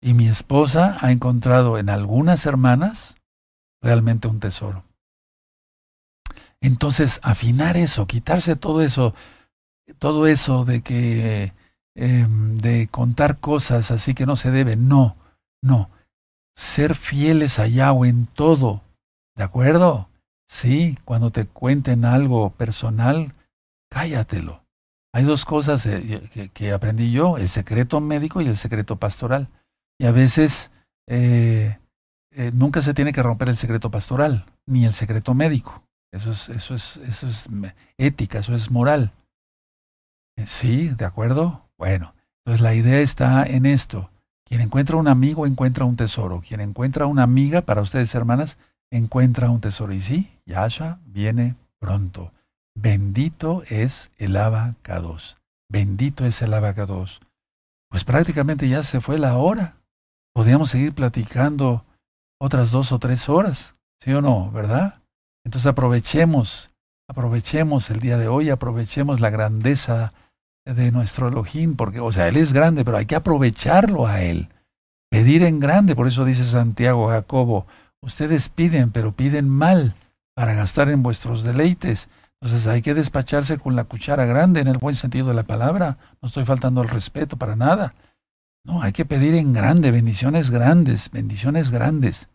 Y 0.00 0.14
mi 0.14 0.28
esposa 0.28 0.96
ha 1.00 1.10
encontrado 1.10 1.78
en 1.78 1.90
algunas 1.90 2.46
hermanas 2.46 3.16
realmente 3.82 4.28
un 4.28 4.40
tesoro. 4.40 4.84
Entonces, 6.60 7.20
afinar 7.22 7.76
eso, 7.76 8.06
quitarse 8.06 8.56
todo 8.56 8.82
eso, 8.82 9.14
todo 9.98 10.26
eso 10.26 10.64
de 10.64 10.82
que 10.82 11.52
em, 11.94 12.58
de 12.58 12.88
contar 12.88 13.38
cosas 13.38 13.90
así 13.90 14.14
que 14.14 14.26
no 14.26 14.36
se 14.36 14.50
debe, 14.50 14.76
no, 14.76 15.16
no. 15.62 15.90
Ser 16.56 16.94
fieles 16.94 17.58
a 17.58 17.66
Yahweh 17.66 18.08
en 18.08 18.26
todo, 18.26 18.82
¿de 19.36 19.44
acuerdo? 19.44 20.08
Sí, 20.48 20.98
cuando 21.04 21.30
te 21.30 21.46
cuenten 21.46 22.04
algo 22.04 22.50
personal, 22.50 23.34
cállatelo. 23.90 24.64
Hay 25.18 25.24
dos 25.24 25.44
cosas 25.44 25.84
eh, 25.86 26.50
que, 26.54 26.72
aprendí 26.72 27.10
yo, 27.10 27.38
el 27.38 27.48
secreto 27.48 28.00
médico 28.00 28.40
y 28.40 28.46
el 28.46 28.56
secreto 28.56 29.00
pastoral. 29.00 29.48
Y 29.98 30.06
a 30.06 30.12
veces 30.12 30.70
eh, 31.08 31.76
eh, 32.30 32.52
nunca 32.54 32.82
se 32.82 32.94
tiene 32.94 33.12
que 33.12 33.24
romper 33.24 33.48
el 33.48 33.56
secreto 33.56 33.90
pastoral, 33.90 34.46
ni 34.64 34.84
el 34.84 34.92
secreto 34.92 35.34
médico. 35.34 35.82
Eso 36.12 36.30
es, 36.30 36.48
eso 36.50 36.72
es, 36.76 36.98
eso 36.98 37.26
es 37.26 37.48
ética, 37.96 38.38
eso 38.38 38.54
es 38.54 38.70
moral. 38.70 39.10
Sí, 40.46 40.90
¿de 40.90 41.04
acuerdo? 41.04 41.68
Bueno, 41.76 42.14
entonces 42.44 42.60
la 42.60 42.76
idea 42.76 43.00
está 43.00 43.44
en 43.44 43.66
esto. 43.66 44.12
Quien 44.44 44.60
encuentra 44.60 44.98
un 44.98 45.08
amigo 45.08 45.48
encuentra 45.48 45.84
un 45.84 45.96
tesoro. 45.96 46.40
Quien 46.46 46.60
encuentra 46.60 47.06
una 47.06 47.24
amiga, 47.24 47.62
para 47.62 47.82
ustedes 47.82 48.14
hermanas, 48.14 48.56
encuentra 48.92 49.50
un 49.50 49.60
tesoro. 49.60 49.92
Y 49.92 50.00
sí, 50.00 50.30
Yasha 50.46 51.00
viene 51.06 51.56
pronto. 51.80 52.30
Bendito 52.80 53.64
es 53.68 54.12
el 54.18 54.36
abacados. 54.36 55.38
Bendito 55.68 56.24
es 56.24 56.40
el 56.42 56.54
abacados. 56.54 57.20
Pues 57.90 58.04
prácticamente 58.04 58.68
ya 58.68 58.84
se 58.84 59.00
fue 59.00 59.18
la 59.18 59.36
hora. 59.36 59.78
Podríamos 60.32 60.70
seguir 60.70 60.94
platicando 60.94 61.84
otras 62.40 62.70
dos 62.70 62.92
o 62.92 63.00
tres 63.00 63.28
horas, 63.28 63.74
¿sí 64.00 64.12
o 64.12 64.20
no? 64.20 64.52
¿Verdad? 64.52 65.00
Entonces 65.44 65.66
aprovechemos, 65.66 66.70
aprovechemos 67.08 67.90
el 67.90 67.98
día 67.98 68.16
de 68.16 68.28
hoy, 68.28 68.48
aprovechemos 68.48 69.18
la 69.18 69.30
grandeza 69.30 70.12
de 70.64 70.92
nuestro 70.92 71.26
Elohim, 71.26 71.74
porque, 71.74 71.98
o 71.98 72.12
sea, 72.12 72.28
Él 72.28 72.36
es 72.36 72.52
grande, 72.52 72.84
pero 72.84 72.98
hay 72.98 73.06
que 73.06 73.16
aprovecharlo 73.16 74.06
a 74.06 74.22
Él. 74.22 74.50
Pedir 75.10 75.42
en 75.42 75.58
grande, 75.58 75.96
por 75.96 76.06
eso 76.06 76.24
dice 76.24 76.44
Santiago 76.44 77.08
Jacobo, 77.08 77.66
ustedes 78.02 78.48
piden, 78.50 78.92
pero 78.92 79.10
piden 79.10 79.48
mal 79.48 79.96
para 80.36 80.54
gastar 80.54 80.90
en 80.90 81.02
vuestros 81.02 81.42
deleites. 81.42 82.08
Entonces 82.40 82.66
hay 82.66 82.82
que 82.82 82.94
despacharse 82.94 83.58
con 83.58 83.74
la 83.74 83.84
cuchara 83.84 84.24
grande 84.24 84.60
en 84.60 84.68
el 84.68 84.78
buen 84.78 84.94
sentido 84.94 85.28
de 85.28 85.34
la 85.34 85.42
palabra. 85.42 85.98
No 86.22 86.28
estoy 86.28 86.44
faltando 86.44 86.82
el 86.82 86.88
respeto 86.88 87.36
para 87.36 87.56
nada. 87.56 87.94
No, 88.64 88.82
hay 88.82 88.92
que 88.92 89.04
pedir 89.04 89.34
en 89.34 89.52
grande, 89.52 89.90
bendiciones 89.90 90.50
grandes, 90.50 91.10
bendiciones 91.10 91.70
grandes. 91.70 92.28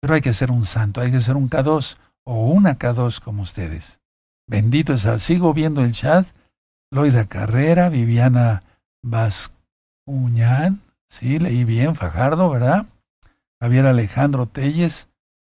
Pero 0.00 0.14
hay 0.14 0.20
que 0.20 0.32
ser 0.34 0.50
un 0.50 0.64
santo, 0.64 1.00
hay 1.00 1.10
que 1.10 1.20
ser 1.20 1.36
un 1.36 1.48
K2 1.48 1.96
o 2.24 2.48
una 2.48 2.78
K2 2.78 3.20
como 3.20 3.42
ustedes. 3.42 4.00
Bendito 4.48 4.92
es 4.92 5.06
Sigo 5.22 5.54
viendo 5.54 5.82
el 5.82 5.92
chat. 5.92 6.26
Loida 6.92 7.26
Carrera, 7.26 7.88
Viviana 7.88 8.62
Bascuñán. 9.02 10.80
Sí, 11.08 11.38
leí 11.38 11.64
bien, 11.64 11.94
Fajardo, 11.94 12.50
¿verdad? 12.50 12.86
Javier 13.60 13.86
Alejandro 13.86 14.46
Telles. 14.46 15.08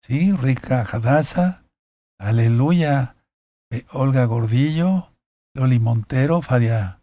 Sí, 0.01 0.31
Rica 0.31 0.85
Jadaza. 0.85 1.63
Aleluya. 2.17 3.15
Eh, 3.71 3.85
Olga 3.91 4.25
Gordillo, 4.25 5.11
Loli 5.53 5.79
Montero, 5.79 6.41
Fadia, 6.41 7.01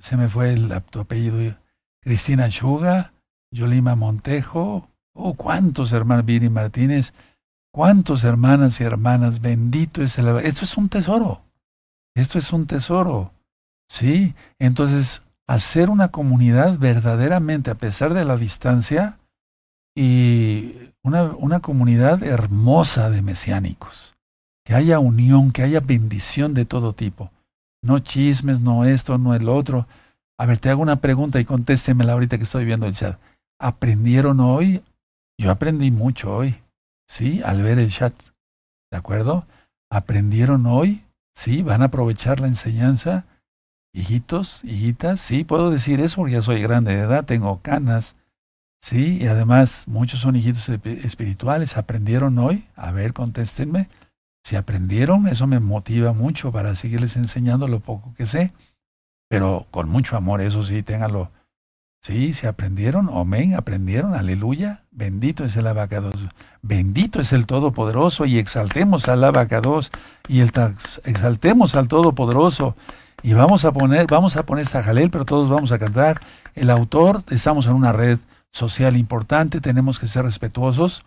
se 0.00 0.16
me 0.16 0.28
fue 0.28 0.54
el 0.54 0.72
apellido, 0.72 1.56
Cristina 2.00 2.48
Chuga, 2.48 3.12
Yolima 3.52 3.94
Montejo, 3.94 4.88
oh, 5.14 5.34
cuántos 5.34 5.92
hermanos, 5.92 6.24
Viri 6.24 6.48
Martínez, 6.48 7.14
cuántos 7.72 8.24
hermanas 8.24 8.80
y 8.80 8.84
hermanas, 8.84 9.40
bendito 9.40 10.02
es 10.02 10.18
el... 10.18 10.28
Esto 10.38 10.64
es 10.64 10.76
un 10.76 10.88
tesoro, 10.88 11.42
esto 12.16 12.38
es 12.38 12.52
un 12.52 12.66
tesoro, 12.66 13.32
¿sí? 13.88 14.34
Entonces, 14.58 15.22
hacer 15.46 15.90
una 15.90 16.08
comunidad 16.08 16.78
verdaderamente, 16.78 17.70
a 17.70 17.76
pesar 17.76 18.14
de 18.14 18.24
la 18.24 18.36
distancia, 18.36 19.18
y 19.94 20.74
una, 21.02 21.22
una 21.22 21.60
comunidad 21.60 22.22
hermosa 22.24 23.10
de 23.10 23.22
mesiánicos 23.22 24.16
que 24.64 24.74
haya 24.74 24.98
unión, 24.98 25.52
que 25.52 25.62
haya 25.62 25.80
bendición 25.80 26.54
de 26.54 26.64
todo 26.64 26.92
tipo. 26.92 27.30
No 27.82 27.98
chismes, 27.98 28.60
no 28.60 28.84
esto, 28.84 29.18
no 29.18 29.34
el 29.34 29.48
otro. 29.48 29.86
A 30.38 30.46
ver, 30.46 30.58
te 30.58 30.70
hago 30.70 30.82
una 30.82 30.96
pregunta 30.96 31.40
y 31.40 31.44
contéstemela 31.44 32.12
ahorita 32.12 32.36
que 32.36 32.44
estoy 32.44 32.64
viendo 32.64 32.86
el 32.86 32.94
chat. 32.94 33.18
¿Aprendieron 33.58 34.40
hoy? 34.40 34.82
Yo 35.38 35.50
aprendí 35.50 35.90
mucho 35.90 36.34
hoy, 36.34 36.56
¿sí? 37.08 37.42
Al 37.44 37.62
ver 37.62 37.78
el 37.78 37.90
chat. 37.90 38.14
¿De 38.90 38.98
acuerdo? 38.98 39.46
¿Aprendieron 39.90 40.66
hoy? 40.66 41.02
¿Sí? 41.34 41.62
¿Van 41.62 41.82
a 41.82 41.86
aprovechar 41.86 42.40
la 42.40 42.46
enseñanza? 42.46 43.24
Hijitos, 43.92 44.62
hijitas, 44.64 45.20
sí, 45.20 45.42
puedo 45.42 45.70
decir 45.70 46.00
eso 46.00 46.16
porque 46.16 46.34
ya 46.34 46.42
soy 46.42 46.62
grande 46.62 46.94
de 46.94 47.00
edad, 47.00 47.24
tengo 47.24 47.60
canas, 47.60 48.14
sí, 48.80 49.18
y 49.20 49.26
además 49.26 49.88
muchos 49.88 50.20
son 50.20 50.36
hijitos 50.36 50.68
espirituales. 50.68 51.76
¿Aprendieron 51.76 52.38
hoy? 52.38 52.68
A 52.76 52.92
ver, 52.92 53.12
contéstenme. 53.12 53.88
Si 54.42 54.56
aprendieron, 54.56 55.28
eso 55.28 55.46
me 55.46 55.60
motiva 55.60 56.12
mucho 56.12 56.50
para 56.50 56.74
seguirles 56.74 57.16
enseñando 57.16 57.68
lo 57.68 57.80
poco 57.80 58.14
que 58.14 58.26
sé, 58.26 58.52
pero 59.28 59.66
con 59.70 59.88
mucho 59.88 60.16
amor, 60.16 60.40
eso 60.40 60.62
sí, 60.62 60.82
ténganlo. 60.82 61.30
Sí, 62.02 62.32
se 62.32 62.48
aprendieron, 62.48 63.10
amén, 63.12 63.54
aprendieron, 63.54 64.14
aleluya, 64.14 64.84
bendito 64.90 65.44
es 65.44 65.54
el 65.56 65.66
abacados, 65.66 66.26
bendito 66.62 67.20
es 67.20 67.34
el 67.34 67.44
Todopoderoso 67.44 68.24
y 68.24 68.38
exaltemos 68.38 69.06
al 69.10 69.22
abacados 69.22 69.92
y 70.26 70.40
el 70.40 70.50
exaltemos 71.04 71.76
al 71.76 71.88
Todopoderoso 71.88 72.74
y 73.22 73.34
vamos 73.34 73.66
a 73.66 73.72
poner, 73.72 74.06
vamos 74.06 74.36
a 74.36 74.46
poner 74.46 74.62
esta 74.62 74.82
jalel, 74.82 75.10
pero 75.10 75.26
todos 75.26 75.50
vamos 75.50 75.72
a 75.72 75.78
cantar. 75.78 76.20
El 76.54 76.70
autor, 76.70 77.22
estamos 77.28 77.66
en 77.66 77.74
una 77.74 77.92
red 77.92 78.18
social 78.50 78.96
importante, 78.96 79.60
tenemos 79.60 80.00
que 80.00 80.06
ser 80.06 80.24
respetuosos 80.24 81.04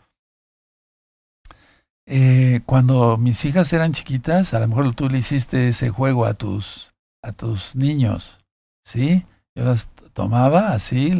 eh, 2.05 2.61
cuando 2.65 3.17
mis 3.17 3.43
hijas 3.45 3.71
eran 3.73 3.93
chiquitas, 3.93 4.53
a 4.53 4.59
lo 4.59 4.67
mejor 4.67 4.93
tú 4.95 5.09
le 5.09 5.19
hiciste 5.19 5.69
ese 5.69 5.89
juego 5.89 6.25
a 6.25 6.33
tus, 6.33 6.93
a 7.21 7.31
tus 7.31 7.75
niños, 7.75 8.39
¿sí? 8.85 9.25
Yo 9.55 9.65
las 9.65 9.89
tomaba 10.13 10.73
así, 10.73 11.13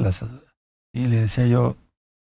y 0.94 1.06
le 1.06 1.22
decía 1.22 1.48
yo, 1.48 1.78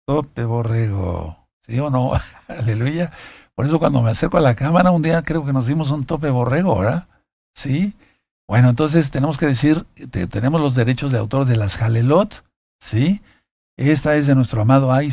tope 0.07 0.43
borrego, 0.45 1.47
¿sí 1.65 1.79
o 1.79 1.89
no? 1.89 2.13
Aleluya. 2.47 3.11
Por 3.53 3.65
eso 3.65 3.77
cuando 3.77 4.01
me 4.01 4.11
acerco 4.11 4.37
a 4.37 4.41
la 4.41 4.55
cámara, 4.55 4.91
un 4.91 5.01
día 5.01 5.21
creo 5.21 5.45
que 5.45 5.53
nos 5.53 5.67
dimos 5.67 5.91
un 5.91 6.05
tope 6.05 6.29
borrego, 6.29 6.79
¿verdad? 6.79 7.07
¿Sí? 7.53 7.93
Bueno, 8.47 8.69
entonces 8.69 9.11
tenemos 9.11 9.37
que 9.37 9.45
decir, 9.45 9.85
tenemos 10.31 10.59
los 10.59 10.73
derechos 10.73 11.11
de 11.11 11.19
autor 11.19 11.45
de 11.45 11.57
las 11.57 11.77
Jalelot, 11.77 12.43
¿sí? 12.79 13.21
Esta 13.77 14.15
es 14.15 14.27
de 14.27 14.35
nuestro 14.35 14.61
amado 14.61 14.91
Aiza 14.91 15.09